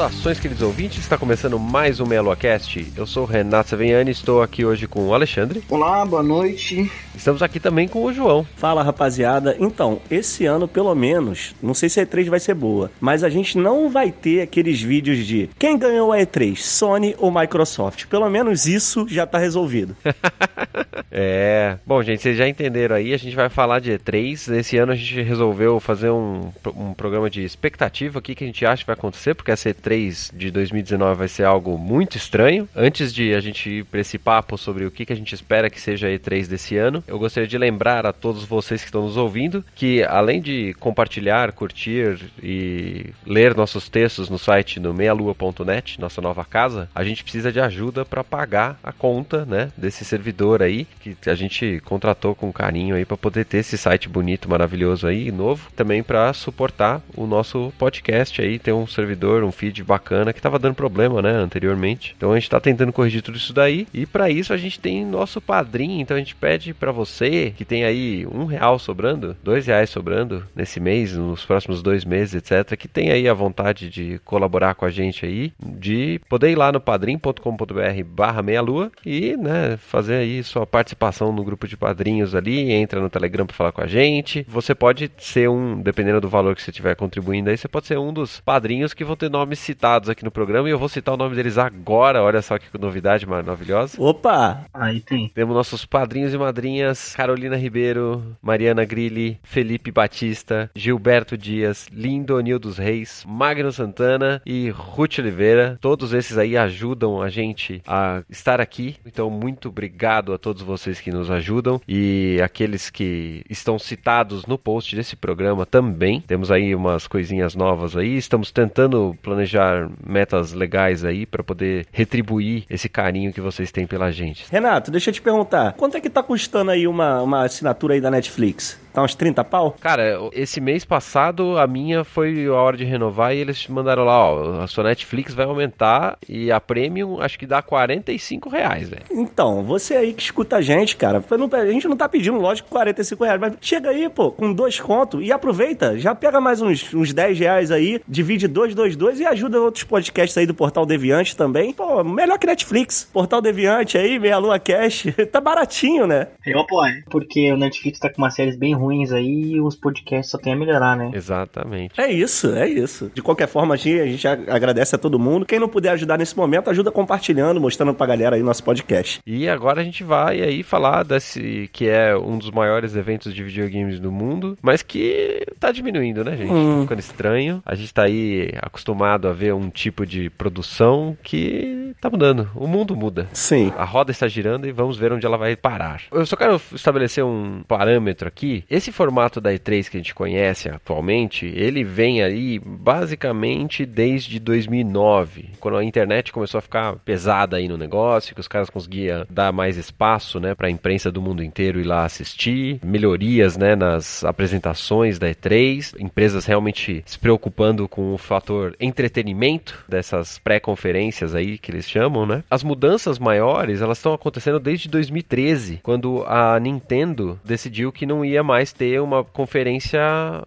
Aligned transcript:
Saudações, 0.00 0.40
queridos 0.40 0.62
ouvintes. 0.62 1.00
Está 1.00 1.18
começando 1.18 1.58
mais 1.58 2.00
um 2.00 2.06
MeloaCast. 2.06 2.90
Eu 2.96 3.06
sou 3.06 3.24
o 3.24 3.26
Renato 3.26 3.68
Savignani 3.68 4.08
e 4.08 4.12
estou 4.12 4.40
aqui 4.40 4.64
hoje 4.64 4.86
com 4.86 5.06
o 5.06 5.12
Alexandre. 5.12 5.62
Olá, 5.68 6.06
boa 6.06 6.22
noite. 6.22 6.90
Estamos 7.14 7.42
aqui 7.42 7.60
também 7.60 7.86
com 7.86 8.02
o 8.02 8.10
João. 8.10 8.46
Fala, 8.56 8.82
rapaziada. 8.82 9.54
Então, 9.60 10.00
esse 10.10 10.46
ano, 10.46 10.66
pelo 10.66 10.94
menos, 10.94 11.54
não 11.62 11.74
sei 11.74 11.90
se 11.90 12.00
a 12.00 12.06
E3 12.06 12.30
vai 12.30 12.40
ser 12.40 12.54
boa, 12.54 12.90
mas 12.98 13.22
a 13.22 13.28
gente 13.28 13.58
não 13.58 13.90
vai 13.90 14.10
ter 14.10 14.40
aqueles 14.40 14.80
vídeos 14.80 15.26
de 15.26 15.50
quem 15.58 15.76
ganhou 15.76 16.12
a 16.12 16.18
E3, 16.18 16.56
Sony 16.56 17.14
ou 17.18 17.30
Microsoft. 17.30 18.06
Pelo 18.06 18.30
menos 18.30 18.64
isso 18.64 19.06
já 19.06 19.24
está 19.24 19.36
resolvido. 19.36 19.94
é. 21.12 21.76
Bom, 21.84 22.02
gente, 22.02 22.22
vocês 22.22 22.38
já 22.38 22.48
entenderam 22.48 22.96
aí. 22.96 23.12
A 23.12 23.18
gente 23.18 23.36
vai 23.36 23.50
falar 23.50 23.80
de 23.80 23.92
E3. 23.92 24.56
Esse 24.56 24.78
ano 24.78 24.92
a 24.92 24.96
gente 24.96 25.20
resolveu 25.20 25.78
fazer 25.78 26.08
um, 26.08 26.50
um 26.74 26.94
programa 26.94 27.28
de 27.28 27.44
expectativa 27.44 28.18
aqui 28.18 28.34
que 28.34 28.44
a 28.44 28.46
gente 28.46 28.64
acha 28.64 28.82
que 28.82 28.86
vai 28.86 28.96
acontecer, 28.96 29.34
porque 29.34 29.50
essa 29.50 29.68
C3 29.90 30.30
de 30.32 30.50
2019 30.50 31.18
vai 31.18 31.28
ser 31.28 31.44
algo 31.44 31.76
muito 31.76 32.16
estranho. 32.16 32.68
Antes 32.74 33.12
de 33.12 33.34
a 33.34 33.40
gente 33.40 33.68
ir 33.68 33.84
para 33.84 34.00
esse 34.00 34.18
papo 34.18 34.56
sobre 34.56 34.84
o 34.84 34.90
que, 34.90 35.04
que 35.04 35.12
a 35.12 35.16
gente 35.16 35.34
espera 35.34 35.68
que 35.68 35.80
seja 35.80 36.06
a 36.06 36.10
E3 36.10 36.46
desse 36.46 36.76
ano, 36.76 37.02
eu 37.06 37.18
gostaria 37.18 37.48
de 37.48 37.58
lembrar 37.58 38.06
a 38.06 38.12
todos 38.12 38.44
vocês 38.44 38.80
que 38.80 38.86
estão 38.86 39.02
nos 39.02 39.16
ouvindo 39.16 39.64
que, 39.74 40.04
além 40.04 40.40
de 40.40 40.74
compartilhar, 40.74 41.52
curtir 41.52 42.18
e 42.42 43.06
ler 43.26 43.56
nossos 43.56 43.88
textos 43.88 44.30
no 44.30 44.38
site 44.38 44.78
no 44.78 44.94
meialua.net, 44.94 46.00
nossa 46.00 46.20
nova 46.20 46.44
casa, 46.44 46.88
a 46.94 47.02
gente 47.02 47.22
precisa 47.24 47.50
de 47.50 47.60
ajuda 47.60 48.04
para 48.04 48.22
pagar 48.22 48.78
a 48.82 48.92
conta 48.92 49.44
né, 49.44 49.72
desse 49.76 50.04
servidor 50.04 50.62
aí 50.62 50.86
que 51.00 51.16
a 51.28 51.34
gente 51.34 51.80
contratou 51.84 52.34
com 52.34 52.52
carinho 52.52 52.94
aí 52.94 53.04
para 53.04 53.16
poder 53.16 53.44
ter 53.44 53.58
esse 53.58 53.76
site 53.76 54.08
bonito, 54.08 54.48
maravilhoso 54.48 55.06
aí, 55.06 55.32
novo, 55.32 55.70
também 55.74 56.02
para 56.02 56.32
suportar 56.32 57.02
o 57.16 57.26
nosso 57.26 57.72
podcast 57.78 58.40
aí, 58.40 58.58
ter 58.58 58.72
um 58.72 58.86
servidor, 58.86 59.42
um 59.42 59.50
feed 59.50 59.79
bacana 59.84 60.32
que 60.32 60.38
estava 60.38 60.58
dando 60.58 60.74
problema, 60.74 61.20
né, 61.20 61.32
anteriormente. 61.32 62.14
Então 62.16 62.32
a 62.32 62.34
gente 62.34 62.44
está 62.44 62.60
tentando 62.60 62.92
corrigir 62.92 63.22
tudo 63.22 63.36
isso 63.36 63.52
daí 63.52 63.86
e 63.92 64.06
para 64.06 64.30
isso 64.30 64.52
a 64.52 64.56
gente 64.56 64.80
tem 64.80 65.04
nosso 65.04 65.40
padrinho. 65.40 66.00
Então 66.00 66.16
a 66.16 66.20
gente 66.20 66.34
pede 66.34 66.72
para 66.72 66.90
você 66.90 67.52
que 67.56 67.64
tem 67.64 67.84
aí 67.84 68.26
um 68.26 68.44
real 68.44 68.78
sobrando, 68.78 69.36
dois 69.42 69.66
reais 69.66 69.90
sobrando 69.90 70.46
nesse 70.54 70.80
mês, 70.80 71.14
nos 71.16 71.44
próximos 71.44 71.82
dois 71.82 72.04
meses, 72.04 72.34
etc., 72.34 72.76
que 72.76 72.88
tem 72.88 73.10
aí 73.10 73.28
a 73.28 73.34
vontade 73.34 73.88
de 73.88 74.18
colaborar 74.24 74.74
com 74.74 74.84
a 74.84 74.90
gente 74.90 75.26
aí, 75.26 75.52
de 75.60 76.20
poder 76.28 76.50
ir 76.50 76.56
lá 76.56 76.72
no 76.72 76.80
padrim.com.br/barra 76.80 78.42
meia 78.42 78.62
lua 78.62 78.90
e, 79.04 79.36
né, 79.36 79.76
fazer 79.76 80.14
aí 80.14 80.42
sua 80.42 80.66
participação 80.66 81.32
no 81.32 81.44
grupo 81.44 81.68
de 81.68 81.76
padrinhos 81.76 82.34
ali, 82.34 82.72
entra 82.72 83.00
no 83.00 83.10
Telegram 83.10 83.46
para 83.46 83.56
falar 83.56 83.72
com 83.72 83.82
a 83.82 83.86
gente. 83.86 84.44
Você 84.48 84.74
pode 84.74 85.10
ser 85.18 85.48
um, 85.48 85.80
dependendo 85.80 86.20
do 86.20 86.28
valor 86.28 86.54
que 86.54 86.62
você 86.62 86.70
estiver 86.70 86.94
contribuindo 86.94 87.50
aí, 87.50 87.56
você 87.56 87.68
pode 87.68 87.86
ser 87.86 87.98
um 87.98 88.12
dos 88.12 88.40
padrinhos 88.40 88.94
que 88.94 89.04
vão 89.04 89.16
ter 89.16 89.28
nome 89.28 89.40
nomes 89.40 89.58
citados 89.70 90.08
aqui 90.08 90.24
no 90.24 90.32
programa 90.32 90.68
e 90.68 90.72
eu 90.72 90.78
vou 90.78 90.88
citar 90.88 91.14
o 91.14 91.16
nome 91.16 91.36
deles 91.36 91.56
agora. 91.56 92.22
Olha 92.22 92.42
só 92.42 92.58
que 92.58 92.66
novidade 92.76 93.24
maravilhosa. 93.24 93.96
Opa! 94.00 94.64
Aí 94.74 95.00
tem. 95.00 95.28
Temos 95.28 95.54
nossos 95.54 95.84
padrinhos 95.84 96.34
e 96.34 96.38
madrinhas: 96.38 97.14
Carolina 97.14 97.56
Ribeiro, 97.56 98.36
Mariana 98.42 98.84
Grilli, 98.84 99.38
Felipe 99.44 99.92
Batista, 99.92 100.68
Gilberto 100.74 101.38
Dias, 101.38 101.86
Lindo 101.92 102.36
Anil 102.36 102.58
dos 102.58 102.78
Reis, 102.78 103.24
Magno 103.28 103.70
Santana 103.70 104.42
e 104.44 104.70
Ruth 104.70 105.18
Oliveira. 105.20 105.78
Todos 105.80 106.12
esses 106.12 106.36
aí 106.36 106.56
ajudam 106.56 107.22
a 107.22 107.28
gente 107.28 107.80
a 107.86 108.22
estar 108.28 108.60
aqui. 108.60 108.96
Então, 109.06 109.30
muito 109.30 109.68
obrigado 109.68 110.32
a 110.32 110.38
todos 110.38 110.62
vocês 110.62 111.00
que 111.00 111.12
nos 111.12 111.30
ajudam 111.30 111.80
e 111.86 112.40
aqueles 112.42 112.90
que 112.90 113.44
estão 113.48 113.78
citados 113.78 114.46
no 114.46 114.58
post 114.58 114.96
desse 114.96 115.14
programa 115.14 115.64
também. 115.64 116.20
Temos 116.20 116.50
aí 116.50 116.74
umas 116.74 117.06
coisinhas 117.06 117.54
novas 117.54 117.96
aí. 117.96 118.16
Estamos 118.16 118.50
tentando 118.50 119.16
planejar 119.22 119.59
metas 120.04 120.52
legais 120.52 121.04
aí 121.04 121.26
para 121.26 121.42
poder 121.42 121.86
retribuir 121.92 122.64
esse 122.68 122.88
carinho 122.88 123.32
que 123.32 123.40
vocês 123.40 123.70
têm 123.70 123.86
pela 123.86 124.10
gente. 124.10 124.46
Renato, 124.50 124.90
deixa 124.90 125.10
eu 125.10 125.14
te 125.14 125.22
perguntar, 125.22 125.72
quanto 125.74 125.96
é 125.96 126.00
que 126.00 126.10
tá 126.10 126.22
custando 126.22 126.70
aí 126.70 126.86
uma, 126.86 127.22
uma 127.22 127.44
assinatura 127.44 127.94
aí 127.94 128.00
da 128.00 128.10
Netflix? 128.10 128.78
Tá 128.92 129.02
uns 129.02 129.14
30 129.14 129.44
pau? 129.44 129.76
Cara, 129.80 130.18
esse 130.32 130.60
mês 130.60 130.84
passado 130.84 131.58
a 131.58 131.66
minha 131.66 132.04
foi 132.04 132.46
a 132.46 132.52
hora 132.52 132.76
de 132.76 132.84
renovar 132.84 133.34
e 133.34 133.38
eles 133.38 133.66
mandaram 133.68 134.04
lá, 134.04 134.32
ó, 134.32 134.60
a 134.62 134.66
sua 134.66 134.84
Netflix 134.84 135.32
vai 135.34 135.46
aumentar 135.46 136.18
e 136.28 136.50
a 136.50 136.60
Premium 136.60 137.20
acho 137.20 137.38
que 137.38 137.46
dá 137.46 137.62
45 137.62 138.48
reais, 138.48 138.88
velho. 138.88 139.02
Então, 139.10 139.62
você 139.62 139.96
aí 139.96 140.12
que 140.12 140.22
escuta 140.22 140.56
a 140.56 140.62
gente, 140.62 140.96
cara, 140.96 141.22
a 141.52 141.66
gente 141.70 141.88
não 141.88 141.96
tá 141.96 142.08
pedindo, 142.08 142.38
lógico, 142.38 142.68
45 142.68 143.24
reais, 143.24 143.40
mas 143.40 143.54
chega 143.60 143.90
aí, 143.90 144.08
pô, 144.08 144.30
com 144.32 144.52
dois 144.52 144.80
contos 144.80 145.24
e 145.24 145.32
aproveita, 145.32 145.98
já 145.98 146.14
pega 146.14 146.40
mais 146.40 146.60
uns, 146.60 146.92
uns 146.92 147.12
10 147.12 147.38
reais 147.38 147.70
aí, 147.70 148.00
divide 148.08 148.48
dois, 148.48 148.74
dois, 148.74 148.96
dois 148.96 149.20
e 149.20 149.26
ajuda 149.26 149.60
outros 149.60 149.84
podcasts 149.84 150.36
aí 150.36 150.46
do 150.46 150.54
Portal 150.54 150.84
Deviante 150.84 151.36
também. 151.36 151.72
Pô, 151.72 152.02
melhor 152.02 152.38
que 152.38 152.46
Netflix. 152.46 153.08
Portal 153.12 153.40
Deviante 153.40 153.96
aí, 153.96 154.18
Meia 154.18 154.38
Lua 154.38 154.58
Cash, 154.58 155.06
tá 155.30 155.40
baratinho, 155.40 156.06
né? 156.06 156.28
Eu 156.44 156.60
apoio, 156.60 157.04
porque 157.10 157.52
o 157.52 157.56
Netflix 157.56 157.98
tá 157.98 158.10
com 158.10 158.18
umas 158.18 158.34
séries 158.34 158.56
bem 158.56 158.74
ruins 158.80 159.12
aí 159.12 159.52
e 159.52 159.60
os 159.60 159.76
podcasts 159.76 160.30
só 160.30 160.38
tem 160.38 160.52
a 160.52 160.56
melhorar, 160.56 160.96
né? 160.96 161.10
Exatamente. 161.14 162.00
É 162.00 162.10
isso, 162.10 162.54
é 162.54 162.68
isso. 162.68 163.10
De 163.14 163.22
qualquer 163.22 163.48
forma, 163.48 163.74
a 163.74 163.76
gente 163.76 164.26
agradece 164.26 164.94
a 164.94 164.98
todo 164.98 165.18
mundo. 165.18 165.46
Quem 165.46 165.58
não 165.58 165.68
puder 165.68 165.90
ajudar 165.90 166.18
nesse 166.18 166.36
momento, 166.36 166.70
ajuda 166.70 166.90
compartilhando, 166.90 167.60
mostrando 167.60 167.94
pra 167.94 168.06
galera 168.06 168.36
aí 168.36 168.42
nosso 168.42 168.64
podcast. 168.64 169.20
E 169.26 169.48
agora 169.48 169.80
a 169.80 169.84
gente 169.84 170.02
vai 170.02 170.42
aí 170.42 170.62
falar 170.62 171.04
desse 171.04 171.68
que 171.72 171.88
é 171.88 172.16
um 172.16 172.38
dos 172.38 172.50
maiores 172.50 172.96
eventos 172.96 173.34
de 173.34 173.42
videogames 173.42 174.00
do 174.00 174.10
mundo, 174.10 174.56
mas 174.62 174.82
que 174.82 175.44
tá 175.58 175.70
diminuindo, 175.70 176.24
né, 176.24 176.36
gente? 176.36 176.52
Hum. 176.52 176.82
Ficando 176.82 177.00
estranho. 177.00 177.62
A 177.64 177.74
gente 177.74 177.92
tá 177.92 178.04
aí 178.04 178.50
acostumado 178.60 179.28
a 179.28 179.32
ver 179.32 179.54
um 179.54 179.68
tipo 179.70 180.06
de 180.06 180.30
produção 180.30 181.16
que 181.22 181.92
tá 182.00 182.08
mudando. 182.08 182.50
O 182.54 182.66
mundo 182.66 182.96
muda. 182.96 183.28
Sim. 183.32 183.72
A 183.76 183.84
roda 183.84 184.10
está 184.10 184.26
girando 184.28 184.66
e 184.66 184.72
vamos 184.72 184.96
ver 184.96 185.12
onde 185.12 185.26
ela 185.26 185.36
vai 185.36 185.56
parar. 185.56 186.02
Eu 186.12 186.24
só 186.26 186.36
quero 186.36 186.60
estabelecer 186.72 187.24
um 187.24 187.62
parâmetro 187.66 188.26
aqui. 188.28 188.64
Esse 188.70 188.92
formato 188.92 189.40
da 189.40 189.52
E3 189.52 189.90
que 189.90 189.96
a 189.96 190.00
gente 190.00 190.14
conhece 190.14 190.68
atualmente, 190.68 191.44
ele 191.44 191.82
vem 191.82 192.22
aí 192.22 192.60
basicamente 192.60 193.84
desde 193.84 194.38
2009, 194.38 195.50
quando 195.58 195.76
a 195.76 195.82
internet 195.82 196.30
começou 196.30 196.58
a 196.58 196.62
ficar 196.62 196.94
pesada 197.04 197.56
aí 197.56 197.66
no 197.66 197.76
negócio, 197.76 198.32
que 198.32 198.40
os 198.40 198.46
caras 198.46 198.70
conseguiam 198.70 199.26
dar 199.28 199.50
mais 199.52 199.76
espaço, 199.76 200.38
né, 200.38 200.54
para 200.54 200.68
a 200.68 200.70
imprensa 200.70 201.10
do 201.10 201.20
mundo 201.20 201.42
inteiro 201.42 201.80
ir 201.80 201.84
lá 201.84 202.04
assistir, 202.04 202.78
melhorias, 202.84 203.56
né, 203.56 203.74
nas 203.74 204.22
apresentações 204.22 205.18
da 205.18 205.28
E3, 205.28 205.96
empresas 205.98 206.46
realmente 206.46 207.02
se 207.04 207.18
preocupando 207.18 207.88
com 207.88 208.14
o 208.14 208.18
fator 208.18 208.76
entretenimento 208.78 209.84
dessas 209.88 210.38
pré-conferências 210.38 211.34
aí 211.34 211.58
que 211.58 211.72
eles 211.72 211.90
chamam, 211.90 212.24
né? 212.24 212.44
As 212.48 212.62
mudanças 212.62 213.18
maiores, 213.18 213.82
elas 213.82 213.98
estão 213.98 214.14
acontecendo 214.14 214.60
desde 214.60 214.88
2013, 214.88 215.80
quando 215.82 216.22
a 216.28 216.60
Nintendo 216.60 217.40
decidiu 217.44 217.90
que 217.90 218.06
não 218.06 218.24
ia 218.24 218.44
mais 218.44 218.59
ter 218.72 218.90
ter 218.90 219.00
uma 219.00 219.22
conferência 219.22 220.00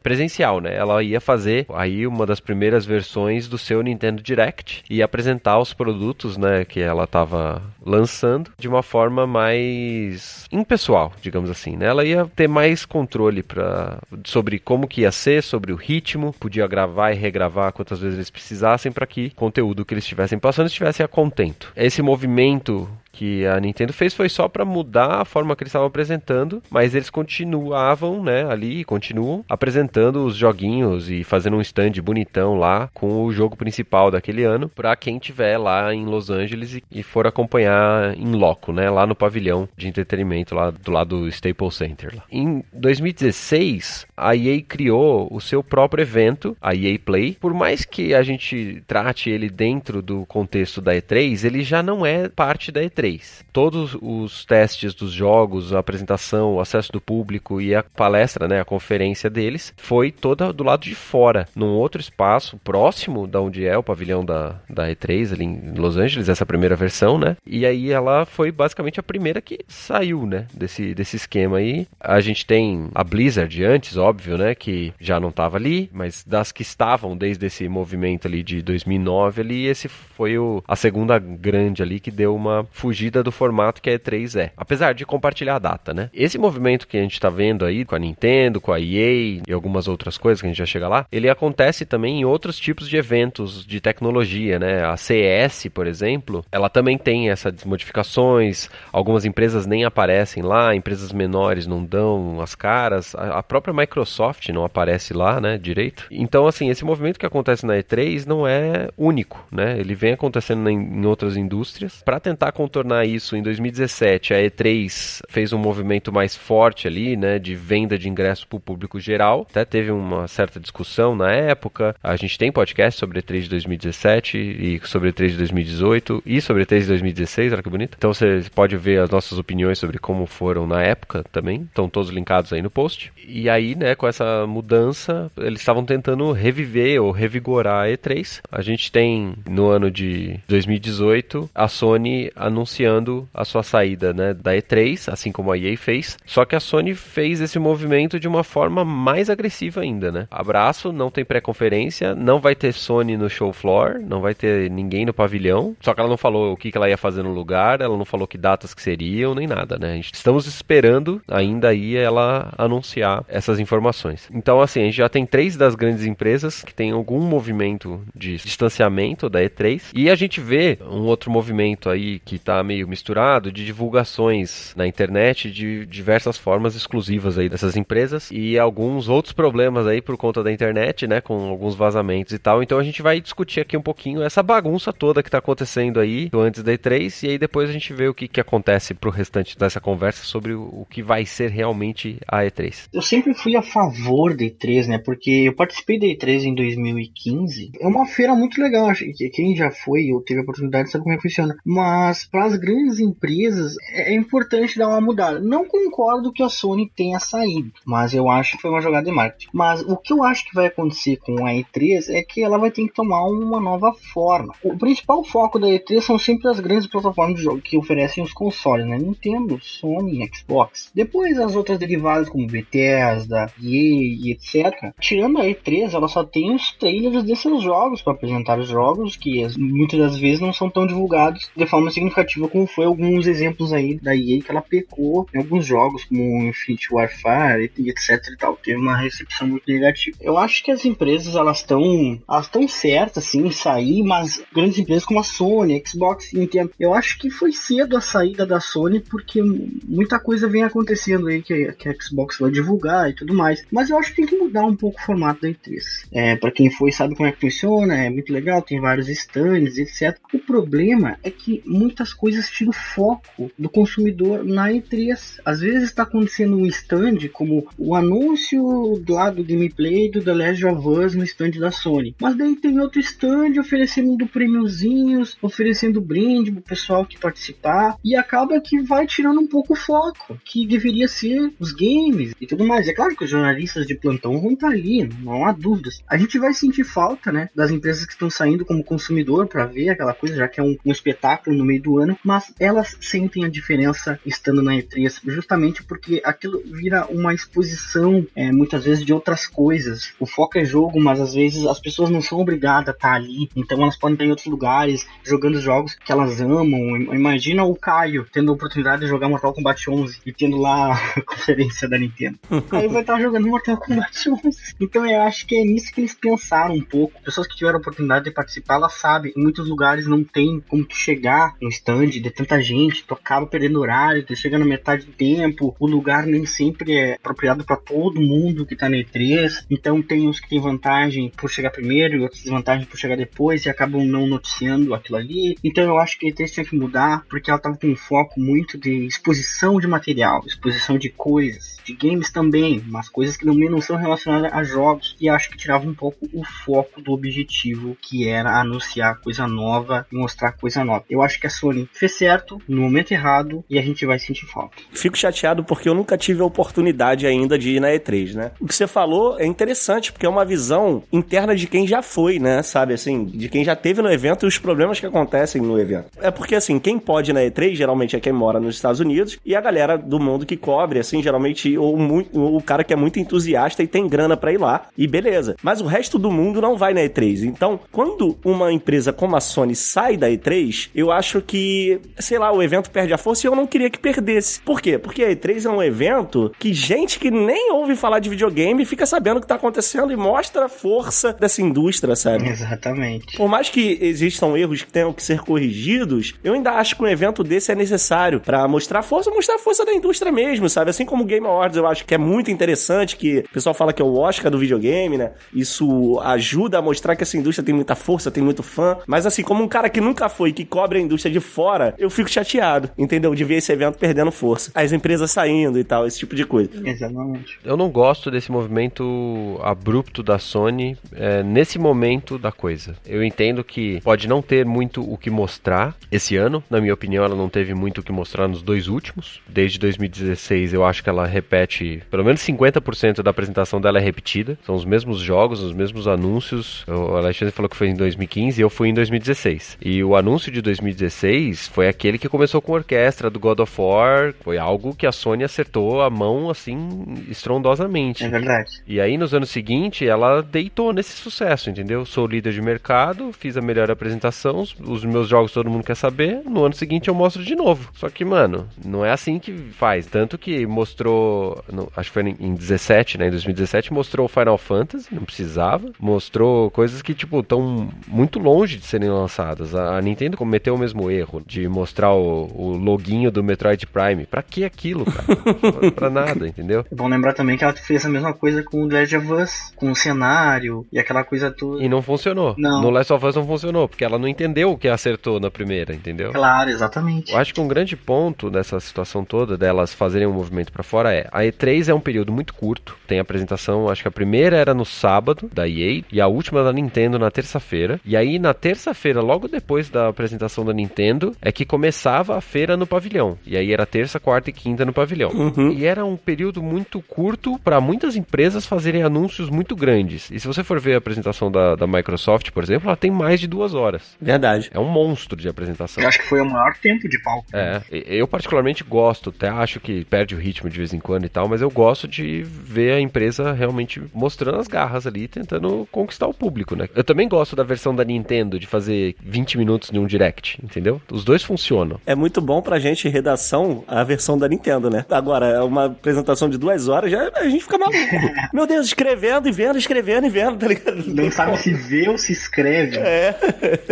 presencial, 0.04 0.60
né? 0.60 0.76
Ela 0.76 1.02
ia 1.02 1.22
fazer 1.22 1.66
aí 1.74 2.06
uma 2.06 2.26
das 2.26 2.40
primeiras 2.40 2.86
versões 2.86 3.48
do 3.48 3.58
seu 3.58 3.82
Nintendo 3.82 4.22
Direct 4.22 4.84
e 4.90 5.02
apresentar 5.02 5.60
os 5.60 5.74
produtos, 5.74 6.36
né, 6.36 6.66
que 6.66 6.82
ela 6.82 7.06
estava 7.06 7.62
lançando 7.86 8.52
de 8.58 8.68
uma 8.68 8.84
forma 8.84 9.26
mais 9.26 10.46
impessoal, 10.52 11.14
digamos 11.22 11.50
assim, 11.50 11.78
né? 11.78 11.86
Ela 11.86 12.04
ia 12.04 12.26
ter 12.36 12.50
mais 12.50 12.86
controle 12.86 13.42
para 13.42 14.00
sobre 14.26 14.60
como 14.60 14.88
que 14.88 15.02
ia 15.02 15.12
ser, 15.12 15.42
sobre 15.42 15.72
o 15.72 15.76
ritmo, 15.76 16.34
podia 16.34 16.68
gravar 16.68 17.12
e 17.12 17.16
regravar 17.16 17.72
quantas 17.72 18.00
vezes 18.00 18.18
eles 18.18 18.30
precisassem 18.30 18.92
para 18.92 19.08
que 19.08 19.28
o 19.28 19.36
conteúdo 19.36 19.86
que 19.86 19.94
eles 19.94 20.04
estivessem 20.04 20.38
passando 20.38 20.68
estivesse 20.68 21.02
a 21.02 21.08
contento. 21.08 21.72
Esse 21.76 22.02
movimento 22.02 22.90
que 23.14 23.46
a 23.46 23.60
Nintendo 23.60 23.94
fez 23.94 24.14
foi 24.14 24.28
só 24.28 24.50
para 24.50 24.66
mudar 24.66 25.22
a 25.22 25.26
forma 25.26 25.56
que 25.56 25.64
eles 25.64 25.70
estavam 25.70 25.88
apresentando, 25.88 26.62
mas 26.70 26.96
eles 26.96 27.10
continuavam, 27.10 28.22
né, 28.22 28.46
ali, 28.50 28.84
continuam 28.84 29.46
apresentando 29.48 30.26
os 30.26 30.36
joguinhos 30.36 31.10
e 31.10 31.24
fazendo 31.24 31.56
um 31.56 31.62
stand 31.62 31.92
bonitão 32.04 32.56
lá 32.56 32.90
com 32.94 33.24
o 33.24 33.32
jogo 33.32 33.56
principal 33.56 34.10
daquele 34.10 34.44
ano 34.44 34.68
para 34.68 34.96
quem 34.96 35.20
tiver 35.20 35.58
lá 35.58 35.94
em 35.94 36.06
Los 36.06 36.30
Angeles 36.30 36.74
e, 36.74 36.84
e 36.92 37.04
for 37.04 37.28
acompanhar 37.28 38.18
em 38.18 38.32
loco, 38.32 38.74
né, 38.74 38.90
lá 38.90 39.06
no 39.06 39.16
pavilhão 39.16 39.70
de 39.78 39.88
entretenimento 39.88 40.56
lá 40.56 40.72
do 40.72 40.92
lado 40.92 41.20
do 41.20 41.28
Staples 41.28 41.76
Center. 41.76 42.16
Lá. 42.16 42.24
Em 42.32 42.64
2016, 42.74 44.08
a 44.18 44.36
EA 44.36 44.62
criou 44.62 45.28
o 45.32 45.40
seu 45.40 45.62
próprio 45.64 46.02
evento, 46.02 46.58
a 46.60 46.74
EA 46.74 46.98
Play. 46.98 47.38
Por 47.40 47.54
mais 47.54 47.86
que 47.86 48.16
a 48.16 48.24
gente 48.24 48.82
trate 48.88 49.30
ele 49.30 49.50
dentro 49.50 50.02
do 50.02 50.26
contexto 50.26 50.82
da 50.82 50.94
E3, 50.94 51.44
ele 51.44 51.62
já 51.62 51.84
não 51.84 52.04
é 52.04 52.28
parte 52.28 52.72
da 52.72 52.82
E3. 52.82 53.03
Todos 53.52 53.98
os 54.02 54.46
testes 54.46 54.94
dos 54.94 55.12
jogos, 55.12 55.74
a 55.74 55.80
apresentação, 55.80 56.56
o 56.56 56.60
acesso 56.60 56.92
do 56.92 57.02
público 57.02 57.60
e 57.60 57.76
a 57.76 57.84
palestra, 57.84 58.48
né, 58.48 58.62
a 58.62 58.66
conferência 58.66 59.30
deles, 59.30 59.74
foi 59.78 60.12
toda 60.12 60.54
do 60.54 60.64
lado 60.64 60.84
de 60.84 60.96
fora, 60.96 61.48
num 61.56 61.74
outro 61.74 62.00
espaço 62.00 62.58
próximo 62.64 63.28
da 63.28 63.42
onde 63.42 63.66
é 63.66 63.78
o 63.78 63.84
pavilhão 63.84 64.24
da, 64.24 64.62
da 64.70 64.88
E3, 64.88 65.34
ali 65.34 65.44
em 65.44 65.74
Los 65.76 65.98
Angeles, 65.98 66.30
essa 66.30 66.46
primeira 66.46 66.76
versão, 66.76 67.18
né? 67.18 67.36
E 67.46 67.66
aí 67.66 67.92
ela 67.92 68.26
foi 68.26 68.52
basicamente 68.52 69.00
a 69.00 69.04
primeira 69.04 69.42
que 69.42 69.60
saiu, 69.68 70.26
né, 70.26 70.48
desse, 70.54 70.96
desse 70.96 71.18
esquema 71.18 71.58
aí. 71.58 71.88
A 72.00 72.22
gente 72.22 72.46
tem 72.46 72.88
a 72.96 73.04
Blizzard 73.04 73.64
antes, 73.64 73.98
óbvio, 73.98 74.38
né, 74.38 74.56
que 74.56 74.94
já 75.00 75.20
não 75.20 75.30
estava 75.30 75.58
ali, 75.58 75.90
mas 75.94 76.24
das 76.26 76.52
que 76.52 76.62
estavam 76.62 77.18
desde 77.18 77.46
esse 77.46 77.68
movimento 77.68 78.28
ali 78.28 78.42
de 78.42 78.62
2009 78.62 79.42
ali, 79.42 79.66
esse 79.68 79.88
foi 79.88 80.38
o, 80.38 80.64
a 80.68 80.76
segunda 80.76 81.20
grande 81.20 81.84
ali 81.84 82.00
que 82.00 82.10
deu 82.10 82.36
uma 82.36 82.66
fugida 82.72 82.93
do 83.24 83.32
formato 83.32 83.82
que 83.82 83.90
a 83.90 84.00
E3 84.00 84.40
é. 84.40 84.52
Apesar 84.56 84.94
de 84.94 85.06
compartilhar 85.06 85.56
a 85.56 85.60
data, 85.60 85.94
né? 85.94 86.10
Esse 86.14 86.38
movimento 86.38 86.88
que 86.88 86.98
a 86.98 87.02
gente 87.02 87.14
está 87.14 87.30
vendo 87.30 87.66
aí 87.66 87.86
com 87.86 87.96
a 87.96 88.00
Nintendo, 88.00 88.62
com 88.62 88.72
a 88.72 88.80
EA 88.80 89.42
e 89.48 89.54
algumas 89.54 89.88
outras 89.88 90.18
coisas 90.18 90.42
que 90.42 90.48
a 90.48 90.50
gente 90.50 90.58
já 90.58 90.66
chega 90.66 90.88
lá, 90.88 91.06
ele 91.12 91.30
acontece 91.30 91.86
também 91.86 92.22
em 92.22 92.26
outros 92.26 92.58
tipos 92.60 92.88
de 92.88 92.98
eventos 92.98 93.66
de 93.66 93.82
tecnologia, 93.82 94.60
né? 94.60 94.86
A 94.86 94.96
CES, 94.98 95.68
por 95.74 95.88
exemplo, 95.88 96.46
ela 96.52 96.70
também 96.70 96.98
tem 96.98 97.30
essas 97.30 97.64
modificações, 97.64 98.70
algumas 98.92 99.26
empresas 99.26 99.66
nem 99.66 99.84
aparecem 99.84 100.44
lá, 100.44 100.76
empresas 100.76 101.12
menores 101.12 101.68
não 101.68 101.84
dão 101.84 102.42
as 102.42 102.56
caras, 102.56 103.16
a 103.16 103.42
própria 103.42 103.74
Microsoft 103.74 104.50
não 104.50 104.64
aparece 104.64 105.14
lá, 105.14 105.42
né, 105.42 105.58
direito. 105.58 106.06
Então, 106.12 106.48
assim, 106.48 106.70
esse 106.70 106.86
movimento 106.86 107.20
que 107.20 107.26
acontece 107.26 107.66
na 107.66 107.76
E3 107.76 108.26
não 108.26 108.48
é 108.48 108.90
único, 108.98 109.46
né? 109.52 109.80
Ele 109.80 109.96
vem 109.96 110.14
acontecendo 110.14 110.70
em 110.70 111.06
outras 111.06 111.36
indústrias. 111.36 112.02
Para 112.04 112.20
tentar 112.20 112.52
contornar 112.52 112.83
isso, 113.06 113.36
em 113.36 113.42
2017 113.42 114.34
a 114.34 114.38
E3 114.38 115.22
fez 115.30 115.54
um 115.54 115.58
movimento 115.58 116.12
mais 116.12 116.36
forte 116.36 116.88
ali, 116.88 117.16
né, 117.16 117.40
de 117.40 117.56
venda 117.56 117.98
de 117.98 118.10
ingresso 118.10 118.48
para 118.48 118.58
o 118.58 118.60
público 118.60 119.00
geral. 119.00 119.48
Até 119.50 119.66
teve 119.66 119.92
uma 119.92 120.28
certa 120.28 120.60
discussão 120.60 121.16
na 121.16 121.32
época. 121.32 121.96
A 122.04 122.16
gente 122.16 122.38
tem 122.38 122.52
podcast 122.52 123.00
sobre 123.00 123.22
E3 123.22 123.42
de 123.42 123.50
2017 123.50 124.38
e 124.38 124.82
sobre 124.84 125.12
E3 125.12 125.30
de 125.30 125.38
2018 125.38 126.24
e 126.26 126.42
sobre 126.42 126.66
E3 126.66 126.82
de 126.82 126.88
2016, 126.88 127.54
olha 127.54 127.64
que 127.64 127.70
bonito. 127.70 127.96
Então 127.98 128.14
você 128.14 128.44
pode 128.54 128.76
ver 128.78 129.00
as 129.00 129.10
nossas 129.10 129.38
opiniões 129.38 129.80
sobre 129.80 129.98
como 130.00 130.26
foram 130.26 130.68
na 130.68 130.82
época 130.82 131.24
também. 131.32 131.62
Estão 131.62 131.90
todos 131.90 132.10
linkados 132.10 132.54
aí 132.54 132.62
no 132.62 132.70
post. 132.70 133.12
E 133.26 133.50
aí, 133.50 133.76
né, 133.76 133.96
com 133.96 134.08
essa 134.08 134.46
mudança, 134.48 135.32
eles 135.38 135.60
estavam 135.60 135.86
tentando 135.86 136.32
reviver 136.32 137.02
ou 137.02 137.12
revigorar 137.12 137.86
a 137.86 137.88
E3. 137.88 138.42
A 138.52 138.62
gente 138.62 138.92
tem 138.92 139.36
no 139.50 139.68
ano 139.68 139.90
de 139.90 140.40
2018 140.48 141.50
a 141.54 141.68
Sony 141.68 142.32
anunciando 142.74 143.28
a 143.34 143.46
sua 143.46 143.62
saída, 143.62 144.14
né, 144.14 144.34
da 144.34 144.54
E3, 144.54 145.12
assim 145.12 145.32
como 145.32 145.52
a 145.52 145.58
EA 145.58 145.78
fez. 145.78 146.18
Só 146.26 146.44
que 146.44 146.56
a 146.56 146.60
Sony 146.60 146.96
fez 146.96 147.40
esse 147.40 147.60
movimento 147.60 148.20
de 148.20 148.28
uma 148.28 148.44
forma 148.44 148.84
mais 148.84 149.30
agressiva 149.30 149.82
ainda, 149.82 150.12
né? 150.12 150.28
Abraço, 150.32 150.92
não 150.92 151.12
tem 151.12 151.24
pré-conferência, 151.24 152.16
não 152.16 152.40
vai 152.40 152.56
ter 152.56 152.74
Sony 152.74 153.16
no 153.16 153.30
show 153.30 153.54
floor, 153.54 154.00
não 154.00 154.22
vai 154.22 154.34
ter 154.34 154.70
ninguém 154.72 155.06
no 155.06 155.14
pavilhão. 155.14 155.76
Só 155.82 155.94
que 155.94 156.00
ela 156.00 156.10
não 156.10 156.18
falou 156.18 156.54
o 156.54 156.58
que 156.58 156.72
ela 156.76 156.90
ia 156.90 156.98
fazer 156.98 157.24
no 157.24 157.34
lugar, 157.34 157.82
ela 157.82 157.98
não 157.98 158.06
falou 158.06 158.28
que 158.28 158.38
datas 158.38 158.74
que 158.74 158.82
seriam, 158.82 159.36
nem 159.36 159.46
nada, 159.46 159.78
né? 159.78 160.00
Estamos 160.00 160.48
esperando 160.48 161.22
ainda 161.28 161.70
aí 161.70 161.96
ela 161.96 162.54
anunciar 162.58 163.24
essas 163.28 163.60
informações. 163.60 164.30
Então, 164.34 164.62
assim, 164.62 164.82
a 164.82 164.86
gente 164.86 164.98
já 164.98 165.10
tem 165.10 165.26
três 165.26 165.56
das 165.56 165.76
grandes 165.76 166.06
empresas 166.06 166.64
que 166.64 166.74
tem 166.74 166.92
algum 166.92 167.20
movimento 167.20 168.02
de 168.16 168.38
distanciamento 168.38 169.30
da 169.30 169.42
E3 169.42 169.92
e 169.94 170.10
a 170.10 170.16
gente 170.16 170.42
vê 170.42 170.78
um 170.82 171.04
outro 171.04 171.30
movimento 171.30 171.90
aí 171.90 172.20
que 172.20 172.40
tá 172.40 172.63
meio 172.64 172.88
misturado 172.88 173.52
de 173.52 173.66
divulgações 173.66 174.74
na 174.76 174.88
internet 174.88 175.52
de 175.52 175.86
diversas 175.86 176.38
formas 176.38 176.76
exclusivas 176.76 177.38
aí 177.38 177.50
dessas 177.50 177.76
empresas 177.76 178.30
e 178.32 178.58
alguns 178.58 179.10
outros 179.10 179.34
problemas 179.34 179.88
aí 179.88 180.02
por 180.02 180.18
conta 180.18 180.44
da 180.44 180.52
internet, 180.52 181.08
né, 181.08 181.22
com 181.22 181.50
alguns 181.50 181.76
vazamentos 181.76 182.34
e 182.34 182.40
tal. 182.40 182.64
Então 182.64 182.80
a 182.80 182.84
gente 182.84 183.02
vai 183.02 183.20
discutir 183.20 183.62
aqui 183.62 183.78
um 183.78 183.82
pouquinho 183.82 184.22
essa 184.22 184.42
bagunça 184.42 184.92
toda 184.92 185.24
que 185.24 185.30
tá 185.30 185.38
acontecendo 185.38 186.00
aí 186.00 186.30
antes 186.34 186.64
da 186.64 186.74
E3 186.74 187.24
e 187.24 187.32
aí 187.32 187.38
depois 187.38 187.70
a 187.70 187.74
gente 187.74 187.94
vê 187.94 188.08
o 188.08 188.14
que 188.14 188.28
que 188.28 188.40
acontece 188.40 188.94
pro 188.94 189.12
restante 189.12 189.58
dessa 189.58 189.80
conversa 189.80 190.24
sobre 190.24 190.54
o 190.54 190.86
que 190.90 191.04
vai 191.04 191.26
ser 191.26 191.50
realmente 191.50 192.18
a 192.28 192.44
E3. 192.44 192.88
Eu 192.94 193.02
sempre 193.02 193.34
fui 193.34 193.56
a 193.56 193.62
favor 193.62 194.36
da 194.36 194.44
E3, 194.44 194.88
né? 194.88 194.98
Porque 194.98 195.30
eu 195.30 195.56
participei 195.56 196.00
da 196.00 196.06
E3 196.06 196.44
em 196.46 196.56
2015. 196.56 197.72
É 197.80 197.88
uma 197.88 198.06
feira 198.06 198.36
muito 198.36 198.62
legal, 198.62 198.90
quem 199.34 199.56
já 199.56 199.72
foi 199.72 200.12
ou 200.12 200.22
teve 200.22 200.40
a 200.40 200.44
oportunidade 200.44 200.90
sabe 200.90 201.04
como 201.04 201.14
é 201.14 201.18
que 201.18 201.24
funciona. 201.24 201.56
Mas 201.66 202.26
para 202.26 202.53
as 202.54 202.60
grandes 202.60 203.00
empresas 203.00 203.76
é 203.92 204.14
importante 204.14 204.78
dar 204.78 204.88
uma 204.88 205.02
mudada. 205.02 205.40
Não 205.40 205.66
concordo 205.66 206.32
que 206.32 206.44
a 206.44 206.50
Sony 206.50 206.92
tenha 206.96 207.20
saído, 207.20 207.72
mas 207.86 208.14
eu 208.14 208.30
acho 208.30 208.56
que 208.56 208.62
foi 208.62 208.70
uma 208.70 208.82
jogada 208.82 209.06
de 209.06 209.12
marketing. 209.12 209.48
Mas 209.52 209.82
o 209.82 209.98
que 209.98 210.14
eu 210.14 210.24
acho 210.24 210.46
que 210.46 210.54
vai 210.56 210.68
acontecer 210.68 211.18
com 211.18 211.46
a 211.46 211.52
E3 211.52 212.10
é 212.10 212.22
que 212.22 212.44
ela 212.44 212.58
vai 212.58 212.70
ter 212.70 212.88
que 212.88 212.94
tomar 212.94 213.24
uma 213.24 213.60
nova 213.60 213.94
forma. 214.14 214.54
O 214.64 214.78
principal 214.78 215.24
foco 215.24 215.58
da 215.58 215.68
E3 215.68 216.02
são 216.02 216.20
sempre 216.20 216.50
as 216.50 216.60
grandes 216.60 216.88
plataformas 216.88 217.38
de 217.38 217.44
jogo 217.44 217.62
que 217.62 217.78
oferecem 217.78 218.24
os 218.24 218.34
consoles, 218.34 218.86
né? 218.86 218.98
Nintendo, 218.98 219.60
Sony, 219.62 220.30
Xbox. 220.34 220.92
Depois 220.94 221.40
as 221.40 221.56
outras 221.56 221.80
derivadas 221.80 222.30
como 222.30 222.48
Bethesda, 222.48 223.52
EA 223.62 223.72
e 223.72 224.32
etc. 224.32 224.94
Tirando 225.00 225.40
a 225.40 225.46
E3, 225.46 225.94
ela 225.94 226.08
só 226.08 226.24
tem 226.24 226.54
os 226.54 226.72
trailers 226.74 227.24
desses 227.24 227.62
jogos 227.62 228.02
para 228.02 228.14
apresentar 228.14 228.60
os 228.60 228.68
jogos 228.68 229.16
que 229.16 229.48
muitas 229.58 230.00
das 230.00 230.18
vezes 230.18 230.40
não 230.40 230.54
são 230.54 230.70
tão 230.70 230.86
divulgados 230.86 231.50
de 231.56 231.66
forma 231.66 231.90
significativa 231.90 232.33
como 232.50 232.68
foi 232.68 232.86
alguns 232.86 233.28
exemplos 233.28 233.74
aí 233.74 234.00
da 234.00 234.16
EA 234.16 234.42
que 234.42 234.50
ela 234.50 234.62
pecou 234.62 235.28
em 235.34 235.40
alguns 235.40 235.66
jogos 235.66 236.06
como 236.06 236.44
Infinite 236.44 236.94
Warfare 236.94 237.72
etc 237.78 238.28
e 238.32 238.38
tal. 238.38 238.56
Teve 238.56 238.78
uma 238.78 238.98
recepção 238.98 239.48
muito 239.48 239.64
negativa. 239.68 240.18
Eu 240.22 240.38
acho 240.38 240.64
que 240.64 240.72
as 240.72 240.86
empresas 240.86 241.36
elas 241.36 241.58
estão 241.58 242.22
elas 242.28 242.46
estão 242.46 242.68
certas 242.68 243.26
assim 243.26 243.48
em 243.48 243.52
sair, 243.52 244.04
mas 244.04 244.44
grandes 244.54 244.78
empresas 244.78 245.06
como 245.06 245.20
a 245.20 245.24
Sony, 245.24 245.82
Xbox, 245.86 246.34
Nintendo, 246.34 246.72
eu 246.80 246.94
acho 246.94 247.18
que 247.18 247.30
foi 247.30 247.52
cedo 247.52 247.98
a 247.98 248.02
saída 248.02 248.46
da 248.46 248.60
Sony 248.60 249.00
porque 249.00 249.42
muita 249.42 250.20
coisa 250.20 250.48
vem 250.48 250.64
acontecendo 250.64 251.28
aí 251.28 251.42
que, 251.42 251.72
que 251.74 251.90
a 251.90 251.96
Xbox 252.00 252.38
vai 252.40 252.52
divulgar 252.52 253.10
e 253.10 253.14
tudo 253.14 253.34
mais. 253.34 253.64
Mas 253.72 253.90
eu 253.90 253.98
acho 253.98 254.10
que 254.10 254.18
tem 254.18 254.26
que 254.26 254.38
mudar 254.38 254.66
um 254.66 254.76
pouco 254.76 255.00
o 255.00 255.06
formato 255.06 255.42
da 255.42 255.50
E3. 255.50 255.82
É, 256.12 256.36
para 256.36 256.52
quem 256.52 256.70
foi 256.70 256.92
sabe 256.92 257.16
como 257.16 257.28
é 257.28 257.32
que 257.32 257.42
funciona, 257.42 257.96
é 257.96 258.10
muito 258.10 258.32
legal, 258.32 258.62
tem 258.62 258.80
vários 258.80 259.08
stands, 259.10 259.78
etc. 259.78 260.18
O 260.34 260.40
problema 260.40 261.18
é 261.24 261.30
que 261.30 261.62
muitas 261.66 262.14
coisas 262.14 262.23
tiram 262.50 262.70
o 262.70 262.74
foco 262.74 263.52
do 263.58 263.70
consumidor 263.70 264.44
na 264.44 264.70
E3. 264.70 265.40
Às 265.46 265.62
vezes 265.62 265.84
está 265.84 266.04
acontecendo 266.04 266.58
um 266.58 266.66
stand 266.66 267.30
como 267.32 267.68
o 267.78 267.96
anúncio 267.96 269.02
lá 269.08 269.30
do 269.30 269.44
gameplay 269.44 270.10
do 270.10 270.24
The 270.24 270.34
Last 270.34 270.66
of 270.66 270.88
Us 270.88 271.16
no 271.16 271.24
stand 271.24 271.52
da 271.52 271.72
Sony. 271.72 272.16
Mas 272.20 272.36
daí 272.36 272.56
tem 272.56 272.80
outro 272.80 273.00
stand 273.00 273.60
oferecendo 273.60 274.26
prêmiozinhos, 274.28 275.38
oferecendo 275.42 276.02
brinde 276.02 276.52
pro 276.52 276.62
pessoal 276.62 277.06
que 277.06 277.18
participar 277.18 277.98
e 278.04 278.16
acaba 278.16 278.60
que 278.62 278.82
vai 278.82 279.06
tirando 279.06 279.40
um 279.40 279.48
pouco 279.48 279.74
o 279.74 279.76
foco, 279.76 280.38
que 280.44 280.66
deveria 280.66 281.08
ser 281.08 281.52
os 281.60 281.72
games 281.72 282.34
e 282.40 282.48
tudo 282.48 282.66
mais. 282.66 282.88
É 282.88 282.94
claro 282.94 283.16
que 283.16 283.24
os 283.24 283.30
jornalistas 283.30 283.86
de 283.86 283.96
plantão 283.96 284.40
vão 284.40 284.54
estar 284.54 284.70
ali, 284.70 285.10
não 285.22 285.46
há 285.46 285.52
dúvidas. 285.52 286.02
A 286.08 286.18
gente 286.18 286.40
vai 286.40 286.54
sentir 286.54 286.84
falta, 286.84 287.32
né, 287.32 287.50
das 287.56 287.72
empresas 287.72 288.06
que 288.06 288.14
estão 288.14 288.30
saindo 288.30 288.66
como 288.66 288.84
consumidor 288.84 289.48
para 289.48 289.66
ver 289.66 289.90
aquela 289.90 290.14
coisa, 290.14 290.36
já 290.36 290.48
que 290.48 290.60
é 290.60 290.64
um, 290.64 290.76
um, 290.86 290.92
espetáculo 290.92 291.56
no 291.56 291.66
meio 291.66 291.82
do 291.82 291.98
ano, 291.98 292.13
mas 292.24 292.54
elas 292.60 292.98
sentem 293.00 293.46
a 293.46 293.50
diferença 293.50 294.20
estando 294.26 294.62
na 294.62 294.74
E3, 294.74 295.22
justamente 295.26 295.84
porque 295.84 296.22
aquilo 296.24 296.62
vira 296.66 297.06
uma 297.08 297.34
exposição, 297.34 298.26
é, 298.36 298.52
muitas 298.52 298.84
vezes, 298.84 299.06
de 299.06 299.14
outras 299.14 299.48
coisas. 299.48 300.14
O 300.20 300.26
foco 300.26 300.58
é 300.58 300.66
jogo, 300.66 301.00
mas 301.02 301.20
às 301.20 301.34
vezes 301.34 301.66
as 301.66 301.80
pessoas 301.80 302.10
não 302.10 302.22
são 302.22 302.40
obrigadas 302.40 302.90
a 302.90 302.92
estar 302.92 303.14
ali, 303.14 303.50
então 303.56 303.82
elas 303.82 303.98
podem 303.98 304.16
estar 304.16 304.26
em 304.26 304.30
outros 304.30 304.48
lugares, 304.48 305.08
jogando 305.24 305.60
jogos 305.60 305.96
que 305.96 306.12
elas 306.12 306.42
amam. 306.42 307.14
Imagina 307.14 307.64
o 307.64 307.76
Caio 307.76 308.26
tendo 308.32 308.52
a 308.52 308.56
oportunidade 308.56 309.02
de 309.02 309.08
jogar 309.08 309.30
Mortal 309.30 309.54
Kombat 309.54 309.90
11 309.90 310.20
e 310.26 310.34
tendo 310.34 310.58
lá 310.58 310.94
a 311.16 311.22
conferência 311.22 311.88
da 311.88 311.98
Nintendo. 311.98 312.40
Aí 312.72 312.88
vai 312.88 313.02
estar 313.02 313.20
jogando 313.20 313.48
Mortal 313.48 313.78
Kombat 313.78 314.30
11. 314.30 314.76
Então 314.80 315.06
eu 315.06 315.22
acho 315.22 315.46
que 315.46 315.56
é 315.56 315.64
nisso 315.64 315.92
que 315.94 316.02
eles 316.02 316.14
pensaram 316.14 316.76
um 316.76 316.84
pouco. 316.84 317.22
Pessoas 317.24 317.48
que 317.48 317.56
tiveram 317.56 317.78
a 317.78 317.82
oportunidade 317.82 318.26
de 318.26 318.32
participar, 318.32 318.76
elas 318.76 318.94
sabem, 318.94 319.34
em 319.36 319.42
muitos 319.42 319.68
lugares 319.68 320.08
não 320.08 320.24
tem 320.24 320.60
como 320.68 320.86
chegar 320.90 321.56
no 321.62 321.70
stand 321.70 322.03
de, 322.08 322.20
de 322.20 322.30
tanta 322.30 322.62
gente, 322.62 323.04
tu 323.04 323.14
acaba 323.14 323.46
perdendo 323.46 323.80
horário, 323.80 324.26
tu 324.26 324.36
chega 324.36 324.58
na 324.58 324.66
metade 324.66 325.06
do 325.06 325.12
tempo, 325.12 325.76
o 325.80 325.88
lugar 325.88 326.26
nem 326.26 326.46
sempre 326.46 326.94
é 326.94 327.14
apropriado 327.14 327.64
para 327.64 327.76
todo 327.76 328.22
mundo 328.22 328.66
que 328.66 328.76
tá 328.76 328.90
na 328.90 328.98
E3, 328.98 329.66
então 329.70 330.02
tem 330.02 330.28
uns 330.28 330.40
que 330.40 330.50
tem 330.50 330.60
vantagem 330.60 331.32
por 331.36 331.50
chegar 331.50 331.72
primeiro 331.72 332.16
e 332.16 332.20
outros 332.22 332.42
desvantagem 332.42 332.86
por 332.86 332.98
chegar 332.98 333.16
depois 333.16 333.66
e 333.66 333.70
acabam 333.70 334.06
não 334.06 334.28
noticiando 334.28 334.94
aquilo 334.94 335.18
ali. 335.18 335.56
Então 335.64 335.84
eu 335.84 335.98
acho 335.98 336.18
que 336.20 336.28
a 336.28 336.32
E3 336.32 336.52
tinha 336.52 336.66
que 336.66 336.76
mudar, 336.76 337.26
porque 337.30 337.50
ela 337.50 337.60
tava 337.60 337.78
com 337.78 337.88
um 337.88 337.96
foco 337.96 338.40
muito 338.40 338.78
de 338.78 339.06
exposição 339.06 339.80
de 339.80 339.88
material, 339.88 340.44
exposição 340.46 340.98
de 340.98 341.10
coisas, 341.10 341.78
de 341.84 341.94
games 341.94 342.32
também, 342.32 342.84
mas 342.88 343.10
coisas 343.10 343.38
que 343.38 343.46
também 343.46 343.70
não 343.70 343.82
são 343.82 343.96
relacionadas 343.96 344.52
a 344.54 344.64
jogos, 344.64 345.16
e 345.20 345.30
acho 345.30 345.50
que 345.50 345.58
tirava 345.58 345.88
um 345.88 345.94
pouco 345.94 346.28
o 346.34 346.44
foco 346.44 347.02
do 347.02 347.12
objetivo, 347.12 347.98
que 348.02 348.28
era 348.28 348.60
anunciar 348.60 349.20
coisa 349.20 349.48
nova 349.48 350.06
e 350.12 350.16
mostrar 350.16 350.54
coisa 350.54 350.84
nova. 350.84 351.06
Eu 351.10 351.22
acho 351.22 351.40
que 351.40 351.48
a 351.48 351.50
Sony 351.50 351.90
fez 351.94 352.18
certo 352.18 352.62
no 352.68 352.82
momento 352.82 353.12
errado 353.12 353.64
e 353.70 353.78
a 353.78 353.82
gente 353.82 354.06
vai 354.06 354.20
sentir 354.20 354.46
falta. 354.46 354.76
Fico 354.92 355.18
chateado 355.18 355.64
porque 355.64 355.88
eu 355.88 355.94
nunca 355.94 356.18
tive 356.18 356.42
a 356.42 356.46
oportunidade 356.46 357.26
ainda 357.26 357.58
de 357.58 357.72
ir 357.72 357.80
na 357.80 357.90
E3, 357.90 358.34
né? 358.34 358.52
O 358.60 358.68
que 358.68 358.76
você 358.76 358.88
falou 358.88 359.40
é 359.40 359.46
interessante, 359.46 360.12
porque 360.12 360.26
é 360.26 360.30
uma 360.30 360.46
visão 360.46 361.04
interna 361.12 361.56
de 361.56 361.68
quem 361.68 361.88
já 361.88 362.02
foi, 362.02 362.40
né? 362.40 362.62
Sabe 362.64 362.94
assim, 362.94 363.26
de 363.26 363.48
quem 363.50 363.64
já 363.64 363.76
teve 363.76 364.02
no 364.02 364.12
evento 364.12 364.46
e 364.46 364.48
os 364.48 364.58
problemas 364.58 365.00
que 365.00 365.06
acontecem 365.06 365.62
no 365.62 365.80
evento. 365.80 366.08
É 366.20 366.32
porque 366.32 366.56
assim, 366.56 366.80
quem 366.80 367.00
pode 367.00 367.32
ir 367.32 367.34
na 367.34 367.42
E3 367.42 367.76
geralmente 367.76 368.16
é 368.16 368.20
quem 368.20 368.34
mora 368.34 368.60
nos 368.60 368.76
Estados 368.76 369.00
Unidos 369.00 369.38
e 369.46 369.56
a 369.56 369.62
galera 369.62 369.98
do 369.98 370.20
mundo 370.20 370.46
que 370.46 370.58
cobre, 370.58 371.00
assim, 371.00 371.22
geralmente 371.22 371.78
ou, 371.78 371.98
muito, 371.98 372.40
ou 372.40 372.58
o 372.58 372.62
cara 372.62 372.84
que 372.84 372.94
é 372.94 372.96
muito 372.96 373.20
entusiasta 373.20 373.84
e 373.84 373.88
tem 373.88 374.08
grana 374.08 374.36
para 374.36 374.52
ir 374.52 374.60
lá, 374.60 374.88
e 374.98 375.08
beleza. 375.08 375.56
Mas 375.62 375.82
o 375.82 375.86
resto 375.86 376.18
do 376.18 376.32
mundo 376.32 376.62
não 376.62 376.76
vai 376.76 376.94
na 376.94 377.02
E3. 377.02 377.44
Então, 377.44 377.80
quando 377.92 378.38
uma 378.44 378.72
empresa 378.72 379.14
como 379.14 379.36
a 379.36 379.42
Sony 379.42 379.76
sai 379.76 380.18
da 380.18 380.30
E3, 380.30 380.90
eu 380.96 381.12
acho 381.12 381.42
que, 381.42 381.83
sei 382.18 382.38
lá, 382.38 382.52
o 382.52 382.62
evento 382.62 382.90
perde 382.90 383.14
a 383.14 383.18
força 383.18 383.46
e 383.46 383.50
eu 383.50 383.56
não 383.56 383.68
queria 383.68 383.90
que 383.90 384.00
perdesse. 384.00 384.62
Por 384.62 384.82
quê? 384.82 384.98
Porque 384.98 385.24
a 385.24 385.30
E3 385.30 385.66
é 385.66 385.70
um 385.70 385.82
evento 385.82 386.52
que 386.60 386.74
gente 386.74 387.20
que 387.20 387.32
nem 387.32 387.72
ouve 387.72 387.96
falar 387.96 388.20
de 388.20 388.30
videogame 388.30 388.86
fica 388.86 389.06
sabendo 389.06 389.38
o 389.38 389.42
que 389.42 389.48
tá 389.48 389.56
acontecendo 389.56 390.12
e 390.12 390.16
mostra 390.16 390.66
a 390.66 390.70
força 390.70 391.34
dessa 391.34 391.62
indústria, 391.62 392.16
sabe? 392.16 392.50
Exatamente. 392.50 393.38
Por 393.38 393.48
mais 393.48 393.70
que 393.70 393.98
existam 394.02 394.58
erros 394.58 394.84
que 394.84 394.92
tenham 394.92 395.14
que 395.14 395.24
ser 395.24 395.40
corrigidos, 395.40 396.34
eu 396.44 396.54
ainda 396.54 396.72
acho 396.74 396.96
que 396.96 397.04
um 397.04 397.08
evento 397.08 397.44
desse 397.44 397.72
é 397.72 397.76
necessário 397.76 398.40
para 398.40 398.68
mostrar 398.68 399.02
força, 399.02 399.32
mostrar 399.32 399.56
a 399.56 399.60
força 399.60 399.86
da 399.86 399.94
indústria 399.94 400.32
mesmo, 400.32 400.70
sabe? 400.70 400.90
Assim 400.90 401.06
como 401.06 401.24
o 401.24 401.26
Game 401.26 401.46
Awards 401.46 401.78
eu 401.78 401.88
acho 401.88 402.06
que 402.06 402.14
é 402.14 402.18
muito 402.18 402.52
interessante, 402.52 403.16
que 403.16 403.40
o 403.40 403.50
pessoal 403.50 403.74
fala 403.74 403.94
que 403.94 404.02
é 404.02 404.06
o 404.06 404.16
Oscar 404.18 404.52
do 404.52 404.58
videogame, 404.58 405.18
né? 405.18 405.32
Isso 405.54 406.20
ajuda 406.24 406.80
a 406.80 406.82
mostrar 406.82 407.16
que 407.16 407.24
essa 407.24 407.38
indústria 407.38 407.66
tem 407.66 407.74
muita 407.74 407.96
força, 407.96 408.32
tem 408.32 408.44
muito 408.44 408.64
fã. 408.64 408.98
Mas 409.08 409.26
assim, 409.26 409.44
como 409.44 409.64
um 409.64 409.68
cara 409.68 409.90
que 409.90 410.02
nunca 410.02 410.30
foi, 410.30 410.52
que 410.52 410.66
cobre 410.66 411.00
a 411.00 411.02
indústria 411.02 411.32
de 411.32 411.40
fora, 411.40 411.73
eu 411.98 412.10
fico 412.10 412.30
chateado, 412.30 412.90
entendeu? 412.98 413.34
De 413.34 413.44
ver 413.44 413.56
esse 413.56 413.72
evento 413.72 413.98
perdendo 413.98 414.32
força. 414.32 414.72
As 414.76 414.92
empresas 414.92 415.32
saindo 415.32 415.80
e 415.80 415.84
tal, 415.84 416.06
esse 416.06 416.20
tipo 416.20 416.36
de 416.36 416.46
coisa. 416.46 416.70
Exatamente. 416.84 417.60
Eu 417.64 417.78
não 417.78 417.90
gosto 417.90 418.30
desse 418.30 418.52
movimento 418.52 419.60
abrupto 419.62 420.22
da 420.22 420.38
Sony 420.40 420.98
é, 421.14 421.44
nesse 421.44 421.80
momento 421.80 422.38
da 422.38 422.52
coisa. 422.52 422.96
Eu 423.06 423.24
entendo 423.24 423.64
que 423.64 424.02
pode 424.02 424.28
não 424.28 424.42
ter 424.42 424.66
muito 424.66 425.02
o 425.02 425.18
que 425.18 425.30
mostrar 425.30 425.96
esse 426.12 426.36
ano. 426.36 426.64
Na 426.70 426.80
minha 426.80 426.94
opinião, 426.94 427.24
ela 427.24 427.36
não 427.36 427.50
teve 427.50 427.74
muito 427.74 428.00
o 428.00 428.04
que 428.04 428.12
mostrar 428.12 428.48
nos 428.48 428.62
dois 428.62 428.88
últimos. 428.88 429.42
Desde 429.48 429.80
2016, 429.80 430.74
eu 430.74 430.86
acho 430.86 431.04
que 431.04 431.10
ela 431.10 431.26
repete, 431.26 432.04
pelo 432.10 432.24
menos 432.24 432.42
50% 432.42 433.22
da 433.22 433.32
apresentação 433.32 433.80
dela 433.80 434.00
é 434.00 434.02
repetida. 434.02 434.58
São 434.66 434.76
os 434.76 434.86
mesmos 434.86 435.20
jogos, 435.20 435.62
os 435.62 435.74
mesmos 435.74 436.08
anúncios. 436.08 436.86
O 436.88 437.16
Alexandre 437.16 437.54
falou 437.54 437.70
que 437.70 437.76
foi 437.76 437.88
em 437.88 437.96
2015 437.96 438.60
e 438.60 438.64
eu 438.64 438.70
fui 438.70 438.90
em 438.90 438.94
2016. 438.94 439.78
E 439.82 440.04
o 440.04 440.16
anúncio 440.16 440.52
de 440.52 440.62
2016 440.62 441.63
foi 441.68 441.88
aquele 441.88 442.18
que 442.18 442.30
começou 442.30 442.62
com 442.62 442.74
a 442.74 442.78
orquestra 442.78 443.30
do 443.30 443.40
God 443.40 443.60
of 443.60 443.74
War. 443.82 444.34
Foi 444.42 444.58
algo 444.58 444.96
que 444.96 445.06
a 445.08 445.12
Sony 445.12 445.44
acertou 445.44 446.02
a 446.02 446.10
mão 446.10 446.50
assim 446.50 447.24
estrondosamente. 447.30 448.24
É 448.24 448.30
verdade. 448.30 448.82
E 448.88 449.00
aí 449.00 449.18
nos 449.18 449.34
anos 449.34 449.50
seguintes 449.50 450.08
ela 450.08 450.42
deitou 450.42 450.94
nesse 450.94 451.12
sucesso, 451.14 451.70
entendeu? 451.70 452.06
Sou 452.06 452.26
líder 452.28 452.54
de 452.54 452.62
mercado, 452.62 453.32
fiz 453.34 453.58
a 453.58 453.62
melhor 453.62 453.90
apresentação, 453.92 454.62
os- 454.62 455.04
meus 455.04 455.28
jogos 455.28 455.52
todo 455.52 455.70
mundo 455.70 455.84
quer 455.84 455.96
saber. 455.96 456.42
No 456.46 456.64
ano 456.66 456.74
seguinte 456.76 457.08
eu 457.10 457.14
mostro 457.16 457.44
de 457.44 457.56
novo. 457.56 457.90
Só 457.94 458.10
que, 458.10 458.24
mano, 458.26 458.68
não 458.84 459.06
é 459.06 459.12
assim 459.12 459.38
que 459.40 459.52
faz. 459.78 460.06
Tanto 460.08 460.38
que 460.38 460.66
mostrou, 460.66 461.64
no- 461.72 461.92
acho 461.96 462.10
que 462.10 462.14
foi 462.14 462.24
em- 462.24 462.38
em 462.40 462.56
17, 462.56 463.18
né? 463.18 463.28
Em 463.28 463.32
2017 463.32 463.92
mostrou 463.94 464.26
o 464.26 464.30
Final 464.30 464.58
Fantasy, 464.58 465.14
não 465.14 465.24
precisava. 465.24 465.92
Mostrou 466.00 466.72
coisas 466.72 467.02
que, 467.02 467.14
tipo, 467.14 467.40
estão 467.40 467.90
muito 468.08 468.40
longe 468.40 468.78
de 468.78 468.86
serem 468.86 469.10
lançadas. 469.10 469.76
A 469.76 470.02
Nintendo 470.02 470.38
cometeu 470.38 470.76
o 470.76 470.78
mesmo 470.78 471.10
erro 471.12 471.42
de 471.54 471.68
mostrar 471.68 472.12
o, 472.14 472.50
o 472.56 472.76
loginho 472.76 473.30
do 473.30 473.44
Metroid 473.44 473.86
Prime. 473.86 474.26
Pra 474.26 474.42
que 474.42 474.66
aquilo, 474.66 475.06
cara? 475.06 475.92
pra 475.94 476.10
nada, 476.10 476.48
entendeu? 476.48 476.84
É 476.92 476.96
bom 476.96 477.08
lembrar 477.08 477.34
também 477.34 477.56
que 477.56 477.64
ela 477.64 477.74
fez 477.74 478.04
a 478.06 478.10
mesma 478.10 478.34
coisa 478.34 478.64
com 478.64 478.84
o 478.84 478.92
Last 478.92 479.16
of 479.16 479.32
Us, 479.32 479.74
com 479.76 479.92
o 479.92 479.96
cenário 479.96 480.86
e 480.92 480.98
aquela 480.98 481.24
coisa 481.24 481.52
toda. 481.52 481.84
E 481.84 481.88
não 481.88 482.02
funcionou. 482.02 482.56
Não. 482.58 482.82
No 482.82 482.90
Last 482.90 483.14
of 483.14 483.24
Us 483.24 483.36
não 483.36 483.46
funcionou, 483.46 483.88
porque 483.88 484.04
ela 484.04 484.18
não 484.18 484.28
entendeu 484.28 484.72
o 484.72 484.78
que 484.78 484.88
acertou 484.88 485.40
na 485.40 485.52
primeira, 485.52 485.94
entendeu? 485.94 486.32
Claro, 486.32 486.72
exatamente. 486.72 487.32
Eu 487.32 487.38
acho 487.38 487.54
que 487.54 487.62
um 487.62 487.68
grande 487.68 487.96
ponto 487.96 488.50
dessa 488.50 488.80
situação 488.80 489.24
toda, 489.24 489.56
delas 489.56 489.94
fazerem 489.94 490.28
um 490.28 490.34
movimento 490.34 490.72
pra 490.72 490.82
fora, 490.82 491.14
é 491.14 491.28
a 491.32 491.42
E3 491.42 491.90
é 491.90 491.94
um 491.94 492.00
período 492.00 492.32
muito 492.32 492.54
curto. 492.54 492.98
Tem 493.08 493.20
apresentação, 493.20 493.90
acho 493.90 494.02
que 494.02 494.08
a 494.08 494.12
primeira 494.12 494.58
era 494.58 494.74
no 494.74 494.86
sábado, 494.86 495.50
da 495.54 495.68
EA, 495.68 496.04
e 496.12 496.20
a 496.20 496.28
última 496.28 496.64
da 496.64 496.74
Nintendo 496.74 497.20
na 497.20 497.30
terça-feira. 497.30 498.00
E 498.04 498.18
aí, 498.18 498.40
na 498.40 498.54
terça-feira, 498.54 499.22
logo 499.22 499.48
depois 499.48 499.90
da 499.90 500.08
apresentação 500.08 500.66
da 500.66 500.74
Nintendo, 500.74 501.33
é 501.42 501.52
que 501.52 501.66
começava 501.66 502.38
a 502.38 502.42
feira 502.42 502.78
no 502.78 502.88
pavilhão. 502.88 503.38
E 503.46 503.58
aí 503.58 503.72
era 503.72 503.86
terça, 503.86 504.20
quarta 504.20 504.50
e 504.50 504.54
quinta 504.54 504.86
no 504.86 504.94
pavilhão. 504.94 505.32
E 505.76 505.86
era 505.86 506.06
um 506.06 506.16
período 506.16 506.62
muito 506.62 507.02
curto 507.02 507.60
para 507.60 507.80
muitas 507.82 508.16
empresas 508.16 508.66
fazerem 508.66 509.04
anúncios 509.04 509.50
muito 509.50 509.76
grandes. 509.76 510.30
E 510.32 510.40
se 510.40 510.48
você 510.48 510.64
for 510.64 510.80
ver 510.80 510.96
a 510.96 510.98
apresentação 510.98 511.52
da, 511.52 511.76
da 511.76 511.88
Microsoft, 511.88 512.52
por 512.52 512.64
exemplo, 512.64 512.88
ela 512.90 512.98
tem 512.98 513.12
mais 513.12 513.40
de 513.40 513.48
duas 513.48 513.74
horas. 513.74 514.16
Verdade. 514.22 514.70
É 514.74 514.80
um 514.80 514.88
monstro 514.88 515.40
de 515.40 515.48
apresentação. 515.48 516.04
Eu 516.04 516.08
acho 516.08 516.20
que 516.20 516.28
foi 516.28 516.42
o 516.42 516.46
maior 516.46 516.76
tempo 516.78 517.08
de 517.08 517.22
palco. 517.22 517.48
É, 517.54 517.82
eu 517.92 518.28
particularmente 518.28 518.84
gosto, 518.84 519.30
até 519.30 519.50
acho 519.50 519.80
que 519.80 520.06
perde 520.06 520.36
o 520.36 520.38
ritmo 520.38 520.70
de 520.70 520.78
vez 520.78 520.94
em 520.94 521.00
quando 521.00 521.26
e 521.26 521.30
tal, 521.30 521.48
mas 521.48 521.62
eu 521.62 521.70
gosto 521.70 522.08
de 522.08 522.44
ver 522.44 522.94
a 522.94 523.00
empresa 523.00 523.54
realmente 523.54 524.02
mostrando 524.14 524.60
as 524.60 524.68
garras 524.68 525.08
ali, 525.08 525.28
tentando 525.28 525.88
conquistar 525.92 526.28
o 526.28 526.34
público, 526.34 526.76
né? 526.76 526.88
Eu 526.96 527.04
também 527.04 527.28
gosto 527.28 527.56
da 527.56 527.64
versão 527.64 527.96
da 527.96 528.04
Nintendo 528.04 528.60
de 528.60 528.68
fazer 528.68 529.16
20 529.22 529.58
minutos 529.58 529.92
em 529.92 530.00
um 530.00 530.06
direct, 530.06 530.60
entendeu? 530.64 531.02
Os 531.12 531.23
dois 531.24 531.44
funcionam. 531.44 532.00
É 532.06 532.16
muito 532.16 532.42
bom 532.42 532.62
pra 532.62 532.80
gente, 532.80 533.08
redação, 533.10 533.84
a 533.88 534.04
versão 534.04 534.38
da 534.38 534.48
Nintendo, 534.48 534.90
né? 534.90 535.06
Agora, 535.10 535.48
é 535.48 535.62
uma 535.62 535.86
apresentação 535.86 536.50
de 536.50 536.58
duas 536.58 536.88
horas, 536.88 537.12
já 537.12 537.30
a 537.36 537.48
gente 537.50 537.64
fica 537.64 537.78
maluco. 537.78 537.98
Meu 538.54 538.68
Deus, 538.68 538.88
escrevendo 538.88 539.48
e 539.48 539.52
vendo, 539.52 539.78
escrevendo 539.78 540.26
e 540.28 540.30
vendo, 540.30 540.58
tá 540.58 540.68
ligado? 540.68 541.04
Não 541.08 541.32
sabe 541.32 541.58
se 541.58 541.74
vê 541.74 542.10
ou 542.10 542.18
se 542.18 542.32
escreve. 542.32 542.98
É. 542.98 543.36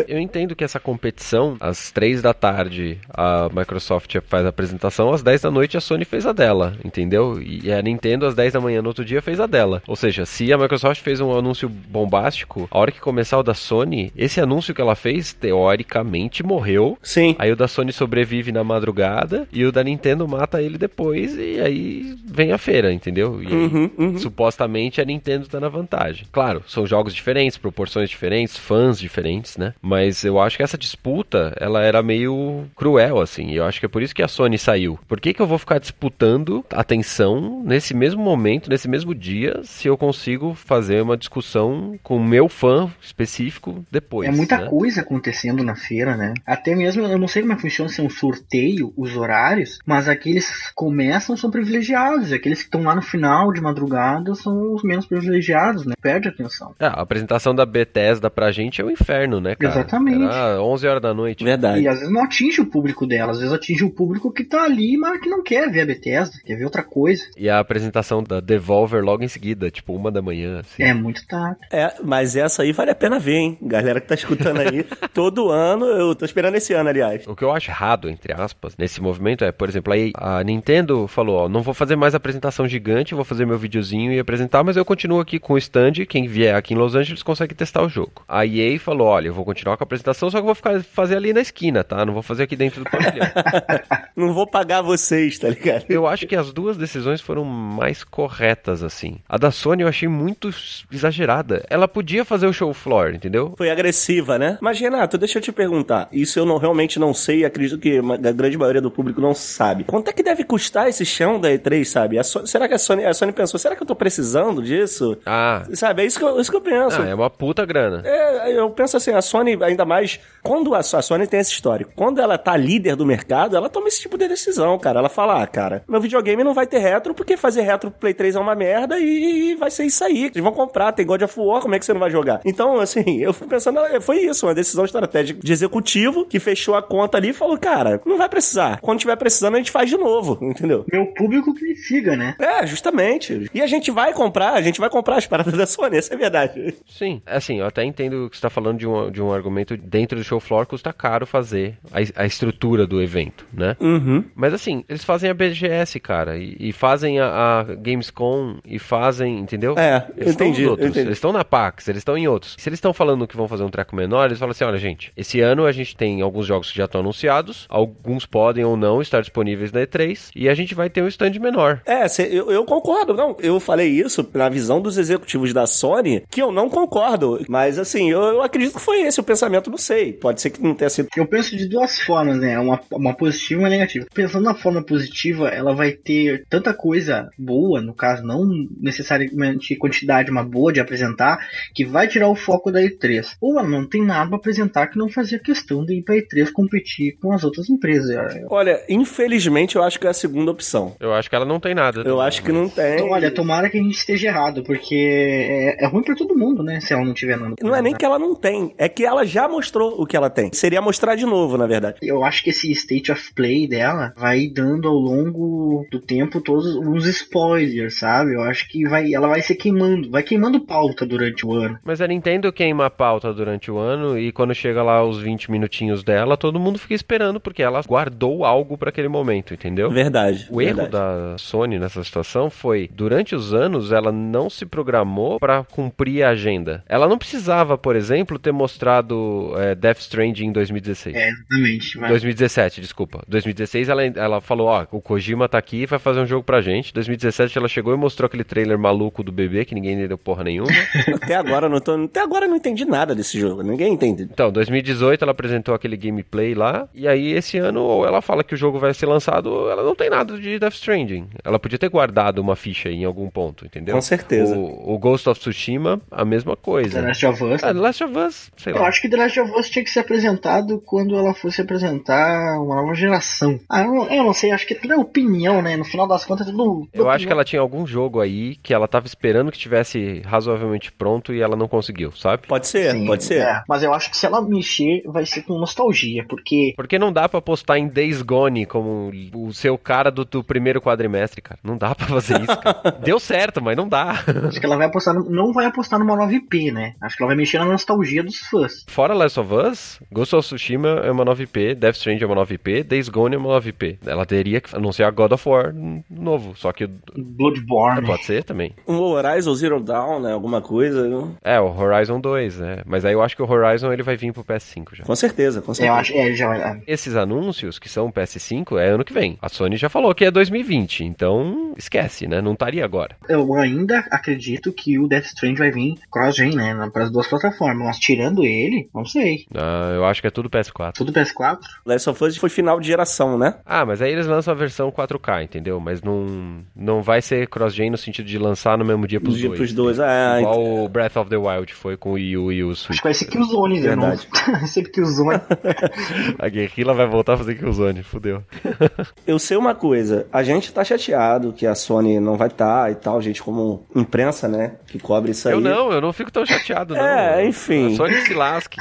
Eu 0.07 0.19
entendo 0.19 0.55
que 0.55 0.63
essa 0.63 0.79
competição, 0.79 1.57
às 1.59 1.91
3 1.91 2.21
da 2.21 2.33
tarde 2.33 2.99
a 3.09 3.49
Microsoft 3.53 4.15
faz 4.27 4.45
a 4.45 4.49
apresentação, 4.49 5.13
às 5.13 5.21
10 5.21 5.41
da 5.41 5.51
noite 5.51 5.77
a 5.77 5.81
Sony 5.81 6.05
fez 6.05 6.25
a 6.25 6.33
dela, 6.33 6.75
entendeu? 6.83 7.41
E 7.41 7.71
a 7.71 7.81
Nintendo 7.81 8.25
às 8.25 8.35
10 8.35 8.53
da 8.53 8.61
manhã 8.61 8.81
no 8.81 8.87
outro 8.87 9.05
dia 9.05 9.21
fez 9.21 9.39
a 9.39 9.45
dela. 9.45 9.81
Ou 9.87 9.95
seja, 9.95 10.25
se 10.25 10.51
a 10.51 10.57
Microsoft 10.57 11.01
fez 11.01 11.19
um 11.19 11.37
anúncio 11.37 11.69
bombástico, 11.69 12.67
a 12.71 12.77
hora 12.77 12.91
que 12.91 12.99
começar 12.99 13.37
o 13.37 13.43
da 13.43 13.53
Sony, 13.53 14.11
esse 14.15 14.39
anúncio 14.39 14.73
que 14.73 14.81
ela 14.81 14.95
fez, 14.95 15.33
teoricamente, 15.33 16.43
morreu. 16.43 16.97
Sim. 17.01 17.20
Aí 17.37 17.51
o 17.51 17.55
da 17.55 17.67
Sony 17.67 17.91
sobrevive 17.91 18.51
na 18.51 18.63
madrugada 18.63 19.47
e 19.51 19.65
o 19.65 19.71
da 19.71 19.83
Nintendo 19.83 20.27
mata 20.27 20.61
ele 20.61 20.77
depois 20.77 21.35
e 21.37 21.59
aí 21.59 22.15
vem 22.25 22.51
a 22.51 22.57
feira, 22.57 22.91
entendeu? 22.93 23.41
E 23.41 23.47
aí, 23.47 23.53
Uhum, 23.53 23.89
uhum. 23.97 24.17
supostamente 24.17 24.99
a 24.99 25.05
Nintendo 25.05 25.47
tá 25.47 25.59
na 25.59 25.69
vantagem. 25.69 26.25
Claro, 26.31 26.63
são 26.67 26.85
jogos 26.85 27.13
diferentes, 27.13 27.57
proporções 27.57 28.09
diferentes, 28.09 28.57
fãs 28.57 28.99
diferentes, 28.99 29.57
né? 29.57 29.73
Mas 29.81 30.23
eu 30.23 30.39
acho 30.39 30.57
que 30.57 30.63
essa 30.63 30.77
disputa, 30.77 31.53
ela 31.59 31.81
era 31.81 32.01
meio 32.01 32.65
cruel, 32.75 33.19
assim. 33.19 33.51
E 33.51 33.55
eu 33.55 33.65
acho 33.65 33.79
que 33.79 33.85
é 33.85 33.89
por 33.89 34.01
isso 34.01 34.15
que 34.15 34.23
a 34.23 34.27
Sony 34.27 34.57
saiu. 34.57 34.99
Por 35.07 35.19
que, 35.19 35.33
que 35.33 35.41
eu 35.41 35.47
vou 35.47 35.57
ficar 35.57 35.79
disputando 35.79 36.65
atenção 36.71 37.61
nesse 37.63 37.93
mesmo 37.93 38.21
momento, 38.21 38.69
nesse 38.69 38.87
mesmo 38.87 39.13
dia, 39.13 39.61
se 39.63 39.87
eu 39.87 39.97
consigo 39.97 40.53
fazer 40.53 41.01
uma 41.01 41.17
discussão 41.17 41.99
com 42.03 42.17
o 42.17 42.23
meu 42.23 42.49
fã 42.49 42.91
específico 43.01 43.85
depois? 43.91 44.27
É 44.27 44.31
muita 44.31 44.57
né? 44.57 44.67
coisa 44.67 45.01
acontecendo 45.01 45.63
na 45.63 45.75
feira, 45.75 46.15
né? 46.15 46.33
Até 46.45 46.75
mesmo, 46.75 47.05
eu 47.11 47.19
não 47.19 47.27
sei 47.27 47.41
como 47.41 47.53
é 47.53 47.55
que 47.55 47.61
funciona 47.61 47.89
se 47.89 48.01
é 48.01 48.03
um 48.03 48.09
sorteio, 48.09 48.93
os 48.95 49.15
horários, 49.15 49.79
mas 49.85 50.07
aqueles 50.07 50.49
que 50.49 50.73
começam 50.73 51.35
são 51.35 51.51
privilegiados, 51.51 52.31
e 52.31 52.35
aqueles 52.35 52.59
que 52.59 52.65
estão 52.65 52.83
lá 52.83 52.95
no 52.95 53.01
final 53.01 53.51
de 53.51 53.61
madrugada 53.61 54.33
são 54.35 54.73
os 54.73 54.83
menos 54.83 55.05
privilegiados, 55.05 55.85
né? 55.85 55.93
Perde 56.01 56.27
a 56.27 56.31
atenção. 56.31 56.73
É, 56.79 56.85
a 56.85 57.01
apresentação 57.01 57.53
da 57.53 57.65
Bethesda 57.65 58.29
pra 58.29 58.51
gente 58.51 58.81
é 58.81 58.85
o 58.85 58.91
inferno, 58.91 59.39
né, 59.39 59.55
cara? 59.55 59.73
Exatamente. 59.73 60.23
Era 60.23 60.61
11 60.61 60.87
horas 60.87 61.01
da 61.01 61.13
noite. 61.13 61.43
Verdade. 61.43 61.81
E 61.81 61.87
às 61.87 61.99
vezes 61.99 62.13
não 62.13 62.23
atinge 62.23 62.61
o 62.61 62.65
público 62.65 63.05
dela, 63.05 63.31
às 63.31 63.39
vezes 63.39 63.53
atinge 63.53 63.83
o 63.83 63.89
público 63.89 64.31
que 64.31 64.43
tá 64.43 64.63
ali, 64.63 64.97
mas 64.97 65.19
que 65.19 65.29
não 65.29 65.43
quer 65.43 65.69
ver 65.69 65.81
a 65.81 65.85
Bethesda, 65.85 66.37
quer 66.45 66.55
ver 66.55 66.65
outra 66.65 66.83
coisa. 66.83 67.23
E 67.37 67.49
a 67.49 67.59
apresentação 67.59 68.23
da 68.23 68.39
Devolver 68.39 69.03
logo 69.03 69.23
em 69.23 69.27
seguida, 69.27 69.69
tipo 69.69 69.93
uma 69.93 70.11
da 70.11 70.21
manhã, 70.21 70.59
assim. 70.59 70.83
É 70.83 70.93
muito 70.93 71.25
tarde. 71.27 71.59
É, 71.71 71.95
mas 72.03 72.35
essa 72.35 72.63
aí 72.63 72.71
vale 72.71 72.91
a 72.91 72.95
pena 72.95 73.19
ver, 73.19 73.35
hein? 73.35 73.57
Galera 73.61 73.99
que 73.99 74.07
tá 74.07 74.15
escutando 74.15 74.59
aí, 74.59 74.83
todo 75.13 75.49
ano, 75.49 75.85
eu 75.85 76.15
tô 76.15 76.25
esperando 76.25 76.55
esse 76.55 76.73
ano, 76.73 76.89
aliás. 76.89 77.00
O 77.27 77.35
que 77.35 77.43
eu 77.43 77.51
acho 77.51 77.71
errado, 77.71 78.09
entre 78.09 78.33
aspas, 78.33 78.75
nesse 78.77 79.01
movimento 79.01 79.43
é, 79.43 79.51
por 79.51 79.69
exemplo, 79.69 79.93
aí 79.93 80.11
a 80.15 80.43
Nintendo 80.43 81.07
falou, 81.07 81.45
ó, 81.45 81.49
não 81.49 81.61
vou 81.61 81.73
fazer 81.73 81.95
mais 81.95 82.15
apresentação 82.15 82.67
gigante, 82.67 83.15
vou 83.15 83.23
fazer 83.23 83.45
meu 83.45 83.57
videozinho 83.57 84.11
e 84.11 84.19
apresentar, 84.19 84.63
mas 84.63 84.77
eu 84.77 84.85
continuo 84.85 85.19
aqui 85.19 85.39
com 85.39 85.53
o 85.53 85.57
stand, 85.57 86.05
quem 86.07 86.27
vier 86.27 86.55
aqui 86.55 86.73
em 86.73 86.77
Los 86.77 86.95
Angeles 86.95 87.23
consegue 87.23 87.53
testar 87.53 87.83
o 87.83 87.89
jogo. 87.89 88.23
A 88.27 88.45
EA 88.45 88.79
falou, 88.79 89.07
olha, 89.07 89.27
eu 89.27 89.33
vou 89.33 89.45
continuar 89.45 89.77
com 89.77 89.83
a 89.83 89.85
apresentação, 89.85 90.29
só 90.29 90.37
que 90.37 90.41
eu 90.41 90.45
vou 90.45 90.55
ficar, 90.55 90.81
fazer 90.83 91.15
ali 91.17 91.33
na 91.33 91.41
esquina, 91.41 91.83
tá? 91.83 92.05
Não 92.05 92.13
vou 92.13 92.23
fazer 92.23 92.43
aqui 92.43 92.55
dentro 92.55 92.83
do 92.83 92.89
pavilhão. 92.89 93.27
não 94.15 94.33
vou 94.33 94.47
pagar 94.47 94.81
vocês, 94.81 95.37
tá 95.39 95.49
ligado? 95.49 95.85
Eu 95.89 96.07
acho 96.07 96.27
que 96.27 96.35
as 96.35 96.51
duas 96.51 96.77
decisões 96.77 97.21
foram 97.21 97.43
mais 97.43 98.03
corretas, 98.03 98.83
assim. 98.83 99.17
A 99.27 99.37
da 99.37 99.51
Sony 99.51 99.83
eu 99.83 99.87
achei 99.87 100.07
muito 100.07 100.49
exagerada. 100.91 101.63
Ela 101.69 101.87
podia 101.87 102.25
fazer 102.25 102.47
o 102.47 102.53
show 102.53 102.73
floor, 102.73 103.13
entendeu? 103.13 103.53
Foi 103.57 103.69
agressiva, 103.69 104.37
né? 104.37 104.57
Mas, 104.61 104.79
Renato, 104.79 105.17
deixa 105.17 105.39
eu 105.39 105.41
te 105.41 105.51
perguntar. 105.51 106.07
Isso 106.11 106.39
eu 106.39 106.45
não, 106.45 106.57
realmente 106.57 106.90
não 106.99 107.13
sei 107.13 107.39
e 107.39 107.45
acredito 107.45 107.79
que 107.79 107.99
a 107.99 108.31
grande 108.31 108.57
maioria 108.57 108.81
do 108.81 108.91
público 108.91 109.21
não 109.21 109.33
sabe. 109.33 109.83
Quanto 109.83 110.09
é 110.09 110.13
que 110.13 110.23
deve 110.23 110.43
custar 110.43 110.87
esse 110.87 111.05
chão 111.05 111.39
da 111.39 111.49
E3, 111.49 111.85
sabe? 111.85 112.21
Sony, 112.23 112.47
será 112.47 112.67
que 112.67 112.73
a 112.73 112.77
Sony, 112.79 113.05
a 113.05 113.13
Sony 113.13 113.31
pensou, 113.31 113.59
será 113.59 113.75
que 113.75 113.83
eu 113.83 113.87
tô 113.87 113.95
precisando 113.95 114.61
disso? 114.61 115.17
Ah. 115.25 115.63
Sabe, 115.73 116.03
é 116.03 116.05
isso 116.05 116.19
que 116.19 116.25
eu, 116.25 116.39
isso 116.39 116.49
que 116.49 116.57
eu 116.57 116.61
penso. 116.61 117.01
Ah, 117.01 117.07
é 117.07 117.15
uma 117.15 117.29
puta 117.29 117.65
grana. 117.65 118.01
É, 118.05 118.57
eu 118.57 118.69
penso 118.69 118.97
assim, 118.97 119.11
a 119.11 119.21
Sony, 119.21 119.57
ainda 119.61 119.85
mais, 119.85 120.19
quando 120.41 120.73
a, 120.73 120.79
a 120.79 120.83
Sony 120.83 121.27
tem 121.27 121.39
essa 121.39 121.51
história, 121.51 121.87
quando 121.95 122.19
ela 122.21 122.37
tá 122.37 122.55
líder 122.55 122.95
do 122.95 123.05
mercado, 123.05 123.55
ela 123.55 123.69
toma 123.69 123.87
esse 123.87 124.01
tipo 124.01 124.17
de 124.17 124.27
decisão, 124.27 124.77
cara. 124.79 124.99
Ela 124.99 125.09
fala, 125.09 125.41
ah, 125.41 125.47
cara, 125.47 125.83
meu 125.87 125.99
videogame 125.99 126.43
não 126.43 126.53
vai 126.53 126.67
ter 126.67 126.79
retro, 126.79 127.13
porque 127.13 127.37
fazer 127.37 127.61
retro 127.61 127.91
pro 127.91 127.99
Play 127.99 128.13
3 128.13 128.35
é 128.35 128.39
uma 128.39 128.55
merda 128.55 128.99
e, 128.99 129.51
e 129.51 129.55
vai 129.55 129.71
ser 129.71 129.85
isso 129.85 130.03
aí. 130.03 130.25
Eles 130.25 130.43
vão 130.43 130.51
comprar, 130.51 130.91
tem 130.91 131.05
God 131.05 131.21
of 131.21 131.39
War, 131.39 131.61
como 131.61 131.75
é 131.75 131.79
que 131.79 131.85
você 131.85 131.93
não 131.93 131.99
vai 131.99 132.11
jogar? 132.11 132.41
Então, 132.45 132.79
assim, 132.79 133.21
eu 133.21 133.33
fui 133.33 133.47
pensando, 133.47 133.79
foi 134.01 134.19
isso, 134.19 134.45
uma 134.45 134.53
decisão 134.53 134.85
estratégica 134.85 135.39
de 135.41 135.51
executivo 135.51 136.25
que 136.25 136.39
fechou 136.39 136.75
a 136.75 136.80
conta 136.81 137.17
ali 137.17 137.29
e 137.29 137.33
falou, 137.33 137.57
cara, 137.57 138.01
não 138.05 138.17
vai 138.17 138.29
precisar. 138.29 138.79
Quando 138.81 138.99
tiver 138.99 139.15
precisando, 139.15 139.55
a 139.55 139.57
gente 139.57 139.71
faz 139.71 139.89
de 139.89 139.97
novo, 139.97 140.37
entendeu? 140.43 140.85
Meu 140.91 141.07
público 141.07 141.53
que 141.53 141.63
me 141.63 141.75
siga, 141.75 142.15
né? 142.15 142.35
É, 142.39 142.65
justamente. 142.65 143.49
E 143.53 143.61
a 143.61 143.67
gente 143.67 143.91
vai 143.91 144.13
comprar, 144.13 144.53
a 144.53 144.61
gente 144.61 144.79
vai 144.79 144.89
comprar 144.89 145.17
as 145.17 145.27
paradas 145.27 145.53
da 145.53 145.65
Sony, 145.65 145.97
essa 145.97 146.13
é 146.13 146.15
a 146.15 146.19
verdade. 146.19 146.75
Sim, 146.87 147.21
assim, 147.25 147.59
eu 147.59 147.65
até 147.65 147.83
entendo 147.83 148.29
que 148.29 148.37
você 148.37 148.41
tá 148.41 148.49
falando 148.49 148.79
de 148.79 148.87
um, 148.87 149.11
de 149.11 149.21
um 149.21 149.31
argumento 149.31 149.75
dentro 149.77 150.17
do 150.17 150.23
show 150.23 150.39
floor 150.39 150.65
custa 150.65 150.93
caro 150.93 151.25
fazer 151.25 151.77
a, 151.91 152.23
a 152.23 152.25
estrutura 152.25 152.85
do 152.85 153.01
evento, 153.01 153.45
né? 153.53 153.75
Uhum. 153.79 154.23
Mas 154.35 154.53
assim, 154.53 154.83
eles 154.87 155.03
fazem 155.03 155.29
a 155.29 155.33
BGS, 155.33 155.99
cara, 155.99 156.37
e, 156.37 156.55
e 156.59 156.71
fazem 156.71 157.19
a, 157.19 157.25
a, 157.25 157.63
Gamescom 157.75 158.57
e 158.65 158.79
fazem, 158.79 159.39
entendeu? 159.39 159.77
É, 159.77 160.07
eles 160.17 160.33
entendi, 160.33 160.65
outros, 160.65 160.89
entendi. 160.89 161.07
Eles 161.07 161.17
estão 161.17 161.31
na 161.31 161.43
PAX, 161.43 161.87
eles 161.87 161.99
estão 161.99 162.17
em 162.17 162.27
outros. 162.27 162.55
Se 162.57 162.69
eles 162.69 162.77
estão 162.77 162.93
falando 162.93 163.27
que 163.27 163.37
vão 163.37 163.47
fazer 163.47 163.63
um 163.63 163.69
treco 163.69 163.95
menor, 163.95 164.25
eles 164.25 164.39
falam 164.39 164.51
assim, 164.51 164.63
olha 164.63 164.77
gente, 164.77 165.11
esse 165.15 165.39
ano 165.39 165.65
a 165.65 165.71
gente 165.71 165.95
tem 165.95 166.21
alguns 166.21 166.45
jogos 166.45 166.70
que 166.71 166.77
já 166.77 166.85
estão 166.85 167.01
anunciados, 167.01 167.65
alguns 167.69 168.25
podem 168.25 168.63
ou 168.63 168.77
não 168.77 169.01
estar 169.01 169.21
disponíveis 169.21 169.71
na 169.71 169.81
E3, 169.81 170.31
e 170.35 170.49
a 170.49 170.53
gente 170.53 170.75
vai 170.75 170.89
ter 170.89 171.01
um 171.01 171.07
stand 171.07 171.31
menor. 171.39 171.81
É, 171.85 172.07
cê, 172.07 172.29
eu, 172.31 172.51
eu 172.51 172.65
concordo, 172.65 173.13
não, 173.13 173.35
eu 173.39 173.59
falei 173.59 173.89
isso 173.89 174.27
na 174.33 174.49
visão 174.49 174.81
dos 174.81 174.97
executivos 174.97 175.53
da 175.53 175.67
Sony, 175.67 176.23
que 176.29 176.41
eu 176.41 176.51
não 176.51 176.69
concordo, 176.69 177.43
mas 177.47 177.77
assim, 177.77 178.09
eu, 178.09 178.21
eu 178.21 178.41
acredito 178.41 178.75
que 178.75 178.81
foi 178.81 179.01
esse 179.01 179.19
o 179.19 179.23
pensamento, 179.23 179.69
não 179.69 179.77
sei, 179.77 180.13
pode 180.13 180.41
ser 180.41 180.49
que 180.49 180.61
não 180.61 180.73
tenha 180.73 180.89
sido. 180.89 181.09
Eu 181.15 181.27
penso 181.27 181.55
de 181.55 181.67
duas 181.67 181.99
formas, 181.99 182.37
né, 182.39 182.59
uma, 182.59 182.79
uma 182.91 183.13
positiva 183.13 183.61
e 183.61 183.63
uma 183.63 183.69
negativa. 183.69 184.05
Pensando 184.13 184.43
na 184.43 184.55
forma 184.55 184.83
positiva, 184.83 185.47
ela 185.49 185.73
vai 185.73 185.91
ter 185.91 186.45
tanta 186.49 186.73
coisa 186.73 187.29
boa, 187.37 187.81
no 187.81 187.93
caso, 187.93 188.23
não 188.23 188.47
necessariamente 188.79 189.75
quantidade, 189.75 190.31
uma 190.31 190.43
boa 190.43 190.71
de 190.71 190.79
apresentar, 190.79 191.39
que 191.73 191.85
vai 191.85 192.07
tirar 192.07 192.29
o 192.29 192.35
foco 192.35 192.71
da 192.71 192.81
E3. 192.81 193.35
Ou 193.39 193.57
ela 193.57 193.67
não 193.67 193.87
tem 193.87 194.03
nada 194.03 194.29
pra 194.29 194.37
apresentar 194.37 194.87
que 194.87 194.97
não 194.97 195.09
fazia 195.09 195.39
questão 195.39 195.85
de 195.85 195.95
ir 195.95 196.03
pra 196.03 196.15
E3 196.15 196.50
competir 196.51 197.17
com 197.21 197.31
as 197.31 197.43
outras 197.43 197.69
empresas. 197.69 198.15
Olha, 198.49 198.81
infelizmente 198.89 199.75
eu 199.75 199.83
acho 199.83 199.99
que 199.99 200.07
é 200.07 200.09
a 200.09 200.13
segunda 200.13 200.51
opção. 200.51 200.95
Eu 200.99 201.13
acho 201.13 201.29
que 201.29 201.35
ela 201.35 201.45
não 201.45 201.59
tem 201.59 201.73
nada. 201.73 202.01
Eu 202.01 202.21
acho 202.21 202.43
que 202.43 202.51
não 202.51 202.69
tem. 202.69 202.95
Então, 202.95 203.09
olha, 203.09 203.31
tomara 203.31 203.69
que 203.69 203.77
a 203.77 203.81
gente 203.81 203.95
esteja 203.95 204.27
errado, 204.27 204.63
porque 204.63 204.95
é, 204.95 205.83
é 205.83 205.87
ruim 205.87 206.03
pra 206.03 206.15
todo 206.15 206.37
mundo, 206.37 206.63
né? 206.63 206.79
Se 206.79 206.93
ela 206.93 207.03
não 207.03 207.13
tiver 207.13 207.37
nada. 207.37 207.55
Não 207.61 207.75
é 207.75 207.81
nem 207.81 207.95
que 207.95 208.05
ela 208.05 208.19
não 208.19 208.35
tem, 208.35 208.73
é 208.77 208.87
que 208.87 209.05
ela 209.05 209.25
já 209.25 209.47
mostrou 209.47 210.01
o 210.01 210.05
que 210.05 210.15
ela 210.15 210.29
tem. 210.29 210.51
Seria 210.53 210.81
mostrar 210.81 211.15
de 211.15 211.25
novo, 211.25 211.57
na 211.57 211.67
verdade. 211.67 211.97
Eu 212.01 212.23
acho 212.23 212.43
que 212.43 212.49
esse 212.49 212.71
state 212.71 213.11
of 213.11 213.33
play 213.33 213.67
dela 213.67 214.13
vai 214.17 214.47
dando 214.47 214.87
ao 214.87 214.95
longo 214.95 215.85
do 215.91 215.99
tempo 215.99 216.41
todos 216.41 216.75
uns 216.75 217.05
spoilers, 217.05 217.99
sabe? 217.99 218.33
Eu 218.33 218.41
acho 218.41 218.67
que 218.69 218.87
vai, 218.87 219.13
ela 219.13 219.27
vai 219.27 219.41
se 219.41 219.55
queimando, 219.55 220.09
vai 220.09 220.23
queimando 220.23 220.59
pauta 220.59 221.05
durante 221.05 221.45
o 221.45 221.53
ano. 221.53 221.79
Mas 221.83 222.01
a 222.01 222.07
Nintendo 222.07 222.51
queima 222.51 222.85
a 222.85 222.89
pauta 222.89 223.33
durante 223.33 223.71
o 223.71 223.77
ano 223.77 224.17
e 224.17 224.31
quando 224.31 224.53
chega 224.53 224.83
lá 224.83 225.03
os 225.03 225.21
20 225.21 225.51
minutinhos 225.51 226.03
dela, 226.03 226.37
todo 226.41 226.59
mundo 226.59 226.79
fica 226.79 226.95
esperando 226.95 227.39
porque 227.39 227.61
ela 227.61 227.79
guardou 227.87 228.43
algo 228.43 228.75
para 228.75 228.89
aquele 228.89 229.07
momento, 229.07 229.53
entendeu? 229.53 229.91
Verdade. 229.91 230.47
O 230.49 230.57
verdade. 230.57 230.79
erro 230.79 230.89
da 230.91 231.37
Sony 231.37 231.77
nessa 231.77 232.03
situação 232.03 232.49
foi, 232.49 232.89
durante 232.91 233.35
os 233.35 233.53
anos, 233.53 233.91
ela 233.91 234.11
não 234.11 234.49
se 234.49 234.65
programou 234.65 235.39
para 235.39 235.63
cumprir 235.63 236.23
a 236.23 236.29
agenda. 236.29 236.83
Ela 236.89 237.07
não 237.07 237.19
precisava, 237.19 237.77
por 237.77 237.95
exemplo, 237.95 238.39
ter 238.39 238.51
mostrado 238.51 239.53
é, 239.55 239.75
Death 239.75 239.99
Stranding 239.99 240.47
em 240.47 240.51
2016. 240.51 241.15
É, 241.15 241.29
exatamente. 241.29 241.99
Mas... 241.99 242.09
2017, 242.09 242.81
desculpa. 242.81 243.23
2016 243.27 243.89
ela, 243.89 244.03
ela 244.03 244.41
falou, 244.41 244.67
ó, 244.67 244.87
o 244.91 244.99
Kojima 244.99 245.47
tá 245.47 245.59
aqui 245.59 245.83
e 245.83 245.85
vai 245.85 245.99
fazer 245.99 246.21
um 246.21 246.25
jogo 246.25 246.43
pra 246.43 246.59
gente. 246.59 246.91
2017 246.91 247.55
ela 247.55 247.67
chegou 247.67 247.93
e 247.93 247.97
mostrou 247.97 248.25
aquele 248.25 248.43
trailer 248.43 248.79
maluco 248.79 249.21
do 249.21 249.31
bebê 249.31 249.63
que 249.63 249.75
ninguém 249.75 250.07
deu 250.07 250.17
porra 250.17 250.43
nenhuma. 250.43 250.71
até 251.21 251.35
agora 251.35 251.69
não 251.69 251.79
tô, 251.79 251.93
até 251.93 252.19
agora 252.19 252.47
não 252.47 252.55
entendi 252.55 252.83
nada 252.83 253.13
desse 253.13 253.39
jogo, 253.39 253.61
ninguém 253.61 253.93
entende. 253.93 254.23
Então, 254.23 254.51
2018 254.51 255.23
ela 255.23 255.33
apresentou 255.33 255.75
aquele 255.75 255.95
gameplay 256.31 256.53
lá 256.55 256.87
e 256.93 257.07
aí 257.07 257.31
esse 257.33 257.57
ano 257.57 257.81
ou 257.81 258.05
ela 258.05 258.21
fala 258.21 258.43
que 258.43 258.53
o 258.53 258.57
jogo 258.57 258.79
vai 258.79 258.93
ser 258.93 259.05
lançado, 259.05 259.69
ela 259.69 259.83
não 259.83 259.95
tem 259.95 260.09
nada 260.09 260.39
de 260.39 260.57
Death 260.57 260.73
Stranding. 260.73 261.27
Ela 261.43 261.59
podia 261.59 261.77
ter 261.77 261.89
guardado 261.89 262.39
uma 262.39 262.55
ficha 262.55 262.89
em 262.89 263.03
algum 263.03 263.29
ponto, 263.29 263.65
entendeu? 263.65 263.95
Com 263.95 264.01
certeza. 264.01 264.55
O, 264.55 264.93
o 264.93 264.97
Ghost 264.97 265.27
of 265.29 265.39
Tsushima, 265.39 266.01
a 266.09 266.23
mesma 266.23 266.55
coisa. 266.55 267.01
The 267.01 267.07
Last 267.07 267.25
of 267.25 267.43
Us. 267.43 267.63
Ah, 267.63 267.73
The 267.73 267.79
Last 267.79 268.03
of 268.03 268.17
Us, 268.17 268.51
sei 268.57 268.73
Eu 268.73 268.77
lá. 268.79 268.87
acho 268.87 269.01
que 269.01 269.09
The 269.09 269.17
Last 269.17 269.39
of 269.39 269.51
Us 269.59 269.69
tinha 269.69 269.83
que 269.83 269.89
ser 269.91 269.99
apresentado 269.99 270.81
quando 270.85 271.15
ela 271.17 271.33
fosse 271.33 271.61
apresentar 271.61 272.59
uma 272.61 272.75
nova 272.75 272.93
geração. 272.93 273.59
Ah, 273.69 273.81
eu 273.83 273.93
não, 273.93 274.09
eu 274.09 274.23
não 274.23 274.33
sei, 274.33 274.51
acho 274.51 274.65
que 274.65 274.75
tudo 274.75 274.93
é 274.93 274.97
opinião, 274.97 275.61
né? 275.61 275.75
No 275.75 275.83
final 275.85 276.07
das 276.07 276.23
contas, 276.25 276.47
é 276.47 276.51
tudo. 276.51 276.87
Eu 276.93 277.09
acho 277.09 277.25
que 277.25 277.31
ela 277.31 277.43
tinha 277.43 277.61
algum 277.61 277.85
jogo 277.85 278.19
aí 278.21 278.55
que 278.55 278.73
ela 278.73 278.87
tava 278.87 279.05
esperando 279.07 279.51
que 279.51 279.57
tivesse 279.57 280.21
razoavelmente 280.25 280.91
pronto 280.91 281.33
e 281.33 281.41
ela 281.41 281.55
não 281.55 281.67
conseguiu, 281.67 282.11
sabe? 282.11 282.47
Pode 282.47 282.67
ser, 282.67 282.91
Sim, 282.91 283.05
pode 283.05 283.23
ser. 283.23 283.41
é. 283.41 283.61
Mas 283.67 283.83
eu 283.83 283.93
acho 283.93 284.09
que 284.09 284.17
se 284.17 284.25
ela 284.25 284.41
mexer, 284.41 285.01
vai 285.05 285.25
ser 285.25 285.41
com 285.43 285.57
nostalgia, 285.57 286.20
porque. 286.23 286.73
Porque 286.75 286.99
não 286.99 287.11
dá 287.11 287.27
pra 287.29 287.41
postar 287.41 287.77
em 287.77 287.87
Days 287.87 288.21
Gone 288.21 288.65
como 288.65 289.11
o 289.35 289.53
seu 289.53 289.77
cara 289.77 290.09
do, 290.11 290.23
do 290.25 290.43
primeiro 290.43 290.81
quadrimestre, 290.81 291.41
cara. 291.41 291.59
Não 291.63 291.77
dá 291.77 291.93
pra 291.95 292.05
fazer 292.07 292.39
isso, 292.41 292.57
cara. 292.59 292.91
Deu 293.03 293.19
certo, 293.19 293.61
mas 293.61 293.75
não 293.77 293.87
dá. 293.87 294.23
Acho 294.47 294.59
que 294.59 294.65
ela 294.65 294.77
vai 294.77 294.87
apostar. 294.87 295.13
no- 295.13 295.29
não 295.29 295.53
vai 295.53 295.65
apostar 295.65 295.99
numa 295.99 296.15
nova 296.15 296.33
IP, 296.33 296.71
né? 296.71 296.93
Acho 297.01 297.15
que 297.17 297.23
ela 297.23 297.29
vai 297.29 297.37
mexer 297.37 297.59
na 297.59 297.65
nostalgia 297.65 298.23
dos 298.23 298.37
fãs. 298.37 298.85
Fora 298.87 299.13
Last 299.13 299.39
of 299.39 299.53
Us, 299.53 299.99
Ghost 300.11 300.35
of 300.35 300.45
Tsushima 300.47 300.89
é 301.03 301.11
uma 301.11 301.25
nova 301.25 301.41
IP, 301.41 301.75
Death 301.75 301.95
Stranding 301.95 302.23
é 302.23 302.25
uma 302.27 302.35
nova 302.35 302.53
IP, 302.53 302.83
Days 302.83 303.09
Gone 303.09 303.35
é 303.35 303.37
uma 303.37 303.49
nova 303.49 303.67
IP. 303.69 303.99
Ela 304.05 304.25
teria 304.25 304.59
que 304.61 304.75
anunciar 304.75 305.11
God 305.11 305.31
of 305.31 305.47
War 305.49 305.73
novo, 306.09 306.53
só 306.55 306.71
que 306.71 306.87
Bloodborne. 307.15 308.05
pode 308.05 308.25
ser 308.25 308.43
também. 308.43 308.73
Um 308.87 308.97
Horizon 308.97 309.53
Zero 309.55 309.79
Dawn, 309.81 310.19
né? 310.21 310.33
Alguma 310.33 310.61
coisa. 310.61 311.07
não? 311.07 311.35
É, 311.43 311.59
o 311.59 311.67
Horizon 311.77 312.19
2, 312.19 312.59
né? 312.59 312.81
Mas 312.85 313.05
aí 313.05 313.13
eu 313.13 313.21
acho 313.21 313.35
que 313.35 313.41
o 313.41 313.49
Horizon 313.49 313.91
ele 313.91 314.03
vai 314.03 314.15
vir 314.15 314.33
pro 314.33 314.43
PS5 314.43 314.95
já. 314.95 315.03
Com 315.03 315.15
certeza, 315.15 315.61
com 315.61 315.71
Eu 315.71 315.75
certeza. 315.75 315.97
acho, 315.99 316.10
é, 316.11 316.25
ele 316.27 316.35
já 316.35 316.47
vai. 316.47 316.81
Esses 316.87 317.15
anúncios 317.15 317.79
que 317.79 317.89
são 317.89 318.11
PS5 318.11 318.77
é 318.79 318.89
ano 318.89 319.03
que 319.03 319.13
vem. 319.13 319.37
A 319.41 319.49
Sony 319.49 319.77
já 319.77 319.89
falou 319.89 320.13
que 320.13 320.25
é 320.25 320.31
2020, 320.31 321.03
então 321.03 321.73
esquece, 321.77 322.27
né? 322.27 322.41
Não 322.41 322.53
estaria 322.53 322.83
agora. 322.83 323.15
Eu 323.27 323.53
ainda 323.55 323.99
acredito 324.11 324.71
que 324.73 324.97
o 324.99 325.07
Death 325.07 325.25
Strand 325.25 325.57
vai 325.57 325.71
vir 325.71 325.95
cross-gen, 326.11 326.55
né? 326.55 326.89
Para 326.91 327.03
as 327.03 327.11
duas 327.11 327.27
plataformas. 327.27 327.85
Mas 327.87 327.97
tirando 327.99 328.43
ele, 328.43 328.89
não 328.93 329.05
sei. 329.05 329.45
Ah, 329.55 329.91
eu 329.95 330.05
acho 330.05 330.21
que 330.21 330.27
é 330.27 330.31
tudo 330.31 330.49
PS4. 330.49 330.93
Tudo 330.93 331.11
PS4? 331.11 331.59
Last 331.85 332.09
of 332.09 332.23
Us 332.23 332.37
foi 332.37 332.49
final 332.49 332.79
de 332.79 332.87
geração, 332.87 333.37
né? 333.37 333.55
Ah, 333.65 333.85
mas 333.85 334.01
aí 334.01 334.11
eles 334.11 334.27
lançam 334.27 334.53
a 334.53 334.57
versão 334.57 334.91
4K, 334.91 335.43
entendeu? 335.43 335.79
Mas 335.79 336.01
não, 336.01 336.63
não 336.75 337.01
vai 337.01 337.21
ser 337.21 337.47
cross-gen 337.47 337.89
no 337.89 337.97
sentido 337.97 338.25
de 338.25 338.37
lançar 338.37 338.77
no 338.77 338.85
mesmo 338.85 339.07
dia 339.07 339.19
pros 339.19 339.37
Dia 339.37 339.47
dois. 339.47 339.59
pros 339.59 339.73
dois, 339.73 339.99
ah, 339.99 340.39
Igual 340.39 340.83
o 340.83 340.89
Breath 340.89 341.17
of 341.17 341.29
the 341.29 341.37
Wild 341.37 341.73
foi 341.73 341.97
com 341.97 342.11
o 342.11 342.13
Wii 342.13 342.37
U 342.37 342.51
e 342.51 342.63
o 342.63 342.75
Switch. 342.75 342.91
Acho 342.91 343.01
que 343.01 343.07
vai 343.07 343.13
ser 343.13 343.25
Killzone, 343.25 343.79
né? 343.79 343.87
Verdade. 343.87 344.27
Sempre 344.67 344.91
Killzone. 344.91 345.39
A 346.39 346.47
Guerrilla 346.49 346.93
vai 346.93 347.07
voltar 347.07 347.33
a 347.33 347.37
fazer 347.37 347.55
Killzone, 347.55 348.03
fudeu. 348.03 348.43
Eu 349.25 349.39
sei 349.39 349.57
uma 349.57 349.73
coisa, 349.75 350.27
a 350.31 350.43
gente 350.43 350.71
tá 350.73 350.83
chateado 350.83 351.53
que 351.53 351.65
a 351.65 351.75
Sony 351.75 352.19
não 352.19 352.37
vai 352.37 352.47
estar 352.47 352.91
e 352.91 352.95
tal, 352.95 353.21
gente 353.21 353.41
como 353.41 353.85
imprensa, 353.95 354.47
né, 354.47 354.73
que 354.87 354.99
cobre 354.99 355.31
isso 355.31 355.47
aí. 355.47 355.53
Eu 355.53 355.61
não, 355.61 355.91
eu 355.91 356.01
não 356.01 356.13
fico 356.13 356.31
tão 356.31 356.45
chateado, 356.45 356.95
não. 356.95 357.01
É, 357.11 357.45
enfim. 357.45 357.93
A 357.93 357.97
Sony 357.97 358.21
se 358.21 358.33
lasque. 358.33 358.77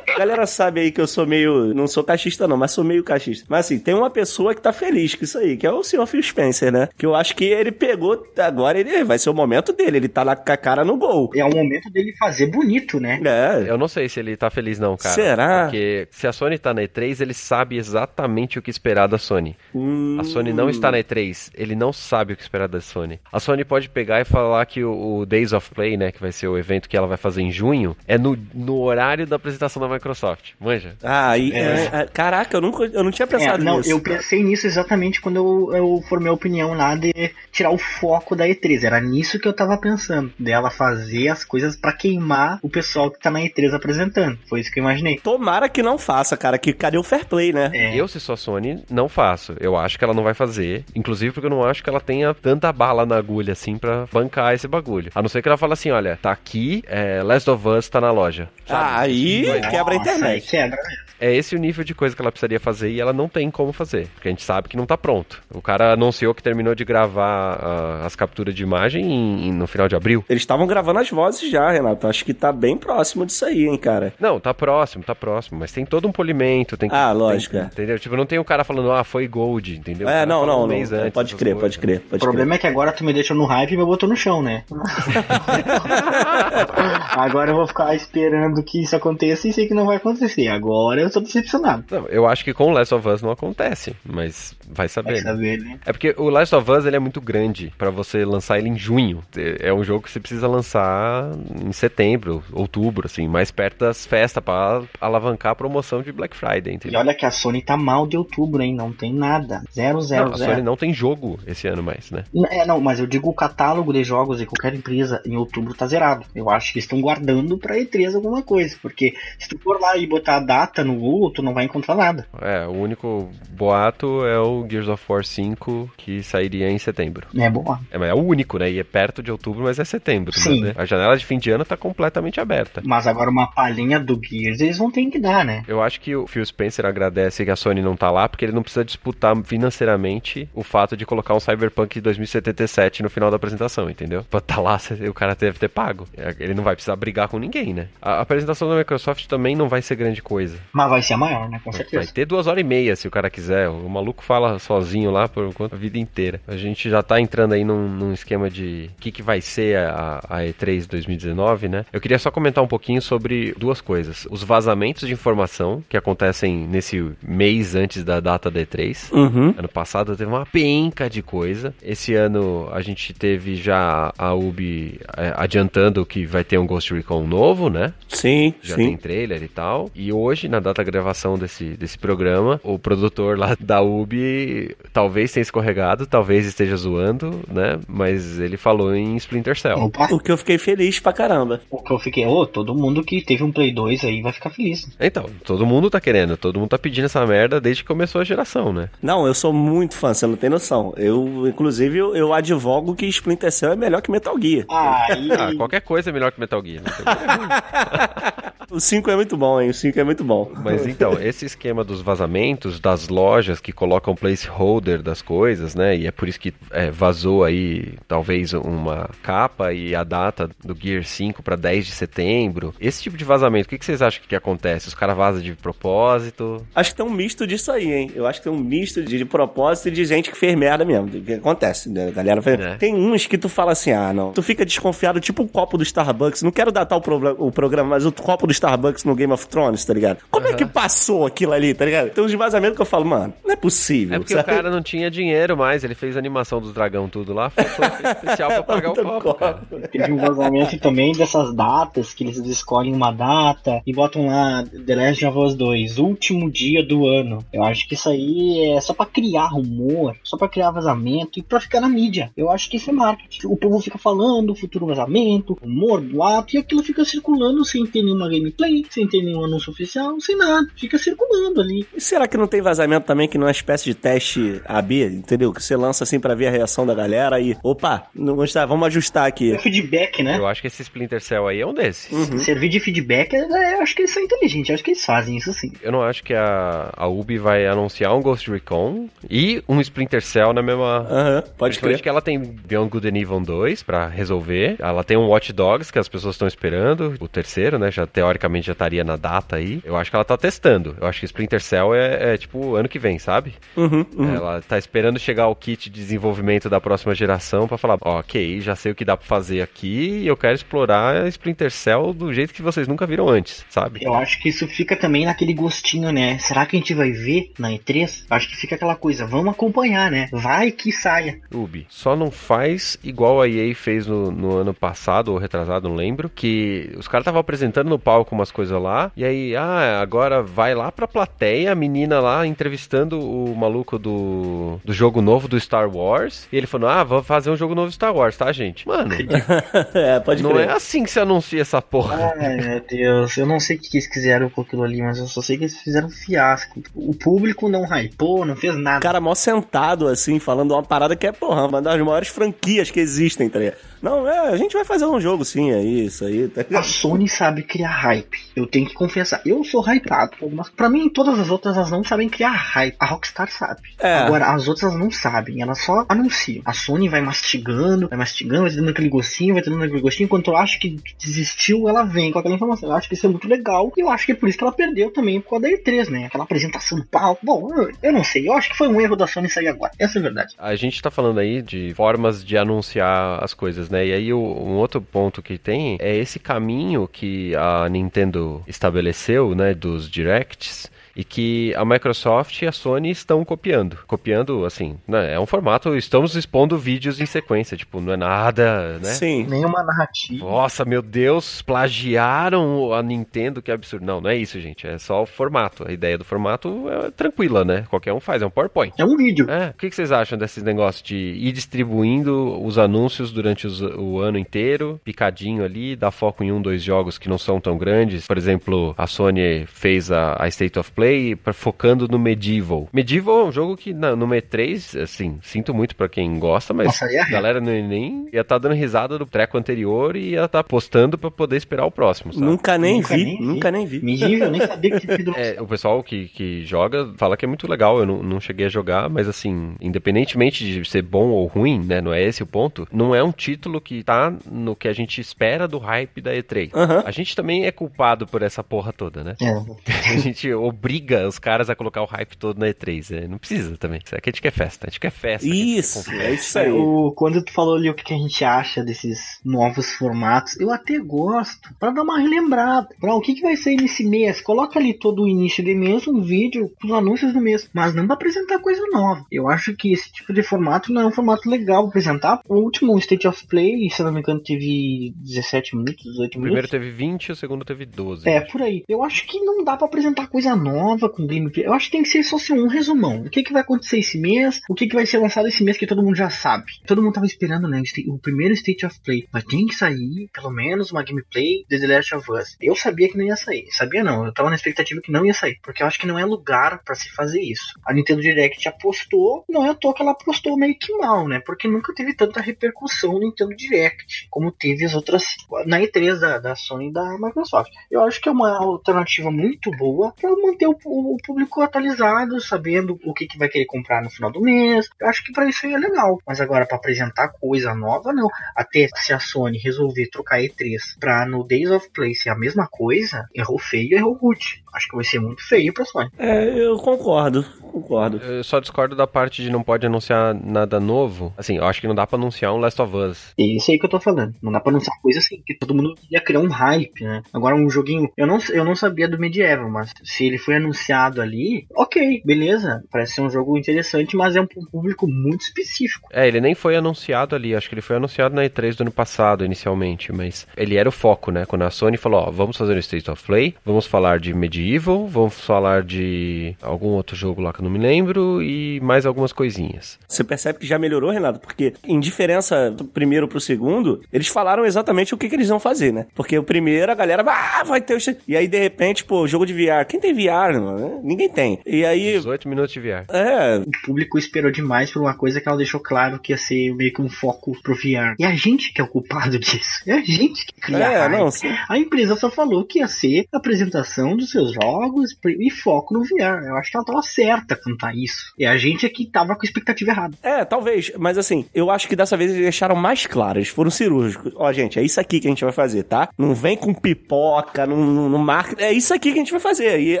A 0.14 0.18
galera 0.18 0.46
sabe 0.46 0.80
aí 0.80 0.90
que 0.90 1.00
eu 1.00 1.06
sou 1.06 1.26
meio, 1.26 1.74
não 1.74 1.86
sou 1.86 2.02
cachista 2.04 2.46
não, 2.46 2.56
mas 2.56 2.70
sou 2.70 2.84
meio 2.84 3.02
cachista. 3.02 3.46
Mas 3.48 3.66
assim, 3.66 3.78
tem 3.78 3.94
uma 3.94 4.10
pessoa 4.10 4.54
que 4.54 4.60
tá 4.60 4.72
feliz 4.72 5.14
com 5.14 5.24
isso 5.24 5.38
aí, 5.38 5.56
que 5.56 5.66
é 5.66 5.72
o 5.72 5.82
senhor 5.82 6.06
Phil 6.06 6.22
Spencer, 6.22 6.72
né? 6.72 6.88
Que 6.96 7.06
eu 7.06 7.14
acho 7.14 7.34
que 7.34 7.44
ele 7.44 7.72
pegou, 7.72 8.26
agora 8.38 8.78
ele 8.78 9.04
vai 9.04 9.18
ser 9.18 9.30
o 9.30 9.34
momento 9.34 9.72
dele, 9.72 9.98
ele 9.98 10.08
tá 10.08 10.22
lá 10.22 10.36
com 10.36 10.52
a 10.52 10.56
cara 10.56 10.84
no 10.84 10.96
gol. 10.96 11.30
é 11.34 11.44
o 11.44 11.50
momento 11.50 11.90
dele 11.90 12.14
fazer 12.18 12.46
bonito, 12.46 12.98
né? 13.00 13.20
É, 13.24 13.70
Eu 13.70 13.78
não 13.78 13.88
sei 13.88 14.08
se 14.08 14.20
ele 14.20 14.36
tá 14.36 14.50
feliz 14.50 14.78
não, 14.78 14.96
cara. 14.96 15.14
Será? 15.14 15.62
Porque 15.64 16.08
se 16.10 16.26
a 16.26 16.29
a 16.30 16.32
Sony 16.32 16.58
tá 16.58 16.72
na 16.72 16.82
E3, 16.82 17.20
ele 17.20 17.34
sabe 17.34 17.76
exatamente 17.76 18.58
o 18.58 18.62
que 18.62 18.70
esperar 18.70 19.06
da 19.06 19.18
Sony. 19.18 19.56
Hum. 19.74 20.16
A 20.20 20.24
Sony 20.24 20.52
não 20.52 20.68
está 20.70 20.90
na 20.90 20.98
E3, 20.98 21.50
ele 21.54 21.74
não 21.74 21.92
sabe 21.92 22.32
o 22.32 22.36
que 22.36 22.42
esperar 22.42 22.68
da 22.68 22.80
Sony. 22.80 23.20
A 23.32 23.38
Sony 23.40 23.64
pode 23.64 23.88
pegar 23.88 24.20
e 24.20 24.24
falar 24.24 24.64
que 24.66 24.82
o, 24.84 25.18
o 25.18 25.26
Days 25.26 25.52
of 25.52 25.70
Play, 25.74 25.96
né, 25.96 26.10
que 26.12 26.20
vai 26.20 26.32
ser 26.32 26.48
o 26.48 26.56
evento 26.58 26.88
que 26.88 26.96
ela 26.96 27.06
vai 27.06 27.16
fazer 27.16 27.42
em 27.42 27.50
junho, 27.50 27.96
é 28.06 28.16
no, 28.16 28.36
no 28.54 28.78
horário 28.80 29.26
da 29.26 29.36
apresentação 29.36 29.80
da 29.82 29.88
Microsoft. 29.88 30.52
Manja? 30.60 30.94
Ah, 31.02 31.36
e, 31.36 31.52
É. 31.52 31.56
é, 31.58 31.90
é, 32.02 32.06
caraca, 32.06 32.56
eu, 32.56 32.60
nunca, 32.60 32.84
eu 32.84 33.02
não 33.02 33.10
tinha 33.10 33.24
É, 33.26 33.28
pensado 33.28 33.62
não, 33.64 33.78
nisso. 33.78 33.90
eu 33.90 34.00
pensei 34.00 34.42
nisso 34.42 34.66
exatamente 34.66 35.20
quando 35.20 35.36
eu, 35.36 35.76
eu 35.76 36.02
formei 36.08 36.30
a 36.30 36.34
opinião 36.34 36.72
lá 36.74 36.94
de 36.94 37.12
tirar 37.52 37.70
o 37.70 37.78
foco 37.78 38.36
da 38.36 38.46
E3. 38.46 38.84
Era 38.84 39.00
nisso 39.00 39.38
que 39.38 39.48
eu 39.48 39.52
tava 39.52 39.76
pensando. 39.78 40.32
Dela 40.38 40.70
fazer 40.70 41.28
as 41.28 41.44
coisas 41.44 41.76
pra 41.76 41.92
queimar 41.92 42.58
o 42.62 42.68
pessoal 42.68 43.10
que 43.10 43.18
tá 43.20 43.30
na 43.30 43.40
E3 43.40 43.74
apresentando. 43.74 44.38
Foi 44.48 44.60
isso 44.60 44.70
que 44.70 44.78
eu 44.78 44.82
imaginei. 44.84 45.18
Tomara 45.18 45.68
que 45.68 45.82
não 45.82 45.98
faça, 45.98 46.19
cara, 46.36 46.58
que 46.58 46.72
cadê 46.72 46.98
o 46.98 47.02
fair 47.02 47.26
play, 47.26 47.52
né? 47.52 47.70
É. 47.72 47.94
Eu, 47.94 48.08
se 48.08 48.20
sou 48.20 48.34
a 48.34 48.36
Sony, 48.36 48.84
não 48.90 49.08
faço. 49.08 49.54
Eu 49.60 49.76
acho 49.76 49.98
que 49.98 50.04
ela 50.04 50.14
não 50.14 50.22
vai 50.22 50.34
fazer. 50.34 50.84
Inclusive 50.94 51.32
porque 51.32 51.46
eu 51.46 51.50
não 51.50 51.64
acho 51.64 51.82
que 51.82 51.90
ela 51.90 52.00
tenha 52.00 52.32
tanta 52.34 52.72
bala 52.72 53.04
na 53.04 53.16
agulha 53.16 53.52
assim 53.52 53.76
pra 53.78 54.06
bancar 54.12 54.54
esse 54.54 54.68
bagulho. 54.68 55.10
A 55.14 55.22
não 55.22 55.28
ser 55.28 55.42
que 55.42 55.48
ela 55.48 55.58
fale 55.58 55.72
assim: 55.72 55.90
olha, 55.90 56.18
tá 56.20 56.30
aqui, 56.30 56.82
é, 56.86 57.22
Last 57.22 57.48
of 57.50 57.68
Us 57.68 57.88
tá 57.88 58.00
na 58.00 58.10
loja. 58.10 58.48
Ah, 58.68 59.00
aí 59.00 59.44
quebra 59.70 59.94
a 59.94 59.96
internet. 59.96 60.48
Quebra. 60.48 60.78
É 61.20 61.34
esse 61.34 61.54
o 61.54 61.58
nível 61.58 61.84
de 61.84 61.94
coisa 61.94 62.16
que 62.16 62.22
ela 62.22 62.30
precisaria 62.32 62.58
fazer 62.58 62.90
e 62.90 63.00
ela 63.00 63.12
não 63.12 63.28
tem 63.28 63.50
como 63.50 63.72
fazer. 63.72 64.08
Porque 64.14 64.28
a 64.28 64.30
gente 64.30 64.42
sabe 64.42 64.68
que 64.68 64.76
não 64.76 64.86
tá 64.86 64.96
pronto. 64.96 65.42
O 65.52 65.60
cara 65.60 65.92
anunciou 65.92 66.34
que 66.34 66.42
terminou 66.42 66.74
de 66.74 66.84
gravar 66.84 67.58
ah, 67.60 68.06
as 68.06 68.16
capturas 68.16 68.54
de 68.54 68.62
imagem 68.62 69.04
em- 69.04 69.48
em- 69.48 69.52
no 69.52 69.66
final 69.66 69.88
de 69.88 69.94
abril. 69.96 70.24
Eles 70.28 70.42
estavam 70.42 70.66
gravando 70.66 70.98
as 71.00 71.10
vozes 71.10 71.50
já, 71.50 71.70
Renato. 71.70 72.06
Acho 72.06 72.24
que 72.24 72.32
tá 72.32 72.52
bem 72.52 72.76
próximo 72.76 73.26
disso 73.26 73.44
aí, 73.44 73.66
hein, 73.66 73.76
cara. 73.76 74.14
Não, 74.18 74.40
tá 74.40 74.54
próximo, 74.54 75.04
tá 75.04 75.14
próximo. 75.14 75.58
Mas 75.60 75.72
tem 75.72 75.84
todo 75.84 76.08
um 76.08 76.12
polimento. 76.12 76.76
Tem 76.76 76.88
que, 76.88 76.94
Ah, 76.96 77.08
tem- 77.10 77.18
lógico, 77.18 77.56
é. 77.56 77.62
entendeu? 77.64 77.98
Tipo, 77.98 78.16
não 78.16 78.26
tem 78.26 78.38
o 78.38 78.44
cara 78.44 78.64
falando, 78.64 78.90
ah, 78.90 79.04
foi 79.04 79.28
Gold, 79.28 79.76
entendeu? 79.76 80.06
O 80.06 80.10
É, 80.10 80.24
não, 80.24 80.46
não, 80.46 80.58
um 80.58 80.60
não. 80.62 80.68
mês 80.68 80.92
antes, 80.92 81.12
Pode 81.12 81.34
crer, 81.36 81.54
coisas. 81.54 81.76
pode 81.76 81.78
crer, 81.78 81.98
O 82.06 82.10
pode 82.10 82.22
problema 82.22 82.54
é 82.54 82.58
que 82.58 82.66
agora 82.66 82.92
tu 82.92 83.04
me 83.04 83.12
deixou 83.12 83.36
no 83.36 83.44
hype 83.44 83.72
e 83.72 83.76
me 83.76 83.84
botou 83.84 84.08
no 84.08 84.16
chão, 84.16 84.40
né? 84.42 84.64
agora 87.16 87.50
eu 87.50 87.56
vou 87.56 87.66
ficar 87.66 87.94
esperando 87.94 88.62
que 88.62 88.82
isso 88.82 88.94
aconteça 88.96 89.48
e 89.48 89.52
sei 89.52 89.66
que 89.66 89.74
não 89.74 89.86
vai 89.86 89.96
acontecer. 89.96 90.48
Agora 90.48 91.00
eu 91.00 91.09
tô 91.10 91.20
decepcionado. 91.20 91.84
Não, 91.90 92.06
eu 92.08 92.26
acho 92.26 92.44
que 92.44 92.52
com 92.52 92.64
o 92.64 92.70
Last 92.70 92.94
of 92.94 93.08
Us 93.08 93.22
não 93.22 93.30
acontece, 93.30 93.94
mas 94.04 94.54
vai 94.68 94.88
saber. 94.88 95.12
Vai 95.12 95.20
né? 95.22 95.30
saber, 95.30 95.58
né? 95.58 95.78
É 95.84 95.92
porque 95.92 96.14
o 96.16 96.28
Last 96.28 96.54
of 96.54 96.70
Us 96.70 96.84
ele 96.86 96.96
é 96.96 96.98
muito 97.00 97.20
grande 97.20 97.72
pra 97.76 97.90
você 97.90 98.24
lançar 98.24 98.58
ele 98.58 98.68
em 98.68 98.76
junho. 98.78 99.22
É 99.60 99.72
um 99.72 99.82
jogo 99.82 100.02
que 100.04 100.10
você 100.10 100.20
precisa 100.20 100.46
lançar 100.46 101.30
em 101.64 101.72
setembro, 101.72 102.42
outubro, 102.52 103.06
assim, 103.06 103.26
mais 103.28 103.50
perto 103.50 103.80
das 103.80 104.06
festas 104.06 104.42
pra 104.42 104.82
alavancar 105.00 105.52
a 105.52 105.54
promoção 105.54 106.02
de 106.02 106.12
Black 106.12 106.36
Friday, 106.36 106.72
E 106.72 106.76
entendeu? 106.76 107.00
olha 107.00 107.14
que 107.14 107.26
a 107.26 107.30
Sony 107.30 107.62
tá 107.62 107.76
mal 107.76 108.06
de 108.06 108.16
outubro, 108.16 108.62
hein? 108.62 108.74
Não 108.74 108.92
tem 108.92 109.12
nada. 109.12 109.62
Zero, 109.72 110.00
zero, 110.00 110.26
Não, 110.26 110.34
a 110.34 110.36
zero. 110.36 110.50
Sony 110.52 110.62
não 110.62 110.76
tem 110.76 110.92
jogo 110.92 111.38
esse 111.46 111.66
ano 111.68 111.82
mais, 111.82 112.10
né? 112.10 112.24
É, 112.50 112.64
não, 112.66 112.80
mas 112.80 113.00
eu 113.00 113.06
digo 113.06 113.28
o 113.28 113.34
catálogo 113.34 113.92
de 113.92 114.04
jogos 114.04 114.38
de 114.38 114.46
qualquer 114.46 114.74
empresa 114.74 115.22
em 115.24 115.36
outubro 115.36 115.74
tá 115.74 115.86
zerado. 115.86 116.24
Eu 116.34 116.50
acho 116.50 116.72
que 116.72 116.78
estão 116.78 117.00
guardando 117.00 117.58
pra 117.58 117.76
E3 117.76 118.14
alguma 118.14 118.42
coisa, 118.42 118.76
porque 118.80 119.14
se 119.38 119.48
tu 119.48 119.58
for 119.58 119.80
lá 119.80 119.96
e 119.96 120.06
botar 120.06 120.36
a 120.36 120.40
data 120.40 120.84
no 120.84 120.99
Google, 121.00 121.32
tu 121.32 121.42
não 121.42 121.54
vai 121.54 121.64
encontrar 121.64 121.94
nada. 121.94 122.26
É, 122.40 122.66
o 122.66 122.72
único 122.72 123.28
boato 123.50 124.24
é 124.24 124.38
o 124.38 124.66
Gears 124.68 124.88
of 124.88 125.04
War 125.08 125.24
5 125.24 125.90
que 125.96 126.22
sairia 126.22 126.70
em 126.70 126.78
setembro. 126.78 127.26
É 127.36 127.50
boa. 127.50 127.80
É, 127.90 127.98
mas 127.98 128.10
é 128.10 128.14
o 128.14 128.18
único, 128.22 128.58
né? 128.58 128.70
E 128.70 128.78
é 128.78 128.84
perto 128.84 129.22
de 129.22 129.30
outubro, 129.30 129.64
mas 129.64 129.78
é 129.78 129.84
setembro, 129.84 130.32
Sim. 130.32 130.62
né? 130.62 130.74
A 130.76 130.84
janela 130.84 131.16
de 131.16 131.24
fim 131.24 131.38
de 131.38 131.50
ano 131.50 131.64
tá 131.64 131.76
completamente 131.76 132.40
aberta. 132.40 132.82
Mas 132.84 133.06
agora 133.06 133.30
uma 133.30 133.50
palhinha 133.50 133.98
do 133.98 134.20
Gears 134.22 134.60
eles 134.60 134.78
vão 134.78 134.90
ter 134.90 135.04
que 135.06 135.18
dar, 135.18 135.44
né? 135.44 135.64
Eu 135.66 135.82
acho 135.82 136.00
que 136.00 136.14
o 136.14 136.26
Phil 136.26 136.44
Spencer 136.44 136.84
agradece 136.86 137.44
que 137.44 137.50
a 137.50 137.56
Sony 137.56 137.82
não 137.82 137.96
tá 137.96 138.10
lá, 138.10 138.28
porque 138.28 138.44
ele 138.44 138.52
não 138.52 138.62
precisa 138.62 138.84
disputar 138.84 139.34
financeiramente 139.44 140.48
o 140.54 140.62
fato 140.62 140.96
de 140.96 141.06
colocar 141.06 141.34
um 141.34 141.40
Cyberpunk 141.40 142.00
2077 142.00 143.02
no 143.02 143.10
final 143.10 143.30
da 143.30 143.36
apresentação, 143.36 143.88
entendeu? 143.88 144.24
Pra 144.30 144.40
tá 144.40 144.60
lá, 144.60 144.78
o 145.08 145.14
cara 145.14 145.34
deve 145.34 145.58
ter 145.58 145.68
pago. 145.68 146.06
É, 146.16 146.34
Ele 146.38 146.54
não 146.54 146.62
vai 146.62 146.74
precisar 146.74 146.96
brigar 146.96 147.28
com 147.28 147.38
ninguém, 147.38 147.72
né? 147.72 147.88
A 148.00 148.20
apresentação 148.20 148.68
da 148.68 148.76
Microsoft 148.76 149.26
também 149.26 149.56
não 149.56 149.68
vai 149.68 149.82
ser 149.82 149.96
grande 149.96 150.22
coisa. 150.22 150.58
Mas 150.72 150.89
vai 150.90 151.02
ser 151.02 151.14
a 151.14 151.16
maior, 151.16 151.48
né? 151.48 151.60
Com 151.64 151.70
Vai 151.70 151.80
certeza. 151.80 152.12
ter 152.12 152.26
duas 152.26 152.46
horas 152.46 152.60
e 152.60 152.64
meia, 152.64 152.94
se 152.96 153.08
o 153.08 153.10
cara 153.10 153.30
quiser. 153.30 153.68
O 153.68 153.88
maluco 153.88 154.22
fala 154.22 154.58
sozinho 154.58 155.10
lá 155.10 155.28
por 155.28 155.46
enquanto 155.46 155.74
a 155.74 155.76
vida 155.76 155.98
inteira. 155.98 156.40
A 156.46 156.56
gente 156.56 156.90
já 156.90 157.02
tá 157.02 157.20
entrando 157.20 157.52
aí 157.54 157.64
num, 157.64 157.88
num 157.88 158.12
esquema 158.12 158.50
de 158.50 158.90
o 158.96 159.00
que, 159.00 159.10
que 159.10 159.22
vai 159.22 159.40
ser 159.40 159.76
a, 159.78 160.20
a 160.28 160.38
E3 160.40 160.86
2019, 160.86 161.68
né? 161.68 161.84
Eu 161.92 162.00
queria 162.00 162.18
só 162.18 162.30
comentar 162.30 162.62
um 162.62 162.68
pouquinho 162.68 163.00
sobre 163.00 163.54
duas 163.58 163.80
coisas. 163.80 164.26
Os 164.30 164.42
vazamentos 164.42 165.06
de 165.06 165.12
informação 165.14 165.82
que 165.88 165.96
acontecem 165.96 166.66
nesse 166.66 167.02
mês 167.22 167.74
antes 167.74 168.04
da 168.04 168.20
data 168.20 168.50
da 168.50 168.60
E3. 168.60 169.12
Uhum. 169.12 169.54
Ano 169.56 169.68
passado 169.68 170.16
teve 170.16 170.28
uma 170.30 170.44
penca 170.46 171.08
de 171.08 171.22
coisa. 171.22 171.72
Esse 171.82 172.14
ano 172.14 172.68
a 172.72 172.80
gente 172.82 173.12
teve 173.12 173.56
já 173.56 174.12
a 174.18 174.34
Ubi 174.34 175.00
é, 175.16 175.32
adiantando 175.36 176.04
que 176.04 176.26
vai 176.26 176.44
ter 176.44 176.58
um 176.58 176.66
Ghost 176.66 176.92
Recon 176.92 177.26
novo, 177.26 177.68
né? 177.70 177.92
Sim, 178.08 178.54
Já 178.62 178.74
sim. 178.76 178.86
tem 178.88 178.96
trailer 178.96 179.42
e 179.42 179.48
tal. 179.48 179.90
E 179.94 180.12
hoje, 180.12 180.48
na 180.48 180.60
data 180.60 180.79
da 180.80 180.84
gravação 180.90 181.38
desse, 181.38 181.64
desse 181.76 181.98
programa, 181.98 182.58
o 182.64 182.78
produtor 182.78 183.38
lá 183.38 183.54
da 183.60 183.82
Ubi 183.82 184.74
talvez 184.92 185.30
tenha 185.32 185.42
escorregado, 185.42 186.06
talvez 186.06 186.46
esteja 186.46 186.74
zoando, 186.76 187.40
né? 187.48 187.78
Mas 187.86 188.40
ele 188.40 188.56
falou 188.56 188.94
em 188.94 189.16
Splinter 189.16 189.58
Cell. 189.58 189.76
Opa, 189.78 190.08
O 190.10 190.18
que 190.18 190.32
eu 190.32 190.38
fiquei 190.38 190.56
feliz 190.58 190.98
pra 190.98 191.12
caramba. 191.12 191.60
o 191.70 191.82
que 191.82 191.92
eu 191.92 191.98
fiquei, 191.98 192.24
ô, 192.26 192.46
todo 192.46 192.74
mundo 192.74 193.04
que 193.04 193.20
teve 193.22 193.42
um 193.44 193.52
Play 193.52 193.72
2 193.72 194.04
aí 194.04 194.22
vai 194.22 194.32
ficar 194.32 194.50
feliz. 194.50 194.88
Então, 194.98 195.26
todo 195.44 195.66
mundo 195.66 195.90
tá 195.90 196.00
querendo, 196.00 196.36
todo 196.36 196.58
mundo 196.58 196.70
tá 196.70 196.78
pedindo 196.78 197.04
essa 197.04 197.26
merda 197.26 197.60
desde 197.60 197.82
que 197.82 197.88
começou 197.88 198.20
a 198.20 198.24
geração, 198.24 198.72
né? 198.72 198.88
Não, 199.02 199.26
eu 199.26 199.34
sou 199.34 199.52
muito 199.52 199.94
fã, 199.94 200.14
você 200.14 200.26
não 200.26 200.36
tem 200.36 200.48
noção. 200.48 200.94
Eu, 200.96 201.46
inclusive, 201.46 201.98
eu, 201.98 202.16
eu 202.16 202.32
advogo 202.32 202.94
que 202.94 203.06
Splinter 203.06 203.52
Cell 203.52 203.72
é 203.72 203.76
melhor 203.76 204.00
que 204.00 204.10
Metal 204.10 204.34
Gear. 204.40 204.64
Aí, 204.70 205.30
Ah, 205.32 205.52
qualquer 205.56 205.80
coisa 205.82 206.10
é 206.10 206.12
melhor 206.12 206.32
que 206.32 206.40
Metal 206.40 206.62
Gear. 206.64 206.82
Metal 206.82 207.04
Gear 207.04 207.30
é 207.30 207.36
ruim. 207.36 208.49
O 208.70 208.78
5 208.80 209.10
é 209.10 209.16
muito 209.16 209.36
bom, 209.36 209.60
hein? 209.60 209.70
O 209.70 209.74
5 209.74 209.98
é 209.98 210.04
muito 210.04 210.22
bom. 210.24 210.50
Mas 210.62 210.86
então, 210.86 211.14
esse 211.20 211.44
esquema 211.44 211.82
dos 211.82 212.00
vazamentos, 212.02 212.78
das 212.78 213.08
lojas 213.08 213.60
que 213.60 213.72
colocam 213.72 214.14
placeholder 214.14 215.02
das 215.02 215.20
coisas, 215.22 215.74
né? 215.74 215.96
E 215.96 216.06
é 216.06 216.10
por 216.10 216.28
isso 216.28 216.38
que 216.38 216.52
é, 216.70 216.90
vazou 216.90 217.42
aí, 217.44 217.94
talvez, 218.06 218.52
uma 218.52 219.10
capa 219.22 219.72
e 219.72 219.94
a 219.94 220.04
data 220.04 220.48
do 220.64 220.76
Gear 220.78 221.04
5 221.04 221.42
para 221.42 221.56
10 221.56 221.86
de 221.86 221.92
setembro. 221.92 222.74
Esse 222.80 223.02
tipo 223.02 223.16
de 223.16 223.24
vazamento, 223.24 223.66
o 223.66 223.68
que, 223.68 223.78
que 223.78 223.84
vocês 223.84 224.00
acham 224.02 224.22
que 224.28 224.36
acontece? 224.36 224.88
Os 224.88 224.94
caras 224.94 225.16
vazam 225.16 225.42
de 225.42 225.52
propósito? 225.54 226.64
Acho 226.74 226.90
que 226.90 226.96
tem 226.96 227.06
um 227.06 227.10
misto 227.10 227.46
disso 227.46 227.72
aí, 227.72 227.92
hein? 227.92 228.10
Eu 228.14 228.26
acho 228.26 228.40
que 228.40 228.44
tem 228.48 228.52
um 228.52 228.58
misto 228.60 229.02
de, 229.02 229.18
de 229.18 229.24
propósito 229.24 229.88
e 229.88 229.90
de 229.90 230.04
gente 230.04 230.30
que 230.30 230.36
fez 230.36 230.54
merda 230.56 230.84
mesmo. 230.84 231.06
O 231.06 231.10
que 231.22 231.34
acontece, 231.34 231.88
né? 231.88 232.08
A 232.08 232.10
galera 232.10 232.40
fez... 232.40 232.60
É. 232.60 232.76
Tem 232.76 232.94
uns 232.94 233.26
que 233.26 233.36
tu 233.38 233.48
fala 233.48 233.72
assim, 233.72 233.92
ah, 233.92 234.12
não. 234.12 234.32
Tu 234.32 234.42
fica 234.42 234.64
desconfiado, 234.64 235.20
tipo 235.20 235.42
o 235.42 235.48
copo 235.48 235.76
do 235.76 235.82
Starbucks. 235.82 236.42
Não 236.42 236.50
quero 236.52 236.70
datar 236.70 236.96
o, 236.98 237.00
pro- 237.00 237.36
o 237.38 237.50
programa, 237.50 237.90
mas 237.90 238.06
o 238.06 238.12
copo 238.12 238.46
do 238.46 238.52
Starbucks 238.60 239.04
no 239.04 239.14
Game 239.14 239.32
of 239.32 239.46
Thrones, 239.48 239.84
tá 239.84 239.94
ligado? 239.94 240.18
Como 240.30 240.46
é 240.46 240.52
que 240.52 240.66
passou 240.66 241.26
aquilo 241.26 241.52
ali, 241.52 241.72
tá 241.72 241.84
ligado? 241.84 242.10
Tem 242.10 242.22
uns 242.22 242.32
vazamentos 242.34 242.76
que 242.76 242.82
eu 242.82 242.86
falo, 242.86 243.06
mano, 243.06 243.32
não 243.44 243.52
é 243.52 243.56
possível. 243.56 244.16
É 244.16 244.18
porque 244.18 244.34
sabe? 244.34 244.50
o 244.50 244.54
cara 244.54 244.70
não 244.70 244.82
tinha 244.82 245.10
dinheiro 245.10 245.56
mais, 245.56 245.82
ele 245.82 245.94
fez 245.94 246.16
a 246.16 246.18
animação 246.18 246.60
dos 246.60 246.72
dragão 246.72 247.08
tudo 247.08 247.32
lá, 247.32 247.50
efeito 247.56 248.06
especial 248.06 248.50
pra 248.50 248.62
pagar 248.62 248.90
o 248.90 248.94
copo, 248.94 249.34
cara. 249.34 249.60
Teve 249.90 250.12
um 250.12 250.18
vazamento 250.18 250.78
também 250.78 251.12
dessas 251.12 251.54
datas, 251.54 252.12
que 252.12 252.24
eles 252.24 252.36
escolhem 252.38 252.94
uma 252.94 253.10
data 253.10 253.82
e 253.86 253.92
botam 253.92 254.26
lá 254.26 254.62
The 254.86 254.94
Last 254.94 255.24
of 255.24 255.38
Us 255.38 255.54
2, 255.54 255.98
último 255.98 256.50
dia 256.50 256.84
do 256.84 257.06
ano. 257.06 257.38
Eu 257.52 257.64
acho 257.64 257.88
que 257.88 257.94
isso 257.94 258.08
aí 258.08 258.72
é 258.76 258.80
só 258.80 258.92
pra 258.92 259.06
criar 259.06 259.46
rumor, 259.46 260.16
só 260.22 260.36
pra 260.36 260.48
criar 260.48 260.70
vazamento 260.70 261.38
e 261.38 261.42
pra 261.42 261.60
ficar 261.60 261.80
na 261.80 261.88
mídia. 261.88 262.30
Eu 262.36 262.50
acho 262.50 262.68
que 262.68 262.76
isso 262.76 262.90
é 262.90 262.92
marketing. 262.92 263.46
O 263.46 263.56
povo 263.56 263.80
fica 263.80 263.96
falando, 263.96 264.54
futuro 264.54 264.86
vazamento, 264.86 265.58
rumor, 265.60 266.00
boato, 266.00 266.54
e 266.54 266.58
aquilo 266.58 266.82
fica 266.82 267.04
circulando 267.04 267.64
sem 267.64 267.86
ter 267.86 268.02
nenhuma 268.02 268.28
gameplay, 268.50 268.84
sem 268.90 269.06
ter 269.06 269.22
nenhum 269.22 269.44
anúncio 269.44 269.70
oficial, 269.70 270.20
sem 270.20 270.36
nada. 270.36 270.66
Fica 270.76 270.98
circulando 270.98 271.60
ali. 271.60 271.86
E 271.94 272.00
será 272.00 272.26
que 272.26 272.36
não 272.36 272.46
tem 272.46 272.60
vazamento 272.60 273.06
também 273.06 273.28
que 273.28 273.38
não 273.38 273.46
é 273.46 273.48
uma 273.48 273.52
espécie 273.52 273.84
de 273.84 273.94
teste 273.94 274.60
AB, 274.64 275.04
entendeu? 275.04 275.52
Que 275.52 275.62
você 275.62 275.76
lança 275.76 276.04
assim 276.04 276.20
pra 276.20 276.34
ver 276.34 276.48
a 276.48 276.50
reação 276.50 276.86
da 276.86 276.94
galera 276.94 277.40
e, 277.40 277.56
opa, 277.62 278.04
não 278.14 278.36
gostar, 278.36 278.66
vamos 278.66 278.86
ajustar 278.88 279.26
aqui. 279.26 279.52
É 279.52 279.58
feedback, 279.58 280.22
né? 280.22 280.38
Eu 280.38 280.46
acho 280.46 280.60
que 280.60 280.66
esse 280.66 280.82
Splinter 280.82 281.20
Cell 281.20 281.46
aí 281.46 281.60
é 281.60 281.66
um 281.66 281.74
desses. 281.74 282.10
Uhum. 282.10 282.38
Servir 282.38 282.68
de 282.68 282.80
feedback, 282.80 283.34
é, 283.34 283.74
eu 283.74 283.82
acho 283.82 283.94
que 283.94 284.02
eles 284.02 284.10
são 284.10 284.22
inteligentes, 284.22 284.68
eu 284.68 284.74
acho 284.74 284.84
que 284.84 284.90
eles 284.90 285.04
fazem 285.04 285.36
isso 285.36 285.52
sim. 285.52 285.72
Eu 285.82 285.92
não 285.92 286.02
acho 286.02 286.22
que 286.22 286.34
a, 286.34 286.92
a 286.96 287.06
Ubi 287.06 287.38
vai 287.38 287.66
anunciar 287.66 288.14
um 288.14 288.20
Ghost 288.20 288.50
Recon 288.50 289.08
e 289.28 289.62
um 289.68 289.80
Splinter 289.80 290.22
Cell 290.22 290.52
na 290.52 290.62
mesma. 290.62 291.06
Aham, 291.08 291.44
pode 291.56 291.78
crer. 291.78 292.00
que 292.00 292.08
ela 292.08 292.20
tem 292.20 292.38
Beyond 292.38 292.90
Good 292.90 293.08
and 293.08 293.16
Evil 293.16 293.40
2 293.40 293.82
pra 293.82 294.08
resolver. 294.08 294.76
Ela 294.78 295.04
tem 295.04 295.16
um 295.16 295.26
Watch 295.28 295.52
Dogs 295.52 295.92
que 295.92 295.98
as 295.98 296.08
pessoas 296.08 296.34
estão 296.34 296.48
esperando. 296.48 297.14
O 297.20 297.28
terceiro, 297.28 297.78
né? 297.78 297.90
Já 297.90 298.06
teoricamente 298.06 298.39
já 298.62 298.72
estaria 298.72 299.04
na 299.04 299.16
data 299.16 299.56
aí. 299.56 299.80
Eu 299.84 299.96
acho 299.96 300.10
que 300.10 300.16
ela 300.16 300.24
tá 300.24 300.36
testando. 300.36 300.96
Eu 301.00 301.06
acho 301.06 301.20
que 301.20 301.26
Splinter 301.26 301.60
Cell 301.60 301.94
é, 301.94 302.34
é 302.34 302.36
tipo 302.36 302.74
ano 302.74 302.88
que 302.88 302.98
vem, 302.98 303.18
sabe? 303.18 303.54
Uhum, 303.76 304.04
uhum. 304.16 304.34
Ela 304.34 304.62
tá 304.62 304.78
esperando 304.78 305.18
chegar 305.18 305.48
o 305.48 305.54
kit 305.54 305.90
de 305.90 306.00
desenvolvimento 306.00 306.68
da 306.68 306.80
próxima 306.80 307.14
geração 307.14 307.66
para 307.66 307.78
falar, 307.78 307.98
ó, 308.02 308.20
ok, 308.20 308.60
já 308.60 308.74
sei 308.76 308.92
o 308.92 308.94
que 308.94 309.04
dá 309.04 309.16
pra 309.16 309.26
fazer 309.26 309.62
aqui 309.62 310.20
e 310.20 310.26
eu 310.26 310.36
quero 310.36 310.54
explorar 310.54 311.26
Splinter 311.28 311.70
Cell 311.70 312.12
do 312.12 312.32
jeito 312.32 312.54
que 312.54 312.62
vocês 312.62 312.86
nunca 312.86 313.06
viram 313.06 313.28
antes, 313.28 313.64
sabe? 313.68 314.00
Eu 314.02 314.14
acho 314.14 314.40
que 314.40 314.48
isso 314.48 314.66
fica 314.66 314.96
também 314.96 315.24
naquele 315.24 315.54
gostinho, 315.54 316.12
né? 316.12 316.38
Será 316.38 316.66
que 316.66 316.76
a 316.76 316.78
gente 316.78 316.94
vai 316.94 317.10
ver 317.10 317.52
na 317.58 317.70
E3? 317.70 318.24
Acho 318.30 318.48
que 318.48 318.56
fica 318.56 318.74
aquela 318.74 318.96
coisa, 318.96 319.26
vamos 319.26 319.52
acompanhar, 319.52 320.10
né? 320.10 320.28
Vai 320.32 320.70
que 320.70 320.92
saia. 320.92 321.40
Ubi, 321.52 321.86
só 321.88 322.16
não 322.16 322.30
faz 322.30 322.98
igual 323.02 323.40
a 323.40 323.48
EA 323.48 323.74
fez 323.74 324.06
no, 324.06 324.30
no 324.30 324.56
ano 324.56 324.74
passado 324.74 325.32
ou 325.32 325.38
retrasado, 325.38 325.88
não 325.88 325.96
lembro, 325.96 326.28
que 326.28 326.90
os 326.96 327.08
caras 327.08 327.22
estavam 327.22 327.40
apresentando 327.40 327.88
no 327.88 327.98
palco 327.98 328.29
umas 328.34 328.50
coisas 328.50 328.80
lá, 328.80 329.10
e 329.16 329.24
aí, 329.24 329.56
ah, 329.56 330.00
agora 330.00 330.42
vai 330.42 330.74
lá 330.74 330.90
pra 330.92 331.06
plateia, 331.08 331.72
a 331.72 331.74
menina 331.74 332.20
lá 332.20 332.46
entrevistando 332.46 333.18
o 333.20 333.54
maluco 333.56 333.98
do, 333.98 334.80
do 334.84 334.92
jogo 334.92 335.20
novo 335.20 335.48
do 335.48 335.58
Star 335.58 335.88
Wars, 335.94 336.46
e 336.52 336.56
ele 336.56 336.66
falou, 336.66 336.88
ah, 336.88 337.02
vou 337.04 337.22
fazer 337.22 337.50
um 337.50 337.56
jogo 337.56 337.74
novo 337.74 337.90
Star 337.92 338.14
Wars, 338.14 338.36
tá, 338.36 338.50
gente? 338.52 338.86
Mano, 338.86 339.14
é, 339.94 340.20
pode 340.20 340.42
não 340.42 340.50
crer. 340.52 340.68
é 340.68 340.72
assim 340.72 341.04
que 341.04 341.10
se 341.10 341.20
anuncia 341.20 341.60
essa 341.60 341.80
porra. 341.82 342.32
Ai, 342.38 342.56
meu 342.56 342.80
Deus, 342.88 343.36
eu 343.36 343.46
não 343.46 343.60
sei 343.60 343.76
o 343.76 343.80
que 343.80 343.96
eles 343.96 344.06
quiseram 344.06 344.48
com 344.50 344.62
aquilo 344.62 344.82
ali, 344.82 345.02
mas 345.02 345.18
eu 345.18 345.26
só 345.26 345.40
sei 345.42 345.56
que 345.56 345.64
eles 345.64 345.76
fizeram 345.78 346.08
um 346.08 346.10
fiasco. 346.10 346.82
O 346.94 347.14
público 347.14 347.68
não 347.68 347.84
hypou, 347.84 348.44
não 348.44 348.56
fez 348.56 348.74
O 348.74 348.78
nada. 348.78 349.00
cara 349.00 349.20
mó 349.20 349.34
sentado, 349.34 350.06
assim, 350.08 350.38
falando 350.38 350.72
uma 350.72 350.82
parada 350.82 351.16
que 351.16 351.26
é, 351.26 351.32
porra, 351.32 351.66
uma 351.66 351.80
das 351.82 352.00
maiores 352.00 352.28
franquias 352.28 352.90
que 352.90 353.00
existem, 353.00 353.48
tá 353.48 353.58
ligado? 353.58 353.76
Não, 354.02 354.28
é, 354.28 354.48
a 354.48 354.56
gente 354.56 354.72
vai 354.72 354.84
fazer 354.84 355.04
um 355.06 355.20
jogo 355.20 355.44
sim, 355.44 355.70
é 355.70 355.82
isso 355.82 356.24
aí, 356.24 356.48
tá 356.48 356.64
A? 356.78 356.82
Sony 356.82 357.28
sabe 357.28 357.62
criar 357.62 357.90
hype. 357.90 358.38
Eu 358.56 358.66
tenho 358.66 358.86
que 358.86 358.94
confessar. 358.94 359.40
Eu 359.44 359.62
sou 359.64 359.82
hypado. 359.86 360.36
por 360.38 360.44
algumas- 360.44 360.68
Pra 360.70 360.88
mim, 360.88 361.08
todas 361.08 361.38
as 361.38 361.50
outras 361.50 361.76
elas 361.76 361.90
não 361.90 362.02
sabem 362.04 362.28
criar 362.28 362.50
hype. 362.50 362.96
A 362.98 363.06
Rockstar 363.06 363.50
sabe. 363.50 363.80
É. 363.98 364.14
Agora, 364.18 364.52
as 364.54 364.68
outras 364.68 364.90
elas 364.90 364.98
não 365.04 365.10
sabem. 365.10 365.60
Elas 365.62 365.82
só 365.84 366.04
anunciam. 366.08 366.62
A 366.64 366.72
Sony 366.72 367.08
vai 367.08 367.20
mastigando, 367.20 368.08
vai 368.08 368.18
mastigando, 368.18 368.62
vai 368.62 368.70
dando 368.72 368.88
aquele 368.90 369.08
gostinho, 369.08 369.54
vai 369.54 369.62
dando 369.62 369.82
aquele 369.82 370.00
gostinho. 370.00 370.26
Enquanto 370.26 370.48
eu 370.50 370.56
acho 370.56 370.78
que 370.80 370.96
desistiu, 371.22 371.88
ela 371.88 372.02
vem 372.04 372.32
com 372.32 372.38
aquela 372.38 372.54
informação. 372.54 372.88
Eu 372.88 372.94
acho 372.96 373.08
que 373.08 373.14
isso 373.14 373.26
é 373.26 373.28
muito 373.28 373.48
legal. 373.48 373.92
E 373.96 374.00
eu 374.00 374.08
acho 374.10 374.24
que 374.26 374.32
é 374.32 374.34
por 374.34 374.48
isso 374.48 374.56
que 374.58 374.64
ela 374.64 374.72
perdeu 374.72 375.10
também 375.12 375.40
causa 375.40 375.62
da 375.62 375.68
E3, 375.70 376.08
né? 376.08 376.26
Aquela 376.26 376.44
apresentação 376.44 376.98
do 376.98 377.04
palco. 377.06 377.40
Bom, 377.44 377.68
eu, 377.74 377.90
eu 378.02 378.12
não 378.12 378.24
sei. 378.24 378.48
Eu 378.48 378.52
acho 378.54 378.70
que 378.70 378.76
foi 378.76 378.88
um 378.88 379.00
erro 379.00 379.16
da 379.16 379.26
Sony 379.26 379.48
sair 379.50 379.68
agora. 379.68 379.92
Essa 379.98 380.18
é 380.18 380.20
a 380.20 380.22
verdade. 380.22 380.54
A 380.58 380.74
gente 380.74 381.02
tá 381.02 381.10
falando 381.10 381.38
aí 381.38 381.60
de 381.60 381.92
formas 381.94 382.44
de 382.44 382.56
anunciar 382.56 383.42
as 383.42 383.52
coisas, 383.52 383.89
né? 383.90 384.06
E 384.06 384.12
aí 384.12 384.32
o- 384.32 384.38
um 384.38 384.76
outro 384.76 385.00
ponto 385.00 385.42
que 385.42 385.58
tem 385.58 385.96
é 386.00 386.16
esse 386.16 386.38
caminho 386.38 387.06
que 387.08 387.54
a 387.56 387.88
Nintendo 387.88 388.62
estabeleceu, 388.66 389.54
né, 389.54 389.74
dos 389.74 390.08
directs. 390.08 390.90
E 391.14 391.24
que 391.24 391.74
a 391.74 391.84
Microsoft 391.84 392.62
e 392.62 392.66
a 392.66 392.72
Sony 392.72 393.10
estão 393.10 393.44
copiando. 393.44 393.98
Copiando, 394.06 394.64
assim, 394.64 394.96
né? 395.08 395.34
É 395.34 395.40
um 395.40 395.46
formato, 395.46 395.96
estamos 395.96 396.34
expondo 396.36 396.78
vídeos 396.78 397.20
em 397.20 397.26
sequência, 397.26 397.76
tipo, 397.76 398.00
não 398.00 398.12
é 398.12 398.16
nada, 398.16 398.98
né? 398.98 399.04
Sim. 399.10 399.44
Nenhuma 399.48 399.82
narrativa. 399.82 400.44
Nossa, 400.44 400.84
meu 400.84 401.02
Deus, 401.02 401.62
plagiaram 401.62 402.92
a 402.94 403.02
Nintendo, 403.02 403.60
que 403.60 403.70
absurdo. 403.70 404.04
Não, 404.06 404.20
não 404.20 404.30
é 404.30 404.36
isso, 404.36 404.60
gente. 404.60 404.86
É 404.86 404.98
só 404.98 405.22
o 405.22 405.26
formato. 405.26 405.86
A 405.86 405.92
ideia 405.92 406.16
do 406.16 406.24
formato 406.24 406.86
é 406.88 407.10
tranquila, 407.10 407.64
né? 407.64 407.84
Qualquer 407.90 408.12
um 408.12 408.20
faz, 408.20 408.42
é 408.42 408.46
um 408.46 408.50
PowerPoint. 408.50 408.94
É 408.98 409.04
um 409.04 409.16
vídeo. 409.16 409.50
É, 409.50 409.70
o 409.70 409.74
que, 409.74 409.90
vocês 409.90 410.12
acham 410.12 410.38
desses 410.38 410.62
negócios 410.62 411.02
de 411.02 411.16
ir 411.16 411.52
distribuindo 411.52 412.60
os 412.64 412.78
anúncios 412.78 413.32
durante 413.32 413.66
os- 413.66 413.80
o 413.80 414.20
ano 414.20 414.38
inteiro, 414.38 415.00
picadinho 415.04 415.64
ali, 415.64 415.96
dar 415.96 416.10
foco 416.10 416.44
em 416.44 416.52
um, 416.52 416.62
dois 416.62 416.82
jogos 416.82 417.18
que 417.18 417.28
não 417.28 417.38
são 417.38 417.60
tão 417.60 417.76
grandes? 417.76 418.26
Por 418.26 418.38
exemplo, 418.38 418.94
a 418.96 419.06
Sony 419.06 419.66
fez 419.66 420.10
a, 420.12 420.36
a 420.38 420.48
State 420.48 420.78
of 420.78 420.90
Play 420.92 420.99
pra- 421.42 421.52
focando 421.52 422.06
no 422.08 422.18
Medieval. 422.18 422.88
Medieval 422.92 423.40
é 423.40 423.44
um 423.44 423.52
jogo 423.52 423.76
que 423.76 423.92
na- 423.92 424.14
no 424.16 424.26
E3, 424.28 424.96
assim, 425.02 425.38
sinto 425.42 425.72
muito 425.74 425.94
pra 425.96 426.08
quem 426.08 426.38
gosta, 426.38 426.72
mas 426.74 426.86
Nossa, 426.86 427.06
é 427.06 427.18
a 427.20 427.28
galera 427.28 427.60
não, 427.60 427.70
nem 427.72 428.28
ia 428.32 428.40
estar 428.40 428.58
dando 428.58 428.74
risada 428.74 429.18
do 429.18 429.26
treco 429.26 429.58
anterior 429.58 430.16
e 430.16 430.30
ia 430.30 430.44
estar 430.44 430.62
postando 430.64 431.16
pra 431.18 431.30
poder 431.30 431.56
esperar 431.56 431.84
o 431.86 431.90
próximo, 431.90 432.32
sabe? 432.32 432.44
Nunca 432.44 432.78
nem 432.78 432.96
Nunca 433.00 433.14
vi, 433.16 433.24
nem 433.24 433.38
vi. 433.38 433.44
nunca 433.44 433.70
nem 433.70 433.86
vi. 433.86 434.00
Medieval, 434.04 434.46
eu 434.48 434.52
nem 434.52 434.60
sabia 434.66 434.90
que 434.92 435.00
tinha 435.06 435.16
sido 435.16 435.30
É, 435.36 435.60
o 435.60 435.66
pessoal 435.66 436.02
que, 436.02 436.28
que 436.28 436.64
joga 436.64 437.12
fala 437.16 437.36
que 437.36 437.44
é 437.44 437.48
muito 437.48 437.66
legal. 437.68 437.98
Eu 437.98 438.06
não, 438.06 438.22
não 438.22 438.40
cheguei 438.40 438.66
a 438.66 438.68
jogar, 438.68 439.08
mas 439.08 439.28
assim, 439.28 439.74
independentemente 439.80 440.64
de 440.64 440.88
ser 440.88 441.02
bom 441.02 441.28
ou 441.28 441.46
ruim, 441.46 441.80
né? 441.84 442.00
Não 442.00 442.12
é 442.12 442.22
esse 442.22 442.42
o 442.42 442.46
ponto. 442.46 442.86
Não 442.92 443.14
é 443.14 443.22
um 443.22 443.32
título 443.32 443.80
que 443.80 444.02
tá 444.02 444.32
no 444.50 444.74
que 444.76 444.88
a 444.88 444.92
gente 444.92 445.20
espera 445.20 445.66
do 445.68 445.78
hype 445.78 446.20
da 446.20 446.32
E3. 446.34 446.70
Aham. 446.74 447.02
A 447.06 447.10
gente 447.10 447.34
também 447.36 447.64
é 447.66 447.70
culpado 447.72 448.26
por 448.26 448.42
essa 448.42 448.62
porra 448.62 448.92
toda, 448.92 449.22
né? 449.24 449.34
É, 449.40 449.50
A 450.14 450.16
gente 450.18 450.52
obriga 450.52 450.89
os 451.28 451.38
caras 451.38 451.70
a 451.70 451.74
colocar 451.76 452.02
o 452.02 452.06
hype 452.06 452.36
todo 452.36 452.58
na 452.58 452.66
E3. 452.68 453.10
né? 453.20 453.28
Não 453.28 453.38
precisa 453.38 453.76
também. 453.76 454.00
Isso 454.04 454.14
aqui 454.14 454.30
a 454.30 454.32
gente 454.32 454.42
quer 454.42 454.52
festa. 454.52 454.86
A 454.86 454.90
gente 454.90 455.00
quer 455.00 455.10
festa. 455.10 455.46
quer 455.46 455.54
Isso, 455.54 455.98
confiança. 456.04 456.22
é 456.24 456.32
isso 456.34 456.58
É, 456.58 456.62
aí. 456.66 456.72
o, 456.72 457.12
quando 457.16 457.42
tu 457.44 457.52
falou 457.52 457.76
ali 457.76 457.88
o 457.90 457.94
que 457.94 458.12
a 458.12 458.16
gente 458.16 458.44
acha 458.44 458.82
desses 458.84 459.40
novos 459.44 459.92
formatos, 459.94 460.58
eu 460.58 460.70
até 460.70 460.98
gosto, 460.98 461.68
pra 461.78 461.90
dar 461.90 462.02
uma 462.02 462.18
relembrada. 462.18 462.88
Pra 463.00 463.14
o 463.14 463.20
que, 463.20 463.34
que 463.34 463.42
vai 463.42 463.56
sair 463.56 463.76
nesse 463.76 464.04
mês? 464.04 464.40
Coloca 464.40 464.78
ali 464.78 464.94
todo 464.98 465.22
o 465.22 465.28
início 465.28 465.62
de 465.64 465.74
mês, 465.74 466.06
um 466.08 466.20
vídeo 466.20 466.70
com 466.80 466.88
os 466.88 466.92
anúncios 466.94 467.32
do 467.32 467.40
mês, 467.40 467.68
mas 467.74 467.94
não 467.94 468.06
pra 468.06 468.14
apresentar 468.14 468.58
coisa 468.60 468.82
nova. 468.90 469.24
Eu 469.30 469.48
acho 469.48 469.74
que 469.76 469.92
esse 469.92 470.10
tipo 470.12 470.32
de 470.32 470.42
formato 470.42 470.92
não 470.92 471.02
é 471.02 471.06
um 471.06 471.12
formato 471.12 471.48
legal 471.48 471.82
pra 471.82 471.90
apresentar. 471.90 472.40
O 472.48 472.56
último 472.56 472.98
State 472.98 473.26
of 473.28 473.46
Play, 473.46 473.88
se 473.90 474.02
não 474.02 474.12
me 474.12 474.20
engano, 474.20 474.40
teve 474.42 475.12
17 475.16 475.76
minutos, 475.76 476.02
18 476.04 476.26
O 476.26 476.30
primeiro 476.30 476.54
minutos. 476.56 476.70
teve 476.70 476.90
20, 476.90 477.32
o 477.32 477.36
segundo 477.36 477.64
teve 477.64 477.84
12. 477.86 478.28
É, 478.28 478.40
por 478.40 478.62
aí. 478.62 478.84
Eu 478.88 479.02
acho 479.02 479.26
que 479.26 479.38
não 479.40 479.62
dá 479.64 479.76
pra 479.76 479.86
apresentar 479.86 480.26
coisa 480.28 480.54
nova 480.56 480.79
com 481.08 481.26
gameplay. 481.26 481.66
Eu 481.66 481.72
acho 481.72 481.86
que 481.86 481.92
tem 481.92 482.02
que 482.02 482.08
ser 482.08 482.22
só 482.22 482.36
assim, 482.36 482.52
um 482.52 482.68
resumão. 482.68 483.22
O 483.22 483.30
que, 483.30 483.42
que 483.42 483.52
vai 483.52 483.62
acontecer 483.62 483.98
esse 483.98 484.18
mês? 484.18 484.60
O 484.68 484.74
que, 484.74 484.86
que 484.86 484.94
vai 484.94 485.06
ser 485.06 485.18
lançado 485.18 485.48
esse 485.48 485.62
mês 485.62 485.76
que 485.76 485.86
todo 485.86 486.02
mundo 486.02 486.16
já 486.16 486.30
sabe? 486.30 486.66
Todo 486.86 487.02
mundo 487.02 487.14
tava 487.14 487.26
esperando, 487.26 487.68
né? 487.68 487.82
o 488.08 488.18
primeiro 488.18 488.54
State 488.54 488.86
of 488.86 489.00
Play. 489.02 489.28
Mas 489.32 489.44
tem 489.44 489.66
que 489.66 489.74
sair, 489.74 490.28
pelo 490.32 490.50
menos, 490.50 490.90
uma 490.90 491.02
gameplay 491.02 491.64
de 491.68 491.80
The 491.80 491.86
Last 491.86 492.14
of 492.14 492.30
Us. 492.30 492.56
Eu 492.60 492.74
sabia 492.74 493.08
que 493.08 493.18
não 493.18 493.24
ia 493.24 493.36
sair. 493.36 493.66
Sabia 493.70 494.02
não. 494.02 494.26
Eu 494.26 494.32
tava 494.32 494.48
na 494.48 494.56
expectativa 494.56 495.00
que 495.00 495.12
não 495.12 495.24
ia 495.24 495.34
sair. 495.34 495.58
Porque 495.62 495.82
eu 495.82 495.86
acho 495.86 495.98
que 495.98 496.06
não 496.06 496.18
é 496.18 496.24
lugar 496.24 496.82
pra 496.84 496.94
se 496.94 497.10
fazer 497.10 497.40
isso. 497.40 497.74
A 497.84 497.92
Nintendo 497.92 498.20
Direct 498.22 498.68
apostou. 498.68 499.44
Não 499.48 499.64
é 499.64 499.70
à 499.70 499.74
toa 499.74 499.94
que 499.94 500.02
ela 500.02 500.12
apostou 500.12 500.56
meio 500.56 500.78
que 500.78 500.92
mal, 500.96 501.26
né? 501.26 501.40
Porque 501.40 501.68
nunca 501.68 501.94
teve 501.94 502.14
tanta 502.14 502.40
repercussão 502.40 503.14
no 503.14 503.20
Nintendo 503.20 503.54
Direct. 503.56 504.28
Como 504.30 504.52
teve 504.52 504.84
as 504.84 504.94
outras. 504.94 505.24
Na 505.66 505.80
E3 505.80 506.18
da, 506.18 506.38
da 506.38 506.54
Sony 506.54 506.88
e 506.88 506.92
da 506.92 507.16
Microsoft. 507.18 507.72
Eu 507.90 508.02
acho 508.02 508.20
que 508.20 508.28
é 508.28 508.32
uma 508.32 508.56
alternativa 508.58 509.30
muito 509.30 509.70
boa 509.72 510.12
para 510.12 510.30
manter 510.30 510.66
o, 510.84 511.14
o 511.14 511.16
público 511.24 511.60
atualizado, 511.62 512.40
sabendo 512.40 512.98
o 513.04 513.12
que, 513.12 513.26
que 513.26 513.38
vai 513.38 513.48
querer 513.48 513.66
comprar 513.66 514.02
no 514.02 514.10
final 514.10 514.30
do 514.30 514.40
mês. 514.40 514.88
Eu 515.00 515.08
acho 515.08 515.24
que 515.24 515.32
para 515.32 515.48
isso 515.48 515.66
aí 515.66 515.74
é 515.74 515.78
legal. 515.78 516.18
Mas 516.26 516.40
agora, 516.40 516.66
para 516.66 516.76
apresentar 516.76 517.28
coisa 517.28 517.74
nova, 517.74 518.12
não. 518.12 518.28
Até 518.54 518.88
se 518.96 519.12
a 519.12 519.18
Sony 519.18 519.58
resolver 519.58 520.08
trocar 520.08 520.40
E3 520.40 520.78
pra 520.98 521.26
no 521.26 521.46
Days 521.46 521.70
of 521.70 521.88
Play 521.90 522.14
ser 522.14 522.30
a 522.30 522.38
mesma 522.38 522.68
coisa, 522.70 523.26
errou 523.34 523.58
feio, 523.58 523.96
errou 523.96 524.14
rude. 524.14 524.62
Acho 524.74 524.88
que 524.88 524.96
vai 524.96 525.04
ser 525.04 525.20
muito 525.20 525.46
feio 525.46 525.72
pra 525.72 525.84
Sony. 525.84 526.10
É, 526.18 526.48
eu 526.58 526.76
concordo, 526.76 527.44
concordo. 527.70 528.18
Eu 528.18 528.44
só 528.44 528.60
discordo 528.60 528.94
da 528.94 529.06
parte 529.06 529.42
de 529.42 529.50
não 529.50 529.62
pode 529.62 529.86
anunciar 529.86 530.34
nada 530.34 530.80
novo. 530.80 531.32
Assim, 531.36 531.56
eu 531.56 531.64
acho 531.64 531.80
que 531.80 531.88
não 531.88 531.94
dá 531.94 532.06
pra 532.06 532.18
anunciar 532.18 532.52
um 532.52 532.58
Last 532.58 532.80
of 532.80 532.96
Us. 532.96 533.32
É 533.38 533.42
isso 533.42 533.70
aí 533.70 533.78
que 533.78 533.86
eu 533.86 533.90
tô 533.90 534.00
falando. 534.00 534.34
Não 534.42 534.52
dá 534.52 534.60
pra 534.60 534.70
anunciar 534.70 534.96
coisa 535.02 535.18
assim, 535.18 535.42
que 535.44 535.54
todo 535.54 535.74
mundo 535.74 535.94
ia 536.10 536.20
criar 536.20 536.40
um 536.40 536.48
hype, 536.48 537.04
né? 537.04 537.22
Agora 537.32 537.54
um 537.54 537.70
joguinho. 537.70 538.10
Eu 538.16 538.26
não, 538.26 538.38
eu 538.50 538.64
não 538.64 538.74
sabia 538.74 539.08
do 539.08 539.18
Medieval, 539.18 539.70
mas 539.70 539.92
se 540.02 540.26
ele 540.26 540.38
foi 540.38 540.56
anunciado 540.56 541.20
ali, 541.20 541.66
ok, 541.74 542.22
beleza. 542.24 542.82
Parece 542.90 543.14
ser 543.14 543.22
um 543.22 543.30
jogo 543.30 543.56
interessante, 543.56 544.16
mas 544.16 544.36
é 544.36 544.40
um 544.40 544.46
público 544.46 545.06
muito 545.08 545.42
específico. 545.42 546.08
É, 546.12 546.26
ele 546.26 546.40
nem 546.40 546.54
foi 546.54 546.76
anunciado 546.76 547.34
ali, 547.34 547.54
acho 547.54 547.68
que 547.68 547.74
ele 547.74 547.82
foi 547.82 547.96
anunciado 547.96 548.34
na 548.34 548.42
E3 548.42 548.76
do 548.76 548.82
ano 548.82 548.92
passado, 548.92 549.44
inicialmente, 549.44 550.12
mas 550.12 550.46
ele 550.56 550.76
era 550.76 550.88
o 550.88 550.92
foco, 550.92 551.30
né? 551.30 551.44
Quando 551.46 551.62
a 551.62 551.70
Sony 551.70 551.96
falou, 551.96 552.20
ó, 552.20 552.30
vamos 552.30 552.56
fazer 552.56 552.74
o 552.74 552.78
State 552.78 553.10
of 553.10 553.24
Play, 553.24 553.54
vamos 553.64 553.86
falar 553.86 554.18
de 554.18 554.34
Medieval, 554.34 555.06
vamos 555.06 555.40
falar 555.40 555.82
de 555.82 556.56
algum 556.62 556.88
outro 556.88 557.16
jogo 557.16 557.40
lá 557.40 557.52
que 557.52 557.59
eu 557.60 557.64
não 557.64 557.70
me 557.70 557.78
lembro 557.78 558.42
e 558.42 558.80
mais 558.80 559.04
algumas 559.04 559.32
coisinhas. 559.32 559.98
Você 560.08 560.24
percebe 560.24 560.58
que 560.58 560.66
já 560.66 560.78
melhorou, 560.78 561.10
Renato? 561.10 561.38
Porque, 561.40 561.74
em 561.84 562.00
diferença 562.00 562.70
do 562.70 562.84
primeiro 562.84 563.28
pro 563.28 563.40
segundo, 563.40 564.00
eles 564.12 564.28
falaram 564.28 564.64
exatamente 564.64 565.14
o 565.14 565.18
que, 565.18 565.28
que 565.28 565.34
eles 565.34 565.48
vão 565.48 565.60
fazer, 565.60 565.92
né? 565.92 566.06
Porque 566.14 566.38
o 566.38 566.42
primeiro, 566.42 566.90
a 566.90 566.94
galera, 566.94 567.22
ah, 567.26 567.62
vai 567.64 567.80
ter 567.80 567.94
o... 567.94 567.98
E 568.26 568.36
aí, 568.36 568.48
de 568.48 568.58
repente, 568.58 569.04
pô, 569.04 569.26
jogo 569.26 569.44
de 569.44 569.52
VR. 569.52 569.84
Quem 569.86 570.00
tem 570.00 570.14
VR, 570.14 570.58
mano? 570.60 571.00
Ninguém 571.04 571.28
tem. 571.28 571.60
E 571.66 571.84
aí... 571.84 572.12
18 572.12 572.48
minutos 572.48 572.72
de 572.72 572.80
VR. 572.80 573.04
É, 573.10 573.58
O 573.58 573.86
público 573.86 574.18
esperou 574.18 574.50
demais 574.50 574.90
por 574.90 575.02
uma 575.02 575.14
coisa 575.14 575.40
que 575.40 575.48
ela 575.48 575.58
deixou 575.58 575.80
claro 575.80 576.18
que 576.18 576.32
ia 576.32 576.38
ser 576.38 576.74
meio 576.74 576.92
que 576.92 577.02
um 577.02 577.08
foco 577.10 577.52
pro 577.62 577.74
VR. 577.74 578.14
E 578.18 578.24
a 578.24 578.34
gente 578.34 578.72
que 578.72 578.80
é 578.80 578.84
o 578.84 578.88
culpado 578.88 579.36
disso. 579.38 579.82
É 579.86 579.92
a 579.92 580.00
gente 580.02 580.46
que 580.46 580.54
cria 580.54 580.78
é, 580.78 580.98
hype. 581.00 581.12
não. 581.12 581.28
A 581.68 581.78
empresa 581.78 582.16
só 582.16 582.30
falou 582.30 582.64
que 582.64 582.78
ia 582.78 582.88
ser 582.88 583.26
a 583.32 583.36
apresentação 583.36 584.16
dos 584.16 584.30
seus 584.30 584.52
jogos 584.52 585.10
e 585.26 585.50
foco 585.50 585.94
no 585.94 586.04
VR. 586.04 586.46
Eu 586.46 586.56
acho 586.56 586.70
que 586.70 586.76
ela 586.76 586.86
tava 586.86 587.02
certa. 587.02 587.49
Apta 587.50 587.54
a 587.54 587.56
cantar 587.56 587.94
isso. 587.96 588.32
E 588.38 588.46
a 588.46 588.56
gente 588.56 588.86
é 588.86 588.88
que 588.88 589.06
tava 589.06 589.34
com 589.34 589.42
a 589.42 589.44
expectativa 589.44 589.90
errada. 589.90 590.16
É, 590.22 590.44
talvez, 590.44 590.92
mas 590.98 591.18
assim, 591.18 591.46
eu 591.54 591.70
acho 591.70 591.88
que 591.88 591.96
dessa 591.96 592.16
vez 592.16 592.30
eles 592.30 592.42
deixaram 592.42 592.76
mais 592.76 593.06
claro, 593.06 593.38
eles 593.38 593.48
foram 593.48 593.70
cirúrgicos. 593.70 594.32
Ó, 594.36 594.52
gente, 594.52 594.78
é 594.78 594.82
isso 594.82 595.00
aqui 595.00 595.20
que 595.20 595.26
a 595.26 595.30
gente 595.30 595.44
vai 595.44 595.52
fazer, 595.52 595.84
tá? 595.84 596.08
Não 596.16 596.34
vem 596.34 596.56
com 596.56 596.72
pipoca, 596.72 597.66
não, 597.66 597.76
não, 597.76 598.08
não 598.08 598.18
marca. 598.18 598.62
É 598.62 598.72
isso 598.72 598.94
aqui 598.94 599.12
que 599.12 599.18
a 599.18 599.22
gente 599.22 599.32
vai 599.32 599.40
fazer. 599.40 599.80
E 599.80 600.00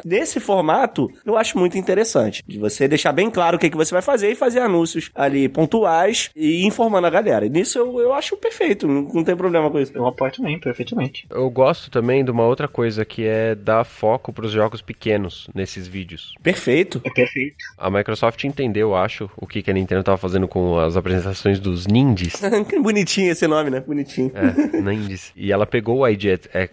nesse 0.04 0.40
formato, 0.40 1.10
eu 1.24 1.36
acho 1.36 1.58
muito 1.58 1.76
interessante. 1.76 2.42
De 2.46 2.58
você 2.58 2.86
deixar 2.86 3.12
bem 3.12 3.30
claro 3.30 3.56
o 3.56 3.60
que, 3.60 3.70
que 3.70 3.76
você 3.76 3.92
vai 3.92 4.02
fazer 4.02 4.30
e 4.30 4.34
fazer 4.34 4.60
anúncios 4.60 5.10
ali 5.14 5.48
pontuais 5.48 6.30
e 6.36 6.66
informando 6.66 7.06
a 7.06 7.10
galera. 7.10 7.46
E 7.46 7.50
nisso 7.50 7.78
eu, 7.78 8.00
eu 8.00 8.12
acho 8.12 8.36
perfeito, 8.36 8.86
não, 8.86 9.02
não 9.02 9.24
tem 9.24 9.36
problema 9.36 9.70
com 9.70 9.78
isso. 9.78 9.92
Eu 9.94 10.06
apoio 10.06 10.32
também, 10.32 10.58
perfeitamente. 10.58 11.26
Eu 11.30 11.48
gosto 11.50 11.90
também 11.90 12.24
de 12.24 12.30
uma 12.30 12.44
outra 12.44 12.68
coisa 12.68 13.04
que 13.04 13.24
é 13.24 13.54
dar 13.54 13.84
foco 13.84 14.32
pros 14.32 14.52
jogos 14.52 14.82
pequenos 14.82 15.48
nesses 15.54 15.86
vídeos. 15.86 16.34
Perfeito. 16.42 17.00
É 17.04 17.10
perfeito. 17.10 17.39
A 17.76 17.90
Microsoft 17.90 18.42
entendeu, 18.44 18.94
acho, 18.94 19.30
o 19.36 19.46
que, 19.46 19.62
que 19.62 19.70
a 19.70 19.74
Nintendo 19.74 20.02
tava 20.02 20.18
fazendo 20.18 20.46
com 20.46 20.78
as 20.78 20.96
apresentações 20.96 21.58
dos 21.58 21.86
Nindies. 21.86 22.34
bonitinho 22.82 23.30
esse 23.32 23.46
nome, 23.46 23.70
né? 23.70 23.80
Bonitinho. 23.80 24.32
É, 24.34 24.80
Nindies. 24.80 25.32
E 25.36 25.52
ela 25.52 25.66
pegou 25.66 26.00
o 26.00 26.08
ID 26.08 26.24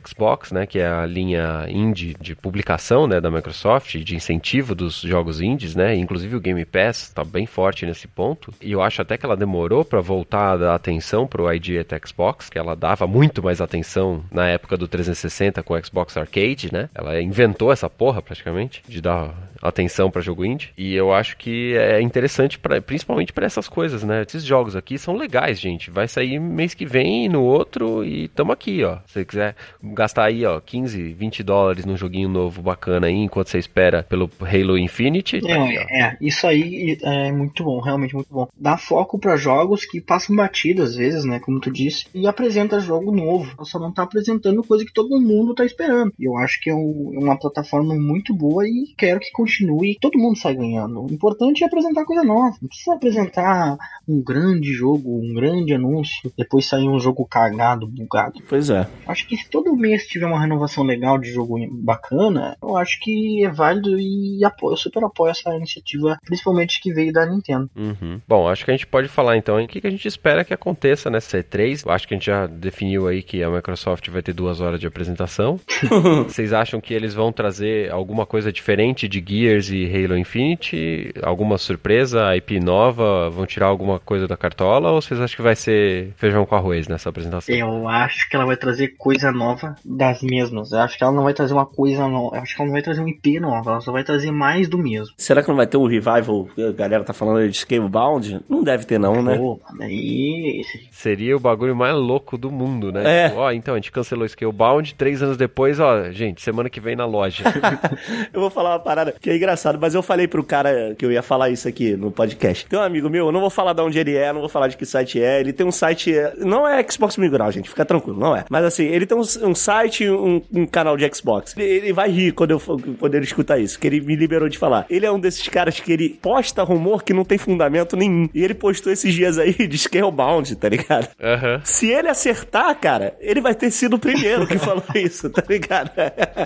Xbox, 0.06 0.52
né, 0.52 0.66
que 0.66 0.80
é 0.80 0.88
a 0.88 1.06
linha 1.06 1.66
indie 1.70 2.16
de 2.20 2.36
publicação, 2.36 3.08
né, 3.08 3.20
da 3.20 3.30
Microsoft, 3.30 3.98
de 3.98 4.16
incentivo 4.16 4.76
dos 4.76 5.02
jogos 5.02 5.42
indies, 5.42 5.76
né, 5.76 5.96
inclusive 5.96 6.36
o 6.36 6.40
Game 6.40 6.64
Pass 6.66 7.10
tá 7.10 7.24
bem 7.24 7.46
forte 7.46 7.86
nesse 7.86 8.08
ponto. 8.08 8.54
E 8.62 8.72
eu 8.72 8.82
acho 8.82 9.02
até 9.02 9.18
que 9.18 9.26
ela 9.26 9.36
demorou 9.36 9.84
para 9.84 10.02
voltar 10.02 10.54
a 10.54 10.58
dar 10.58 10.76
atenção 10.76 11.28
pro 11.28 11.52
ID 11.52 11.86
Xbox, 12.06 12.50
que 12.50 12.58
ela 12.58 12.76
dava 12.76 13.08
muito 13.08 13.42
mais 13.44 13.62
atenção 13.62 14.24
na 14.32 14.48
época 14.48 14.78
do 14.78 14.88
360 14.88 15.64
com 15.64 15.74
o 15.74 15.86
Xbox 15.86 16.18
Arcade, 16.18 16.72
né? 16.72 16.90
Ela 16.94 17.22
inventou 17.22 17.72
essa 17.72 17.90
porra 17.90 18.22
praticamente 18.22 18.82
de 18.88 19.02
dar 19.02 19.34
atenção 19.62 20.10
para 20.10 20.22
jogo 20.22 20.46
indie. 20.46 20.57
E 20.78 20.94
eu 20.96 21.14
acho 21.14 21.38
que 21.38 21.76
é 21.76 22.02
interessante 22.02 22.58
pra, 22.60 22.82
principalmente 22.82 23.34
para 23.34 23.46
essas 23.46 23.68
coisas, 23.68 24.04
né? 24.04 24.24
Esses 24.28 24.44
jogos 24.44 24.76
aqui 24.76 24.98
são 24.98 25.16
legais, 25.16 25.60
gente. 25.60 25.92
Vai 25.92 26.08
sair 26.08 26.40
mês 26.40 26.74
que 26.74 26.86
vem 26.86 27.28
no 27.30 27.44
outro 27.44 28.04
e 28.06 28.28
tamo 28.30 28.52
aqui, 28.52 28.84
ó. 28.84 28.98
Se 29.06 29.14
você 29.14 29.26
quiser 29.26 29.56
gastar 29.84 30.26
aí, 30.26 30.46
ó, 30.46 30.60
15, 30.60 31.14
20 31.14 31.44
dólares 31.44 31.86
num 31.86 31.98
joguinho 31.98 32.30
novo 32.30 32.62
bacana 32.62 33.08
aí, 33.08 33.14
enquanto 33.16 33.48
você 33.50 33.58
espera 33.58 34.04
pelo 34.04 34.30
Halo 34.42 34.78
Infinity. 34.78 35.42
tá 35.42 35.50
É, 35.50 35.54
aqui, 35.64 35.94
é, 35.94 36.18
isso 36.22 36.48
aí 36.48 36.98
é 37.04 37.32
muito 37.32 37.64
bom, 37.64 37.80
realmente 37.82 38.14
muito 38.16 38.32
bom. 38.32 38.48
Dá 38.58 38.78
foco 38.78 39.20
pra 39.20 39.36
jogos 39.38 39.86
que 39.86 40.02
passam 40.02 40.36
batido 40.36 40.84
às 40.84 40.96
vezes, 40.96 41.24
né, 41.26 41.40
como 41.40 41.60
tu 41.60 41.72
disse, 41.72 42.06
e 42.14 42.28
apresenta 42.28 42.80
jogo 42.80 43.12
novo. 43.12 43.54
Só 43.66 43.80
não 43.80 43.92
tá 43.92 44.04
apresentando 44.04 44.64
coisa 44.64 44.86
que 44.86 44.94
todo 44.94 45.20
mundo 45.20 45.54
tá 45.54 45.66
esperando. 45.66 46.14
E 46.20 46.26
eu 46.28 46.38
acho 46.38 46.60
que 46.62 46.70
é 46.70 46.76
um- 46.76 47.12
é 47.14 47.20
uma 47.20 47.38
plataforma 47.40 47.96
muito 47.96 48.34
boa 48.34 48.68
e 48.68 48.94
quero 48.98 49.20
que 49.20 49.32
continue 49.32 49.98
todo 50.00 50.18
mundo 50.18 50.38
sai 50.48 50.56
ganhando. 50.56 51.06
O 51.06 51.12
importante 51.12 51.64
é 51.64 51.68
apresentar 51.68 52.06
coisa 52.06 52.24
nova. 52.24 52.56
Não 52.62 52.70
precisa 52.70 52.94
apresentar 52.94 53.78
um 54.08 54.22
grande 54.22 54.72
jogo, 54.72 55.20
um 55.20 55.34
grande 55.34 55.74
anúncio, 55.74 56.32
depois 56.38 56.66
sair 56.66 56.88
um 56.88 57.00
jogo 57.00 57.26
cagado, 57.26 57.88
bugado. 57.88 58.42
Pois 58.48 58.70
é. 58.70 58.88
Acho 59.06 59.28
que 59.28 59.36
se 59.36 59.50
todo 59.50 59.76
mês 59.76 60.08
tiver 60.08 60.26
uma 60.26 60.40
renovação 60.40 60.84
legal 60.84 61.18
de 61.18 61.32
jogo 61.32 61.58
bacana, 61.72 62.56
eu 62.62 62.78
acho 62.78 63.00
que 63.02 63.44
é 63.44 63.50
válido 63.50 64.00
e 64.00 64.44
apoio, 64.46 64.74
eu 64.74 64.78
super 64.78 65.04
apoio 65.04 65.32
essa 65.32 65.54
iniciativa, 65.56 66.18
principalmente 66.26 66.80
que 66.82 66.94
veio 66.94 67.12
da 67.12 67.26
Nintendo. 67.26 67.70
Uhum. 67.76 68.22
Bom, 68.28 68.48
acho 68.48 68.64
que 68.64 68.72
a 68.72 68.74
gente 68.74 68.88
pode 68.88 69.08
falar 69.08 69.38
então 69.38 69.60
em 69.60 69.68
que, 69.68 69.82
que 69.82 69.88
a 69.88 69.92
gente 69.92 70.08
espera 70.08 70.46
que 70.46 70.54
aconteça 70.54 71.10
nessa 71.10 71.40
E3. 71.40 71.86
Eu 71.86 71.92
acho 71.92 72.08
que 72.08 72.14
a 72.14 72.18
gente 72.18 72.28
já 72.28 72.48
definiu 72.48 73.08
aí 73.08 73.22
que 73.22 73.44
a 73.44 73.50
Microsoft 73.50 74.10
vai 74.10 74.22
ter 74.22 74.34
duas 74.34 74.62
horas 74.62 74.80
de 74.80 74.88
apresentação. 74.88 75.60
Vocês 76.26 76.54
acham 76.54 76.80
que 76.80 76.94
eles 76.94 77.14
vão 77.14 77.32
trazer 77.32 77.92
alguma 77.92 78.26
coisa 78.26 78.52
diferente 78.52 79.08
de 79.08 79.24
Gears 79.26 79.70
e 79.70 79.86
Halo 79.86 80.18
Infinity? 80.38 81.14
Alguma 81.22 81.58
surpresa, 81.58 82.36
IP 82.36 82.60
nova? 82.60 83.30
Vão 83.30 83.46
tirar 83.46 83.68
alguma 83.68 84.00
coisa 84.00 84.28
da 84.28 84.38
cartola? 84.38 84.92
Ou 84.92 85.02
vocês 85.02 85.20
acham 85.20 85.36
que 85.36 85.42
vai 85.42 85.56
ser 85.56 86.14
feijão 86.18 86.46
com 86.46 86.56
arroz 86.56 86.88
nessa 86.88 87.10
apresentação? 87.10 87.54
Eu 87.54 87.88
acho 87.88 88.30
que 88.30 88.36
ela 88.36 88.46
vai 88.46 88.56
trazer 88.56 88.90
coisa 88.98 89.32
nova 89.32 89.76
das 89.84 90.22
mesmas. 90.22 90.72
Eu 90.72 90.80
acho 90.80 90.98
que 90.98 91.04
ela 91.04 91.14
não 91.14 91.24
vai 91.24 91.34
trazer 91.34 91.54
uma 91.54 91.66
coisa 91.66 92.08
nova. 92.08 92.38
Eu 92.38 92.42
acho 92.42 92.56
que 92.56 92.62
ela 92.62 92.68
não 92.68 92.74
vai 92.74 92.82
trazer 92.82 93.02
um 93.02 93.08
IP 93.08 93.40
nova. 93.40 93.72
Ela 93.72 93.82
só 93.82 93.92
vai 93.92 94.04
trazer 94.04 94.32
mais 94.32 94.68
do 94.68 94.78
mesmo. 94.78 95.14
Será 95.18 95.42
que 95.42 95.50
não 95.50 95.56
vai 95.56 95.68
ter 95.68 95.78
um 95.78 95.88
revival? 95.88 96.48
A 96.58 96.72
galera 96.72 97.04
tá 97.04 97.14
falando 97.14 97.50
de 97.50 97.58
Scalebound? 97.58 98.42
Não 98.48 98.64
deve 98.64 98.86
ter, 98.86 99.00
não, 99.00 99.24
né? 99.24 99.38
Pô, 99.38 99.60
daí. 99.78 100.62
Seria 100.92 101.36
o 101.36 101.40
bagulho 101.40 101.76
mais 101.76 101.96
louco 101.96 102.38
do 102.38 102.52
mundo, 102.52 102.92
né? 102.92 103.26
É. 103.26 103.30
Tipo, 103.30 103.42
ó, 103.42 103.52
então 103.52 103.74
a 103.74 103.78
gente 103.78 103.92
cancelou 103.92 104.28
Scalebound, 104.28 104.96
três 104.96 105.24
anos 105.24 105.38
depois, 105.38 105.80
ó, 105.80 106.12
gente, 106.12 106.42
semana 106.42 106.70
que 106.70 106.80
vem 106.80 106.96
na 106.96 107.06
loja. 107.06 107.44
eu 108.34 108.40
vou 108.40 108.50
falar 108.50 108.72
uma 108.72 108.80
parada 108.80 109.14
que 109.20 109.30
é 109.30 109.36
engraçado, 109.36 109.78
mas 109.80 109.96
eu 109.96 110.04
falei 110.04 110.27
pro 110.28 110.44
cara 110.44 110.96
que 110.98 111.06
eu 111.06 111.12
ia 111.12 111.22
falar 111.22 111.50
isso 111.50 111.68
aqui 111.68 111.96
no 111.96 112.12
podcast. 112.12 112.66
Tem 112.68 112.78
um 112.78 112.82
amigo 112.82 113.10
meu, 113.10 113.28
eu 113.28 113.32
não 113.32 113.40
vou 113.40 113.50
falar 113.50 113.74
de 113.74 113.82
onde 113.82 114.00
ele 114.00 114.16
é, 114.16 114.32
não 114.32 114.40
vou 114.40 114.50
falar 114.50 114.68
de 114.68 114.78
que 114.78 114.86
site 114.86 115.22
é. 115.22 115.40
Ele 115.40 115.54
tem 115.54 115.66
um 115.66 115.72
site, 115.72 116.14
é, 116.14 116.34
não 116.38 116.68
é 116.68 116.86
Xbox 116.90 117.18
Migral, 117.18 117.52
gente, 117.52 117.70
fica 117.70 117.86
tranquilo, 117.86 118.20
não 118.20 118.36
é. 118.36 118.46
Mas 118.50 118.66
assim, 118.66 118.86
ele 118.86 119.06
tem 119.06 119.18
um, 119.18 119.22
um 119.22 119.56
site 119.56 120.04
e 120.04 120.10
um, 120.10 120.42
um 120.54 120.66
canal 120.66 120.98
de 120.98 121.10
Xbox. 121.14 121.56
Ele, 121.58 121.66
ele 121.66 121.94
vai 121.94 122.10
rir 122.10 122.32
quando, 122.34 122.52
eu, 122.52 122.60
quando 122.60 123.16
ele 123.16 123.26
escutar 123.26 123.58
isso, 123.58 123.80
que 123.80 123.88
ele 123.88 124.02
me 124.02 124.16
liberou 124.16 124.50
de 124.50 124.58
falar. 124.58 124.86
Ele 124.90 125.06
é 125.06 125.12
um 125.12 125.20
desses 125.20 125.48
caras 125.48 125.80
que 125.80 125.92
ele 125.92 126.10
posta 126.10 126.64
rumor 126.64 127.04
que 127.04 127.14
não 127.14 127.24
tem 127.24 127.38
fundamento 127.38 127.96
nenhum. 127.96 128.30
E 128.34 128.44
ele 128.44 128.54
postou 128.54 128.92
esses 128.92 129.14
dias 129.14 129.38
aí 129.38 129.54
de 129.68 129.78
Scalebound, 129.78 130.56
tá 130.56 130.70
ligado? 130.70 131.08
Aham. 131.22 131.62
Se 131.64 131.88
ele 131.90 132.10
acertar, 132.10 132.76
cara, 132.80 133.16
ele 133.20 133.42
vai 133.42 133.56
ter 133.56 133.72
sido 133.72 133.96
o 133.96 134.00
primeiro 134.00 134.48
que 134.48 134.58
falou 134.58 134.84
isso, 134.96 135.30
tá 135.30 135.44
ligado? 135.48 135.92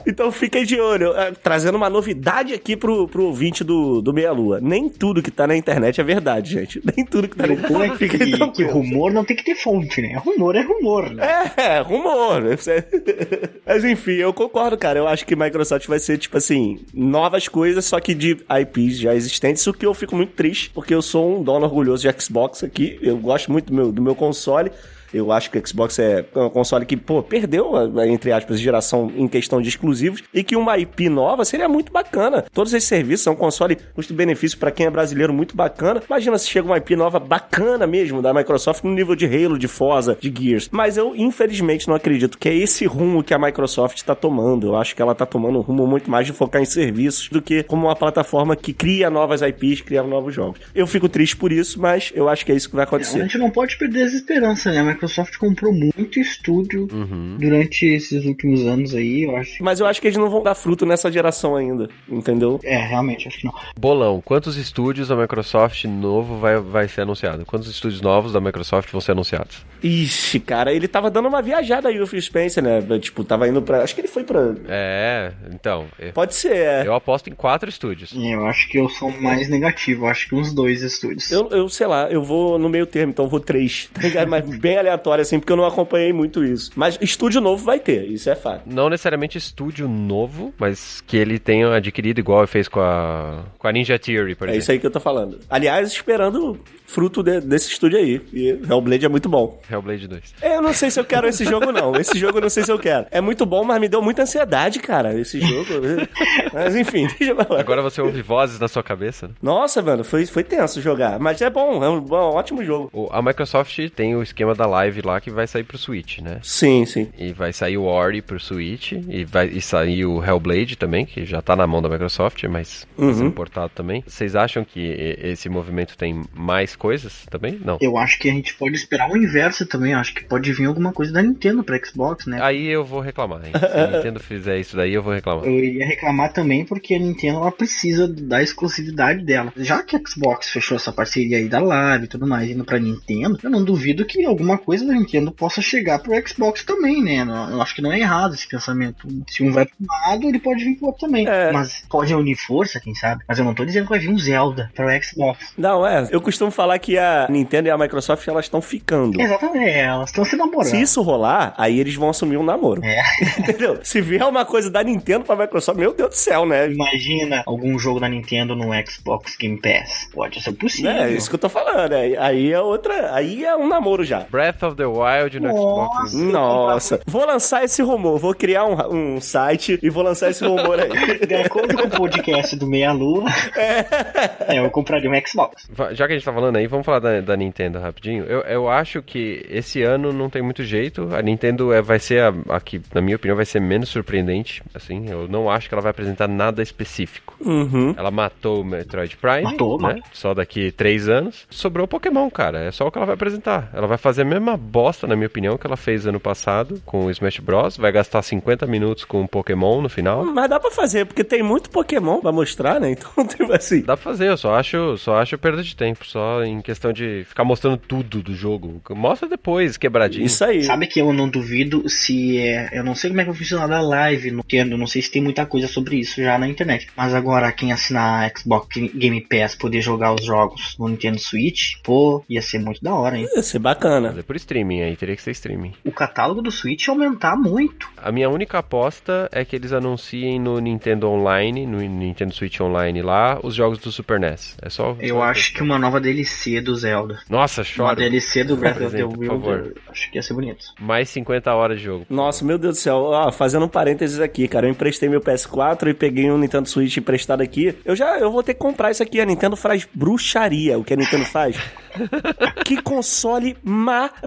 Então 0.06 0.32
fiquem 0.32 0.66
de 0.66 0.80
olho. 0.80 1.14
É, 1.14 1.32
Trazendo 1.32 1.76
uma 1.76 1.90
novidade 1.90 2.54
aqui 2.54 2.76
pro, 2.76 3.08
pro 3.08 3.26
ouvinte 3.26 3.64
do, 3.64 3.71
do 4.02 4.14
Meia 4.14 4.32
Lua. 4.32 4.60
Nem 4.62 4.90
tudo 4.90 5.22
que 5.22 5.32
tá 5.32 5.46
na 5.48 5.56
internet 5.56 6.00
é 6.00 6.04
verdade, 6.04 6.52
gente. 6.52 6.82
Nem 6.96 7.06
tudo 7.06 7.28
que 7.28 7.36
tá 7.36 7.48
na 7.48 7.56
bom 7.56 7.82
é 7.82 7.88
internet. 7.88 7.98
que, 7.98 8.10
Fiquem 8.10 8.32
que 8.32 8.38
tranquilos. 8.38 8.74
rumor 8.74 9.12
não 9.12 9.24
tem 9.26 9.36
que 9.38 9.44
ter 9.44 9.56
fonte, 9.56 10.02
né? 10.02 10.18
Rumor 10.18 10.56
é 10.56 10.62
rumor, 10.62 11.10
né? 11.10 11.52
É, 11.58 11.80
rumor. 11.82 12.42
né? 12.42 12.56
Mas 13.66 13.84
enfim, 13.84 14.14
eu 14.14 14.34
concordo, 14.34 14.78
cara. 14.78 15.00
Eu 15.00 15.08
acho 15.08 15.26
que 15.26 15.36
Microsoft 15.36 15.88
vai 15.88 16.00
ser, 16.00 16.18
tipo 16.18 16.38
assim, 16.38 16.80
novas 16.94 17.48
coisas, 17.48 17.86
só 17.86 18.00
que 18.00 18.14
de 18.14 18.38
IPs 18.62 19.00
já 19.00 19.14
existentes, 19.16 19.66
o 19.68 19.74
que 19.74 19.86
eu 19.86 19.94
fico 19.94 20.16
muito 20.16 20.34
triste, 20.34 20.70
porque 20.70 20.94
eu 20.94 21.02
sou 21.02 21.40
um 21.40 21.44
dono 21.44 21.66
orgulhoso 21.66 22.08
de 22.08 22.22
Xbox 22.22 22.64
aqui. 22.64 22.98
Eu 23.02 23.18
gosto 23.18 23.52
muito 23.52 23.68
do 23.68 23.74
meu, 23.74 23.92
do 23.92 24.02
meu 24.02 24.16
console. 24.16 24.72
Eu 25.14 25.32
acho 25.32 25.50
que 25.52 25.58
o 25.58 25.68
Xbox 25.68 25.98
é 26.00 26.26
um 26.36 26.50
console 26.50 26.86
que, 26.86 26.96
pô, 26.98 27.22
perdeu, 27.22 27.76
a- 27.76 28.08
entre 28.08 28.32
aspas, 28.32 28.60
geração 28.60 29.12
em 29.16 29.28
questão 29.28 29.62
de 29.62 29.70
exclusivos 29.70 30.24
e 30.34 30.44
que 30.44 30.56
uma 30.56 30.78
IP 30.78 31.10
nova 31.10 31.44
seria 31.46 31.68
muito 31.68 31.92
bacana. 31.92 32.44
Todos 32.54 32.74
esses 32.74 32.88
serviços 32.88 33.24
são 33.24 33.34
um 33.34 33.38
console 33.38 33.78
custo-benefício 33.96 34.58
pra 34.58 34.72
quem 34.72 34.86
é 34.86 34.90
brasileiro 34.90 35.34
muito 35.34 35.56
bacana. 35.56 36.02
Imagina 36.08 36.38
se 36.38 36.48
chega 36.48 36.66
uma 36.68 36.78
IP 36.78 36.96
nova 36.96 37.20
bacana 37.20 37.86
mesmo 37.86 38.22
da 38.22 38.34
Microsoft 38.34 38.84
no 38.84 38.92
nível 38.92 39.16
de 39.16 39.26
Halo, 39.26 39.58
de 39.58 39.68
Forza, 39.68 40.18
de 40.20 40.34
Gears. 40.36 40.70
Mas 40.72 40.98
eu, 40.98 41.16
infelizmente, 41.16 41.88
não 41.88 41.96
acredito 41.96 42.38
que 42.38 42.48
é 42.50 42.56
esse 42.56 42.86
rumo 42.86 43.24
que 43.24 43.34
a 43.34 43.40
Microsoft 43.40 44.02
tá 44.04 44.16
tomando. 44.16 44.68
Eu 44.68 44.76
acho 44.76 44.96
que 44.96 45.02
ela 45.02 45.14
tá 45.16 45.26
tomando 45.26 45.58
um 45.60 45.62
rumo 45.62 45.86
muito 45.88 46.10
mais 46.10 46.26
de 46.26 46.34
focar 46.34 46.62
em 46.62 46.66
serviços 46.66 47.30
do 47.30 47.42
que 47.42 47.64
como 47.64 47.88
uma 47.88 47.96
plataforma 47.96 48.56
que 48.56 48.74
cria 48.74 49.10
novas 49.10 49.42
IPs, 49.42 49.82
cria 49.82 50.04
novos 50.04 50.34
jogos. 50.34 50.60
Eu 50.74 50.88
fico 50.88 51.10
triste 51.10 51.36
por 51.36 51.52
isso, 51.52 51.80
mas 51.80 52.12
eu 52.16 52.30
acho 52.30 52.46
que 52.46 52.52
é 52.52 52.56
isso 52.56 52.70
que 52.70 52.76
vai 52.76 52.84
A 52.86 52.88
acontecer. 52.88 53.20
gente 53.22 53.38
não 53.38 53.50
pode 53.50 53.78
perder 53.78 54.04
as 54.04 54.14
esperanças, 54.14 54.74
né? 54.74 54.82
A 55.02 55.06
Microsoft 55.06 55.38
comprou 55.38 55.74
muito 55.74 56.20
estúdio 56.20 56.88
Uhum. 56.92 57.36
durante 57.40 57.88
esses 57.88 58.24
últimos 58.24 58.68
anos 58.68 58.94
aí, 58.94 59.24
eu 59.24 59.36
acho. 59.36 59.64
Mas 59.64 59.80
eu 59.80 59.88
acho 59.88 60.00
que 60.00 60.06
eles 60.08 60.18
não 60.18 60.30
vão 60.30 60.44
dar 60.44 60.54
fruto 60.54 60.86
nessa 60.86 61.12
geração 61.12 61.56
ainda, 61.56 61.90
entendeu? 62.08 62.60
É, 62.64 62.78
realmente, 62.78 63.28
acho 63.28 63.40
que 63.40 63.46
não. 63.46 63.54
Bolão, 63.80 64.22
quantos 64.24 64.58
estúdios 64.58 65.08
da 65.08 65.16
Microsoft 65.16 65.86
novo 65.86 66.38
vai, 66.38 66.58
vai 66.60 66.88
ser 66.88 67.02
anunciado? 67.02 67.46
Quantos 67.48 67.68
estúdios 67.68 68.00
novos 68.00 68.32
da 68.34 68.40
Microsoft 68.40 68.92
vão 68.92 69.02
ser 69.02 69.14
anunciados? 69.14 69.66
Ixi, 69.82 70.40
cara, 70.40 70.72
ele 70.72 70.88
tava 70.88 71.10
dando 71.10 71.28
uma 71.28 71.42
viajada 71.42 71.90
aí, 71.90 72.00
o 72.00 72.06
Phil 72.06 72.22
Spencer, 72.22 72.62
né? 72.62 72.80
Tipo, 73.00 73.24
tava 73.24 73.48
indo 73.48 73.60
pra. 73.64 73.82
Acho 73.82 73.96
que 73.96 74.02
ele 74.02 74.08
foi 74.08 74.24
pra. 74.24 74.54
É, 74.68 75.32
então, 75.52 75.86
é- 75.98 76.12
Pode 76.12 76.36
ser, 76.36 76.56
é. 76.56 76.84
eu 76.86 76.94
aposto 76.94 77.28
em 77.28 77.34
quatro 77.34 77.68
estúdios. 77.68 78.14
Eu 78.16 78.46
acho 78.46 78.70
que 78.70 78.78
eu 78.78 78.88
sou 78.88 79.10
mais 79.20 79.50
negativo, 79.50 80.06
acho 80.06 80.30
que 80.30 80.36
uns 80.36 80.54
dois 80.54 80.84
estúdios. 80.84 81.32
Eu, 81.32 81.50
eu 81.50 81.68
sei 81.70 81.88
lá, 81.88 82.08
eu 82.12 82.24
vou 82.24 82.60
no 82.60 82.70
meio 82.70 82.86
termo, 82.86 83.12
então 83.12 83.26
eu 83.26 83.30
vou 83.30 83.40
três, 83.40 83.90
tá 83.94 84.02
ligado? 84.02 84.30
Mas 84.30 84.46
bem 84.60 84.78
aleatório, 84.78 84.91
assim, 85.22 85.40
porque 85.40 85.52
eu 85.52 85.58
não 85.58 85.66
acompanhei 85.66 86.12
muito 86.14 86.44
isso. 86.44 86.72
Mas 86.76 86.98
estúdio 87.02 87.42
novo 87.42 87.64
vai 87.64 87.80
ter, 87.80 88.06
isso 88.08 88.30
é 88.30 88.36
fato. 88.36 88.62
Não 88.66 88.90
necessariamente 88.90 89.38
estúdio 89.38 89.88
novo, 89.88 90.54
mas 90.58 91.02
que 91.06 91.18
ele 91.18 91.38
tenha 91.40 91.74
adquirido 91.76 92.20
igual 92.20 92.46
fez 92.48 92.68
com 92.68 92.80
a, 92.80 93.44
com 93.58 93.68
a 93.68 93.72
Ninja 93.72 93.98
Theory, 94.00 94.36
por 94.36 94.48
É 94.48 94.52
exemplo. 94.52 94.62
isso 94.62 94.72
aí 94.72 94.80
que 94.80 94.88
eu 94.88 94.92
tô 94.92 95.00
falando. 95.00 95.40
Aliás, 95.50 95.90
esperando 95.92 96.60
fruto 96.86 97.24
de- 97.24 97.40
desse 97.42 97.70
estúdio 97.70 97.98
aí. 97.98 98.22
E 98.34 98.50
Hellblade 98.70 99.06
é 99.06 99.10
muito 99.10 99.30
bom. 99.30 99.60
Hellblade 99.72 100.08
2. 100.08 100.34
Eu 100.42 100.62
não 100.62 100.74
sei 100.74 100.90
se 100.92 101.00
eu 101.00 101.06
quero 101.06 101.28
esse 101.28 101.46
jogo, 101.46 101.72
não. 101.72 101.96
Esse 101.96 102.18
jogo 102.20 102.38
eu 102.38 102.42
não 102.42 102.50
sei 102.50 102.64
se 102.64 102.72
eu 102.72 102.80
quero. 102.80 103.06
É 103.12 103.22
muito 103.22 103.46
bom, 103.46 103.64
mas 103.64 103.80
me 103.80 103.88
deu 103.88 104.02
muita 104.02 104.24
ansiedade, 104.24 104.80
cara, 104.80 105.14
esse 105.18 105.40
jogo. 105.40 105.72
Mas 106.54 106.76
enfim, 106.76 107.08
deixa 107.08 107.34
eu 107.34 107.36
falar. 107.36 107.60
Agora 107.60 107.82
você 107.82 108.02
ouve 108.02 108.22
vozes 108.22 108.60
na 108.60 108.68
sua 108.68 108.84
cabeça, 108.84 109.28
né? 109.28 109.34
Nossa, 109.42 109.82
mano, 109.82 110.04
foi, 110.04 110.26
foi 110.26 110.44
tenso 110.44 110.82
jogar. 110.82 111.20
Mas 111.20 111.42
é 111.42 111.50
bom, 111.50 111.84
é 111.84 111.90
um, 111.90 112.00
bom, 112.02 112.36
ótimo 112.36 112.64
jogo. 112.64 113.10
A 113.12 113.22
Microsoft 113.22 113.78
tem 113.96 114.16
o 114.16 114.22
esquema 114.24 114.54
da 114.54 114.66
live 114.66 114.81
lá 115.06 115.20
que 115.22 115.30
vai 115.30 115.46
sair 115.48 115.64
pro 115.64 115.78
Switch, 115.78 116.20
né? 116.20 116.40
Sim, 116.42 116.86
sim. 116.86 117.08
E 117.18 117.32
vai 117.34 117.52
sair 117.54 117.78
o 117.78 117.84
Ori 117.84 118.22
pro 118.22 118.40
Switch, 118.40 118.94
e 118.94 119.24
vai 119.26 119.48
e 119.48 119.62
sair 119.62 120.06
o 120.06 120.24
Hellblade 120.24 120.76
também, 120.78 121.06
que 121.06 121.26
já 121.26 121.42
tá 121.42 121.56
na 121.56 121.68
mão 121.68 121.82
da 121.82 121.90
Microsoft, 121.90 122.44
mas 122.46 122.88
Uhum. 122.98 123.06
vai 123.08 123.14
ser 123.16 123.26
importado 123.26 123.72
também. 123.76 124.04
Vocês 124.08 124.36
acham 124.36 124.64
que 124.64 124.80
esse 125.22 125.50
movimento 125.50 125.98
tem 125.98 126.22
mais 126.34 126.76
coisas 126.76 127.26
também? 127.30 127.60
Não. 127.64 127.78
Eu 127.82 127.98
acho 127.98 128.18
que 128.20 128.30
a 128.30 128.34
gente 128.34 128.54
pode 128.56 128.76
esperar 128.76 129.10
o 129.12 129.18
inverso 129.18 129.66
também. 129.66 129.94
Acho 129.94 130.14
que 130.14 130.24
pode 130.24 130.52
vir 130.54 130.66
alguma 130.66 130.92
coisa 130.94 131.12
da 131.12 131.22
Nintendo 131.22 131.64
pra 131.64 131.80
Xbox, 131.84 132.26
né? 132.26 132.40
Aí 132.42 132.68
eu 132.68 132.84
vou 132.86 133.00
reclamar, 133.02 133.42
hein? 133.46 133.52
Se 133.58 133.66
a 133.66 133.88
Nintendo 133.98 134.20
fizer 134.20 134.60
isso 134.60 134.76
daí, 134.76 134.94
eu 134.94 135.04
vou 135.04 135.14
reclamar. 135.14 135.46
Eu 135.46 135.54
iria 135.60 135.86
reclamar 135.86 136.32
também 136.34 136.66
porque 136.66 136.94
a 136.96 137.00
Nintendo 137.00 137.40
ela 137.40 137.52
precisa 137.52 138.08
da 138.08 138.42
exclusividade 138.42 139.24
dela. 139.26 139.52
Já 139.58 139.84
que 139.84 139.96
a 139.96 140.02
Xbox 140.08 140.50
fechou 140.50 140.78
essa 140.78 140.92
parceria 140.92 141.38
aí 141.38 141.50
da 141.50 141.60
Live 141.60 142.06
e 142.06 142.08
tudo 142.08 142.26
mais 142.28 142.50
indo 142.50 142.64
pra 142.64 142.80
Nintendo, 142.80 143.38
eu 143.44 143.50
não 143.50 143.64
duvido 143.64 144.06
que 144.06 144.24
alguma 144.26 144.58
coisa 144.58 144.71
da 144.80 144.94
Nintendo 144.94 145.32
possa 145.32 145.62
chegar 145.62 146.00
pro 146.00 146.14
Xbox 146.28 146.64
também, 146.64 147.04
né? 147.04 147.26
Eu 147.52 147.62
acho 147.62 147.76
que 147.76 147.82
não 147.82 147.92
é 147.92 148.00
errado 148.00 148.34
esse 148.34 148.48
pensamento. 148.48 149.08
Se 149.28 149.44
um 149.44 149.52
vai 149.52 149.66
pro 149.66 149.76
lado, 149.88 150.28
ele 150.28 150.40
pode 150.40 150.64
vir 150.64 150.76
pro 150.76 150.88
outro 150.88 151.08
também. 151.08 151.28
É. 151.28 151.52
Mas 151.52 151.84
pode 151.90 152.14
unir 152.14 152.36
força, 152.36 152.80
quem 152.80 152.96
sabe? 152.96 153.24
Mas 153.28 153.38
eu 153.40 153.46
não 153.46 153.54
tô 153.54 153.66
dizendo 153.66 153.84
que 153.84 153.90
vai 153.90 154.00
vir 154.00 154.10
um 154.10 154.18
Zelda 154.18 154.72
pro 154.76 154.86
Xbox. 155.04 155.54
Não, 155.58 155.86
é. 155.86 156.08
Eu 156.12 156.22
costumo 156.22 156.52
falar 156.52 156.80
que 156.80 156.98
a 156.98 157.28
Nintendo 157.30 157.68
e 157.68 157.72
a 157.72 157.78
Microsoft 157.78 158.28
elas 158.28 158.46
estão 158.46 158.62
ficando. 158.62 159.20
Exatamente, 159.20 159.70
elas 159.70 160.10
estão 160.10 160.24
se 160.24 160.36
namorando. 160.36 160.70
Se 160.70 160.82
isso 160.82 161.02
rolar, 161.02 161.54
aí 161.58 161.80
eles 161.80 161.96
vão 161.96 162.10
assumir 162.10 162.38
um 162.38 162.44
namoro. 162.44 162.82
É. 162.84 163.02
Entendeu? 163.40 163.80
Se 163.84 164.02
vier 164.02 164.24
uma 164.26 164.46
coisa 164.46 164.70
da 164.70 164.84
Nintendo 164.84 165.26
pra 165.26 165.36
Microsoft, 165.36 165.78
meu 165.78 165.94
Deus 165.94 166.10
do 166.10 166.16
céu, 166.16 166.46
né? 166.46 166.72
Imagina 166.72 167.44
algum 167.46 167.78
jogo 167.80 168.00
da 168.00 168.08
Nintendo 168.08 168.56
no 168.56 168.70
Xbox 168.88 169.36
Game 169.38 169.60
Pass. 169.60 170.10
Pode 170.14 170.42
ser 170.42 170.54
possível. 170.54 170.92
É, 170.92 171.12
isso 171.12 171.30
que 171.30 171.36
eu 171.36 171.40
tô 171.40 171.50
falando. 171.50 171.94
é. 171.94 172.18
Aí 172.18 172.52
é 172.52 172.60
outra. 172.60 173.14
Aí 173.14 173.44
é 173.44 173.56
um 173.56 173.68
namoro 173.68 174.04
já. 174.04 174.26
Breath 174.30 174.51
of 174.64 174.76
the 174.76 174.86
Wild 174.86 175.40
no 175.40 175.50
Xbox. 175.50 176.14
Nossa. 176.14 176.92
Nossa, 176.92 177.02
vou 177.06 177.26
lançar 177.26 177.64
esse 177.64 177.82
rumor, 177.82 178.18
vou 178.18 178.34
criar 178.34 178.66
um, 178.66 179.16
um 179.16 179.22
site 179.22 179.80
e 179.82 179.90
vou 179.90 180.04
lançar 180.04 180.30
esse 180.30 180.44
rumor 180.44 180.80
aí. 180.80 180.90
De 181.26 181.36
acordo 181.36 181.76
com 181.76 181.84
o 181.84 181.90
podcast 181.90 182.56
do 182.56 182.68
Meia 182.68 182.92
Lua, 182.92 183.26
é, 183.56 184.60
eu 184.60 184.70
compraria 184.72 185.10
um 185.10 185.14
Xbox. 185.26 185.70
Já 185.92 186.08
que 186.08 186.14
a 186.14 186.16
gente 186.16 186.26
tá 186.26 186.34
falando 186.34 186.58
aí, 186.58 186.68
vamos 186.68 186.86
falar 186.86 187.00
da, 187.00 187.22
da 187.22 187.38
Nintendo 187.38 187.80
rapidinho. 187.80 188.24
Eu, 188.26 188.42
eu 188.42 188.70
acho 188.70 189.02
que 189.02 189.46
esse 189.50 189.84
ano 189.84 190.12
não 190.12 190.30
tem 190.30 190.42
muito 190.42 190.64
jeito. 190.64 191.10
A 191.14 191.22
Nintendo 191.22 191.72
é, 191.72 191.82
vai 191.82 192.00
ser, 192.00 192.22
a, 192.22 192.34
a 192.56 192.60
que, 192.60 192.82
na 192.94 193.02
minha 193.02 193.16
opinião, 193.16 193.36
vai 193.36 193.46
ser 193.46 193.60
menos 193.60 193.90
surpreendente. 193.90 194.64
Assim, 194.74 195.10
eu 195.10 195.28
não 195.28 195.50
acho 195.50 195.68
que 195.68 195.76
ela 195.76 195.82
vai 195.82 195.92
apresentar 195.92 196.28
nada 196.28 196.62
específico. 196.62 197.36
Uhum. 197.40 197.94
Ela 197.98 198.12
matou 198.12 198.62
o 198.62 198.66
Metroid 198.66 199.16
Prime, 199.18 199.44
Matou, 199.44 199.78
né? 199.78 199.96
matou. 199.96 200.04
Só 200.14 200.34
daqui 200.34 200.72
três 200.72 201.08
anos. 201.08 201.46
Sobrou 201.50 201.88
Pokémon, 201.88 202.30
cara. 202.30 202.66
É 202.66 202.72
só 202.72 202.88
o 202.88 202.92
que 202.92 202.98
ela 202.98 203.06
vai 203.06 203.16
apresentar. 203.16 203.70
Ela 203.74 203.88
vai 203.88 203.98
fazer 203.98 204.24
a 204.24 204.26
mesma 204.26 204.41
bosta, 204.58 205.08
na 205.08 205.16
minha 205.16 205.28
opinião, 205.28 205.58
que 205.58 205.66
ela 205.66 205.78
fez 205.78 206.06
ano 206.06 206.20
passado 206.20 206.82
com 206.86 207.06
o 207.06 207.12
Smash 207.12 207.40
Bros. 207.40 207.78
Vai 207.78 207.92
gastar 207.92 208.22
50 208.22 208.66
minutos 208.68 209.06
com 209.06 209.22
o 209.22 209.28
Pokémon 209.28 209.82
no 209.82 209.90
final. 209.90 210.26
Mas 210.26 210.50
dá 210.50 210.60
pra 210.60 210.72
fazer, 210.72 211.06
porque 211.06 211.24
tem 211.24 211.44
muito 211.44 211.70
Pokémon 211.70 212.20
pra 212.22 212.32
mostrar, 212.32 212.80
né? 212.80 212.92
Então, 213.02 213.26
tipo 213.26 213.52
assim. 213.52 213.82
Dá 213.82 213.98
pra 213.98 214.12
fazer, 214.12 214.28
eu 214.28 214.38
só 214.38 214.54
acho, 214.56 214.98
só 214.98 215.16
acho 215.16 215.38
perda 215.38 215.64
de 215.64 215.76
tempo, 215.76 216.06
só 216.06 216.44
em 216.44 216.62
questão 216.62 216.94
de 216.94 217.24
ficar 217.28 217.44
mostrando 217.44 217.78
tudo 217.78 218.22
do 218.22 218.36
jogo. 218.36 218.82
Mostra 218.92 219.28
depois, 219.28 219.78
quebradinho. 219.78 220.26
Isso 220.26 220.44
aí. 220.44 220.64
Sabe 220.64 220.88
que 220.88 221.02
eu 221.02 221.12
não 221.12 221.28
duvido 221.28 221.88
se 221.90 222.38
é. 222.38 222.70
Eu 222.74 222.84
não 222.84 222.94
sei 222.94 223.10
como 223.10 223.22
é 223.22 223.24
que 223.24 223.32
vai 223.32 223.40
funcionar 223.40 223.68
da 223.68 223.82
live 223.82 224.30
no 224.30 224.38
Nintendo, 224.38 224.78
não 224.78 224.88
sei 224.88 225.02
se 225.02 225.10
tem 225.10 225.22
muita 225.22 225.46
coisa 225.46 225.68
sobre 225.68 225.98
isso 225.98 226.22
já 226.22 226.38
na 226.38 226.48
internet. 226.48 226.88
Mas 226.96 227.14
agora, 227.14 227.52
quem 227.52 227.72
assinar 227.72 228.30
a 228.30 228.38
Xbox 228.38 228.68
Game 228.94 229.22
Pass 229.22 229.56
poder 229.56 229.82
jogar 229.82 230.14
os 230.14 230.26
jogos 230.26 230.76
no 230.78 230.88
Nintendo 230.88 231.20
Switch, 231.20 231.76
pô, 231.84 232.24
ia 232.30 232.42
ser 232.42 232.60
muito 232.60 232.84
da 232.84 232.94
hora, 232.94 233.18
hein? 233.18 233.28
Ia 233.36 233.44
ser 233.44 233.60
bacana. 233.60 234.14
Por 234.32 234.38
streaming 234.38 234.82
aí, 234.84 234.96
teria 234.96 235.14
que 235.14 235.22
ser 235.22 235.32
streaming. 235.32 235.74
O 235.84 235.92
catálogo 235.92 236.42
do 236.42 236.50
Switch 236.50 236.88
aumentar 236.88 237.36
muito. 237.36 237.90
A 237.98 238.14
minha 238.14 238.30
única 238.30 238.60
aposta 238.60 239.28
é 239.30 239.44
que 239.44 239.58
eles 239.58 239.74
anunciem 239.74 240.40
no 240.40 240.58
Nintendo 240.60 241.10
Online, 241.10 241.68
no 241.68 241.80
Nintendo 241.80 242.34
Switch 242.34 242.62
Online 242.62 243.02
lá, 243.02 243.38
os 243.44 243.54
jogos 243.54 243.78
do 243.80 243.92
Super 243.92 244.22
NES. 244.22 244.56
É 244.62 244.70
só. 244.70 244.96
Eu 245.02 245.16
só- 245.18 245.24
acho 245.24 245.54
que 245.54 245.62
uma 245.62 245.78
nova 245.78 246.00
DLC 246.00 246.62
do 246.62 246.74
Zelda. 246.78 247.20
Nossa, 247.30 247.60
Uma 247.62 247.88
chora. 247.90 247.96
DLC 247.98 248.46
do 248.46 248.56
Breath 248.56 248.80
of 248.80 248.96
the 248.96 249.04
Wild. 249.04 249.74
Acho 249.90 250.10
que 250.10 250.18
ia 250.18 250.22
ser 250.24 250.34
bonito. 250.34 250.66
Mais 250.80 251.10
50 251.10 251.54
horas 251.54 251.80
de 251.80 251.84
jogo. 251.84 252.06
Nossa, 252.10 252.46
meu 252.46 252.58
Deus 252.58 252.78
do 252.78 252.80
céu. 252.80 252.96
Ó, 253.00 253.32
fazendo 253.34 253.66
um 253.66 253.68
parênteses 253.68 254.22
aqui, 254.22 254.48
cara. 254.48 254.66
Eu 254.66 254.72
emprestei 254.72 255.10
meu 255.10 255.20
PS4 255.20 255.90
e 255.90 255.94
peguei 255.94 256.32
um 256.32 256.38
Nintendo 256.38 256.70
Switch 256.70 256.96
emprestado 256.96 257.42
aqui. 257.42 257.76
Eu 257.84 257.98
já 257.98 258.18
eu 258.18 258.32
vou 258.32 258.42
ter 258.42 258.54
que 258.54 258.62
comprar 258.62 258.92
isso 258.92 259.04
aqui. 259.04 259.20
A 259.20 259.26
Nintendo 259.26 259.58
faz 259.58 259.86
bruxaria. 259.94 260.80
O 260.80 260.86
que 260.86 260.94
a 260.94 260.98
Nintendo 260.98 261.26
faz? 261.26 261.58
que 262.64 262.82
console 262.82 263.58
maravilhoso, 263.62 264.21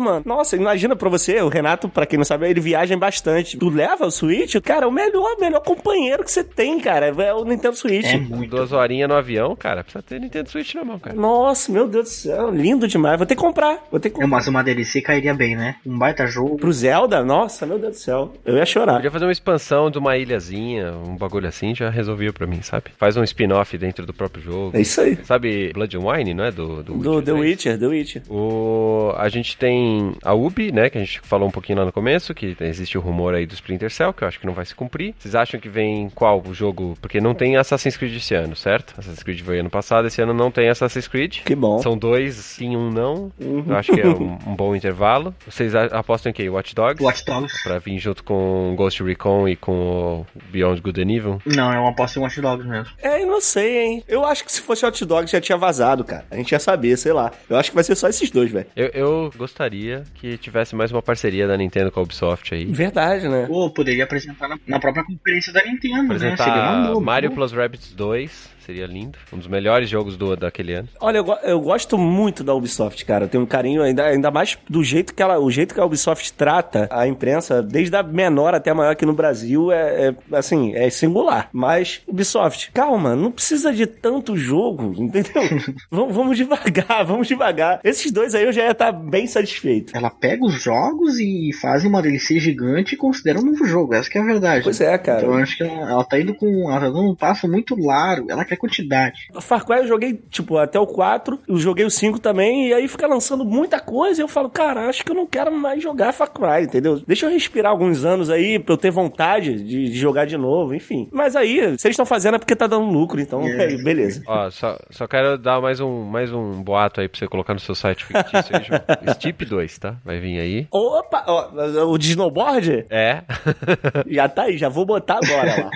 mano. 0.00 0.22
Nossa, 0.24 0.56
imagina 0.56 0.94
pra 0.96 1.08
você, 1.08 1.40
o 1.40 1.48
Renato, 1.48 1.88
pra 1.88 2.06
quem 2.06 2.18
não 2.18 2.24
sabe, 2.24 2.48
ele 2.48 2.60
viaja 2.60 2.96
bastante. 2.96 3.56
Tu 3.56 3.68
leva 3.68 4.06
o 4.06 4.10
Switch, 4.10 4.54
cara, 4.62 4.86
o 4.88 4.90
melhor, 4.92 5.36
melhor 5.40 5.60
companheiro 5.60 6.24
que 6.24 6.30
você 6.30 6.42
tem, 6.44 6.78
cara, 6.80 7.06
é 7.06 7.34
o 7.34 7.44
Nintendo 7.44 7.76
Switch. 7.76 8.06
É 8.06 8.18
muito. 8.18 8.50
Duas 8.50 8.72
horinhas 8.72 9.08
no 9.08 9.14
avião, 9.14 9.54
cara, 9.56 9.82
precisa 9.82 10.02
ter 10.02 10.20
Nintendo 10.20 10.48
Switch 10.50 10.74
na 10.74 10.84
mão, 10.84 10.98
cara. 10.98 11.16
Nossa, 11.16 11.70
meu 11.72 11.86
Deus 11.88 12.04
do 12.04 12.10
céu, 12.10 12.50
lindo 12.50 12.86
demais. 12.88 13.16
Vou 13.16 13.26
ter 13.26 13.34
que 13.34 13.40
comprar, 13.40 13.78
vou 13.90 13.98
ter 14.00 14.10
que 14.10 14.16
É, 14.16 14.20
comprar. 14.22 14.36
Mas 14.36 14.46
uma 14.48 14.62
DLC 14.62 15.00
cairia 15.00 15.34
bem, 15.34 15.56
né? 15.56 15.76
Um 15.86 15.96
baita 15.98 16.26
jogo. 16.26 16.56
Pro 16.56 16.72
Zelda? 16.72 17.24
Nossa, 17.24 17.64
meu 17.66 17.78
Deus 17.78 17.92
do 17.96 17.98
céu. 17.98 18.32
Eu 18.44 18.56
ia 18.56 18.66
chorar. 18.66 18.94
Podia 18.96 19.10
fazer 19.10 19.24
uma 19.24 19.32
expansão 19.32 19.90
de 19.90 19.98
uma 19.98 20.16
ilhazinha, 20.16 20.92
um 20.92 21.16
bagulho 21.16 21.46
assim, 21.48 21.74
já 21.74 21.88
resolvia 21.90 22.32
pra 22.32 22.46
mim, 22.46 22.62
sabe? 22.62 22.84
Faz 22.98 23.16
um 23.16 23.22
spin-off 23.24 23.76
dentro 23.78 24.04
do 24.06 24.12
próprio 24.12 24.42
jogo. 24.42 24.76
É 24.76 24.80
isso 24.80 25.00
aí. 25.00 25.18
Sabe 25.24 25.72
Blood 25.72 25.96
and 25.96 26.00
Wine, 26.00 26.34
não 26.34 26.44
é? 26.44 26.50
Do, 26.50 26.82
do, 26.82 26.94
Do 26.94 27.22
The 27.22 27.32
3? 27.32 27.40
Witcher, 27.40 27.78
The 27.78 27.86
Witcher. 27.86 28.22
O, 28.28 29.11
a 29.16 29.28
gente 29.28 29.56
tem 29.56 30.14
a 30.22 30.34
Ubi, 30.34 30.72
né, 30.72 30.90
que 30.90 30.98
a 30.98 31.00
gente 31.00 31.20
falou 31.20 31.48
um 31.48 31.50
pouquinho 31.50 31.78
lá 31.78 31.84
no 31.84 31.92
começo, 31.92 32.34
que 32.34 32.56
existe 32.60 32.96
o 32.96 33.00
rumor 33.00 33.34
aí 33.34 33.46
do 33.46 33.54
Splinter 33.54 33.90
Cell, 33.90 34.12
que 34.12 34.22
eu 34.24 34.28
acho 34.28 34.38
que 34.38 34.46
não 34.46 34.54
vai 34.54 34.64
se 34.64 34.74
cumprir. 34.74 35.14
Vocês 35.18 35.34
acham 35.34 35.60
que 35.60 35.68
vem 35.68 36.10
qual 36.10 36.42
o 36.46 36.54
jogo? 36.54 36.96
Porque 37.00 37.20
não 37.20 37.34
tem 37.34 37.56
Assassin's 37.56 37.96
Creed 37.96 38.16
esse 38.16 38.34
ano, 38.34 38.56
certo? 38.56 38.94
Assassin's 38.98 39.22
Creed 39.22 39.40
veio 39.40 39.60
ano 39.60 39.70
passado, 39.70 40.06
esse 40.06 40.20
ano 40.20 40.34
não 40.34 40.50
tem 40.50 40.68
Assassin's 40.68 41.08
Creed. 41.08 41.38
Que 41.44 41.54
bom. 41.54 41.78
São 41.78 41.96
dois 41.96 42.34
sim, 42.36 42.76
um 42.76 42.90
não. 42.90 43.32
Eu 43.38 43.76
acho 43.76 43.92
que 43.92 44.00
é 44.00 44.06
um, 44.06 44.38
um 44.46 44.56
bom 44.56 44.74
intervalo. 44.74 45.34
Vocês 45.46 45.74
apostam 45.74 46.30
em 46.30 46.32
quê? 46.32 46.48
Watch 46.48 46.74
Dogs? 46.74 47.02
Watch 47.02 47.24
Dogs. 47.24 47.62
Pra 47.62 47.78
vir 47.78 47.98
junto 47.98 48.24
com 48.24 48.74
Ghost 48.76 49.02
Recon 49.02 49.48
e 49.48 49.56
com 49.56 49.72
o 49.72 50.26
Beyond 50.50 50.80
Good 50.80 51.02
and 51.02 51.10
Evil? 51.10 51.42
Não, 51.46 51.72
é 51.72 51.78
uma 51.78 51.90
aposta 51.90 52.18
em 52.18 52.22
Watch 52.22 52.40
Dogs 52.40 52.66
mesmo. 52.68 52.92
É, 53.02 53.22
eu 53.22 53.26
não 53.26 53.40
sei, 53.40 53.78
hein. 53.78 54.04
Eu 54.08 54.24
acho 54.24 54.44
que 54.44 54.52
se 54.52 54.60
fosse 54.60 54.84
Hot 54.84 55.04
Dog 55.04 55.30
já 55.30 55.40
tinha 55.40 55.58
vazado, 55.58 56.04
cara. 56.04 56.24
A 56.30 56.36
gente 56.36 56.52
ia 56.52 56.58
saber, 56.58 56.96
sei 56.96 57.12
lá. 57.12 57.32
Eu 57.48 57.56
acho 57.56 57.70
que 57.70 57.74
vai 57.74 57.84
ser 57.84 57.94
só 57.94 58.08
esses 58.08 58.30
dois, 58.30 58.50
velho. 58.50 58.66
Eu, 58.76 58.86
eu 58.88 59.01
gostaria 59.36 60.04
que 60.14 60.36
tivesse 60.36 60.74
mais 60.74 60.90
uma 60.90 61.02
parceria 61.02 61.46
da 61.46 61.56
Nintendo 61.56 61.90
com 61.90 62.00
a 62.00 62.02
Ubisoft 62.02 62.54
aí. 62.54 62.64
Verdade, 62.64 63.28
né? 63.28 63.46
Ou 63.48 63.70
poderia 63.70 64.04
apresentar 64.04 64.48
na, 64.48 64.58
na 64.66 64.80
própria 64.80 65.04
conferência 65.04 65.52
da 65.52 65.64
Nintendo, 65.64 66.14
né? 66.14 66.18
Seria 66.18 66.28
uma 66.28 66.34
apresentar 66.34 66.92
boa. 66.92 67.00
Mario 67.00 67.30
boa. 67.30 67.36
Plus 67.36 67.52
Rabbids 67.52 67.92
2, 67.92 68.50
seria 68.64 68.86
lindo. 68.86 69.18
Um 69.32 69.38
dos 69.38 69.46
melhores 69.46 69.88
jogos 69.88 70.16
do, 70.16 70.36
daquele 70.36 70.74
ano. 70.74 70.88
Olha, 71.00 71.18
eu, 71.18 71.26
eu 71.42 71.60
gosto 71.60 71.98
muito 71.98 72.42
da 72.44 72.54
Ubisoft, 72.54 73.04
cara. 73.04 73.24
Eu 73.24 73.28
tenho 73.28 73.42
um 73.42 73.46
carinho 73.46 73.82
ainda, 73.82 74.04
ainda 74.04 74.30
mais 74.30 74.58
do 74.68 74.82
jeito 74.82 75.14
que 75.14 75.22
ela, 75.22 75.38
o 75.38 75.50
jeito 75.50 75.74
que 75.74 75.80
a 75.80 75.84
Ubisoft 75.84 76.32
trata 76.32 76.88
a 76.90 77.06
imprensa, 77.06 77.62
desde 77.62 77.96
a 77.96 78.02
menor 78.02 78.54
até 78.54 78.70
a 78.70 78.74
maior 78.74 78.92
aqui 78.92 79.06
no 79.06 79.12
Brasil, 79.12 79.70
é, 79.72 80.08
é, 80.08 80.36
assim, 80.36 80.74
é 80.74 80.88
singular. 80.90 81.48
Mas, 81.52 82.02
Ubisoft, 82.06 82.70
calma, 82.72 83.14
não 83.14 83.30
precisa 83.30 83.72
de 83.72 83.86
tanto 83.86 84.36
jogo, 84.36 84.94
entendeu? 85.00 85.42
vamos, 85.90 86.14
vamos 86.14 86.36
devagar, 86.36 87.04
vamos 87.06 87.28
devagar. 87.28 87.80
Esses 87.84 88.10
dois 88.10 88.34
aí 88.34 88.44
eu 88.44 88.52
já 88.52 88.64
ia 88.64 88.70
estar 88.72 88.92
bem 88.92 89.26
satisfeito. 89.26 89.96
Ela 89.96 90.10
pega 90.10 90.44
os 90.44 90.62
jogos 90.62 91.18
e 91.18 91.50
faz 91.60 91.84
uma 91.84 92.02
DLC 92.02 92.38
gigante 92.38 92.94
e 92.94 92.98
considera 92.98 93.38
um 93.38 93.44
novo 93.44 93.64
jogo. 93.64 93.94
Essa 93.94 94.08
que 94.08 94.18
é 94.18 94.20
a 94.20 94.24
verdade. 94.24 94.64
Pois 94.64 94.80
é, 94.80 94.96
cara. 94.98 95.20
Então 95.20 95.34
eu 95.34 95.42
acho 95.42 95.56
que 95.56 95.62
ela, 95.62 95.90
ela 95.90 96.04
tá 96.04 96.20
indo 96.20 96.34
com. 96.34 96.70
Ela 96.70 96.80
tá 96.80 96.86
dando 96.86 97.10
um 97.10 97.14
passo 97.14 97.48
muito 97.48 97.74
largo. 97.78 98.30
Ela 98.30 98.44
quer 98.52 98.56
quantidade. 98.56 99.28
Far 99.40 99.64
Cry 99.64 99.78
eu 99.78 99.86
joguei, 99.86 100.14
tipo, 100.30 100.58
até 100.58 100.78
o 100.78 100.86
4, 100.86 101.40
eu 101.48 101.56
joguei 101.56 101.84
o 101.84 101.90
5 101.90 102.18
também, 102.18 102.68
e 102.68 102.74
aí 102.74 102.86
fica 102.88 103.06
lançando 103.06 103.44
muita 103.44 103.80
coisa, 103.80 104.20
e 104.20 104.24
eu 104.24 104.28
falo, 104.28 104.50
cara, 104.50 104.88
acho 104.88 105.04
que 105.04 105.10
eu 105.10 105.16
não 105.16 105.26
quero 105.26 105.52
mais 105.52 105.82
jogar 105.82 106.12
Far 106.12 106.30
Cry, 106.30 106.64
entendeu? 106.64 107.00
Deixa 107.06 107.26
eu 107.26 107.30
respirar 107.30 107.72
alguns 107.72 108.04
anos 108.04 108.30
aí, 108.30 108.58
pra 108.58 108.74
eu 108.74 108.78
ter 108.78 108.90
vontade 108.90 109.62
de, 109.62 109.84
de 109.90 109.98
jogar 109.98 110.24
de 110.26 110.36
novo, 110.36 110.74
enfim. 110.74 111.08
Mas 111.12 111.36
aí, 111.36 111.58
se 111.78 111.86
eles 111.86 111.94
estão 111.94 112.06
fazendo 112.06 112.34
é 112.36 112.38
porque 112.38 112.56
tá 112.56 112.66
dando 112.66 112.86
lucro, 112.86 113.20
então, 113.20 113.42
É. 113.42 113.66
aí, 113.66 113.76
beleza. 113.82 114.22
Ó, 114.26 114.50
só, 114.50 114.78
só 114.90 115.06
quero 115.06 115.38
dar 115.38 115.60
mais 115.60 115.80
um, 115.80 116.02
mais 116.04 116.32
um 116.32 116.62
boato 116.62 117.00
aí 117.00 117.08
pra 117.08 117.18
você 117.18 117.26
colocar 117.26 117.54
no 117.54 117.60
seu 117.60 117.74
site 117.74 118.04
fictício 118.04 118.56
aí, 118.56 118.64
João. 118.64 119.14
Steep 119.14 119.44
2, 119.44 119.78
tá? 119.78 119.96
Vai 120.04 120.18
vir 120.18 120.40
aí. 120.40 120.66
Opa, 120.70 121.24
ó, 121.26 121.86
o 121.86 121.98
de 121.98 122.10
snowboard? 122.10 122.86
É. 122.90 123.22
Já 124.06 124.28
tá 124.28 124.42
aí, 124.44 124.56
já 124.58 124.68
vou 124.68 124.84
botar 124.84 125.18
agora 125.22 125.64
lá. 125.64 125.70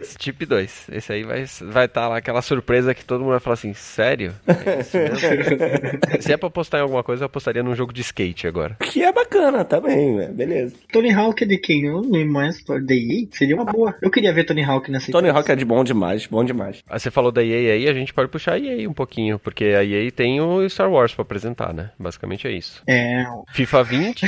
Chip 0.18 0.46
2. 0.46 0.88
Esse 0.92 1.12
aí 1.12 1.22
vai 1.22 1.42
estar 1.42 1.66
vai 1.66 1.88
tá 1.88 1.99
lá 2.08 2.18
aquela 2.18 2.42
surpresa 2.42 2.94
que 2.94 3.04
todo 3.04 3.20
mundo 3.20 3.30
vai 3.30 3.40
falar 3.40 3.54
assim, 3.54 3.72
sério? 3.74 4.34
É? 4.46 4.82
Se 6.20 6.32
é 6.32 6.36
pra 6.36 6.48
apostar 6.48 6.80
em 6.80 6.82
alguma 6.82 7.02
coisa, 7.02 7.22
eu 7.22 7.26
apostaria 7.26 7.62
num 7.62 7.74
jogo 7.74 7.92
de 7.92 8.00
skate 8.00 8.46
agora. 8.46 8.76
Que 8.80 9.02
é 9.02 9.12
bacana 9.12 9.64
também, 9.64 10.16
velho. 10.16 10.32
Beleza. 10.32 10.74
Tony 10.92 11.12
Hawk 11.12 11.44
é 11.44 11.46
de 11.46 11.58
quem? 11.58 11.86
Eu 11.86 12.02
não 12.02 12.10
lembro 12.10 12.32
mais. 12.32 12.62
Da 12.64 12.94
EA? 12.94 13.26
Seria 13.32 13.56
uma 13.56 13.64
boa. 13.64 13.94
Eu 14.00 14.10
queria 14.10 14.32
ver 14.32 14.44
Tony 14.44 14.62
Hawk 14.62 14.90
nessa 14.90 15.10
Tony 15.12 15.28
Hawk 15.28 15.50
é 15.50 15.56
de 15.56 15.64
bom 15.64 15.82
demais, 15.84 16.26
bom 16.26 16.44
demais. 16.44 16.82
Ah, 16.88 16.98
você 16.98 17.10
falou 17.10 17.32
da 17.32 17.44
EA 17.44 17.74
aí, 17.74 17.88
a 17.88 17.94
gente 17.94 18.12
pode 18.12 18.28
puxar 18.28 18.54
a 18.54 18.58
EA 18.58 18.88
um 18.88 18.92
pouquinho, 18.92 19.38
porque 19.38 19.64
a 19.64 19.84
EA 19.84 20.10
tem 20.10 20.40
o 20.40 20.68
Star 20.68 20.90
Wars 20.90 21.14
pra 21.14 21.22
apresentar, 21.22 21.72
né? 21.72 21.90
Basicamente 21.98 22.46
é 22.46 22.52
isso. 22.52 22.82
É. 22.86 23.24
FIFA 23.52 23.82
20, 23.84 24.26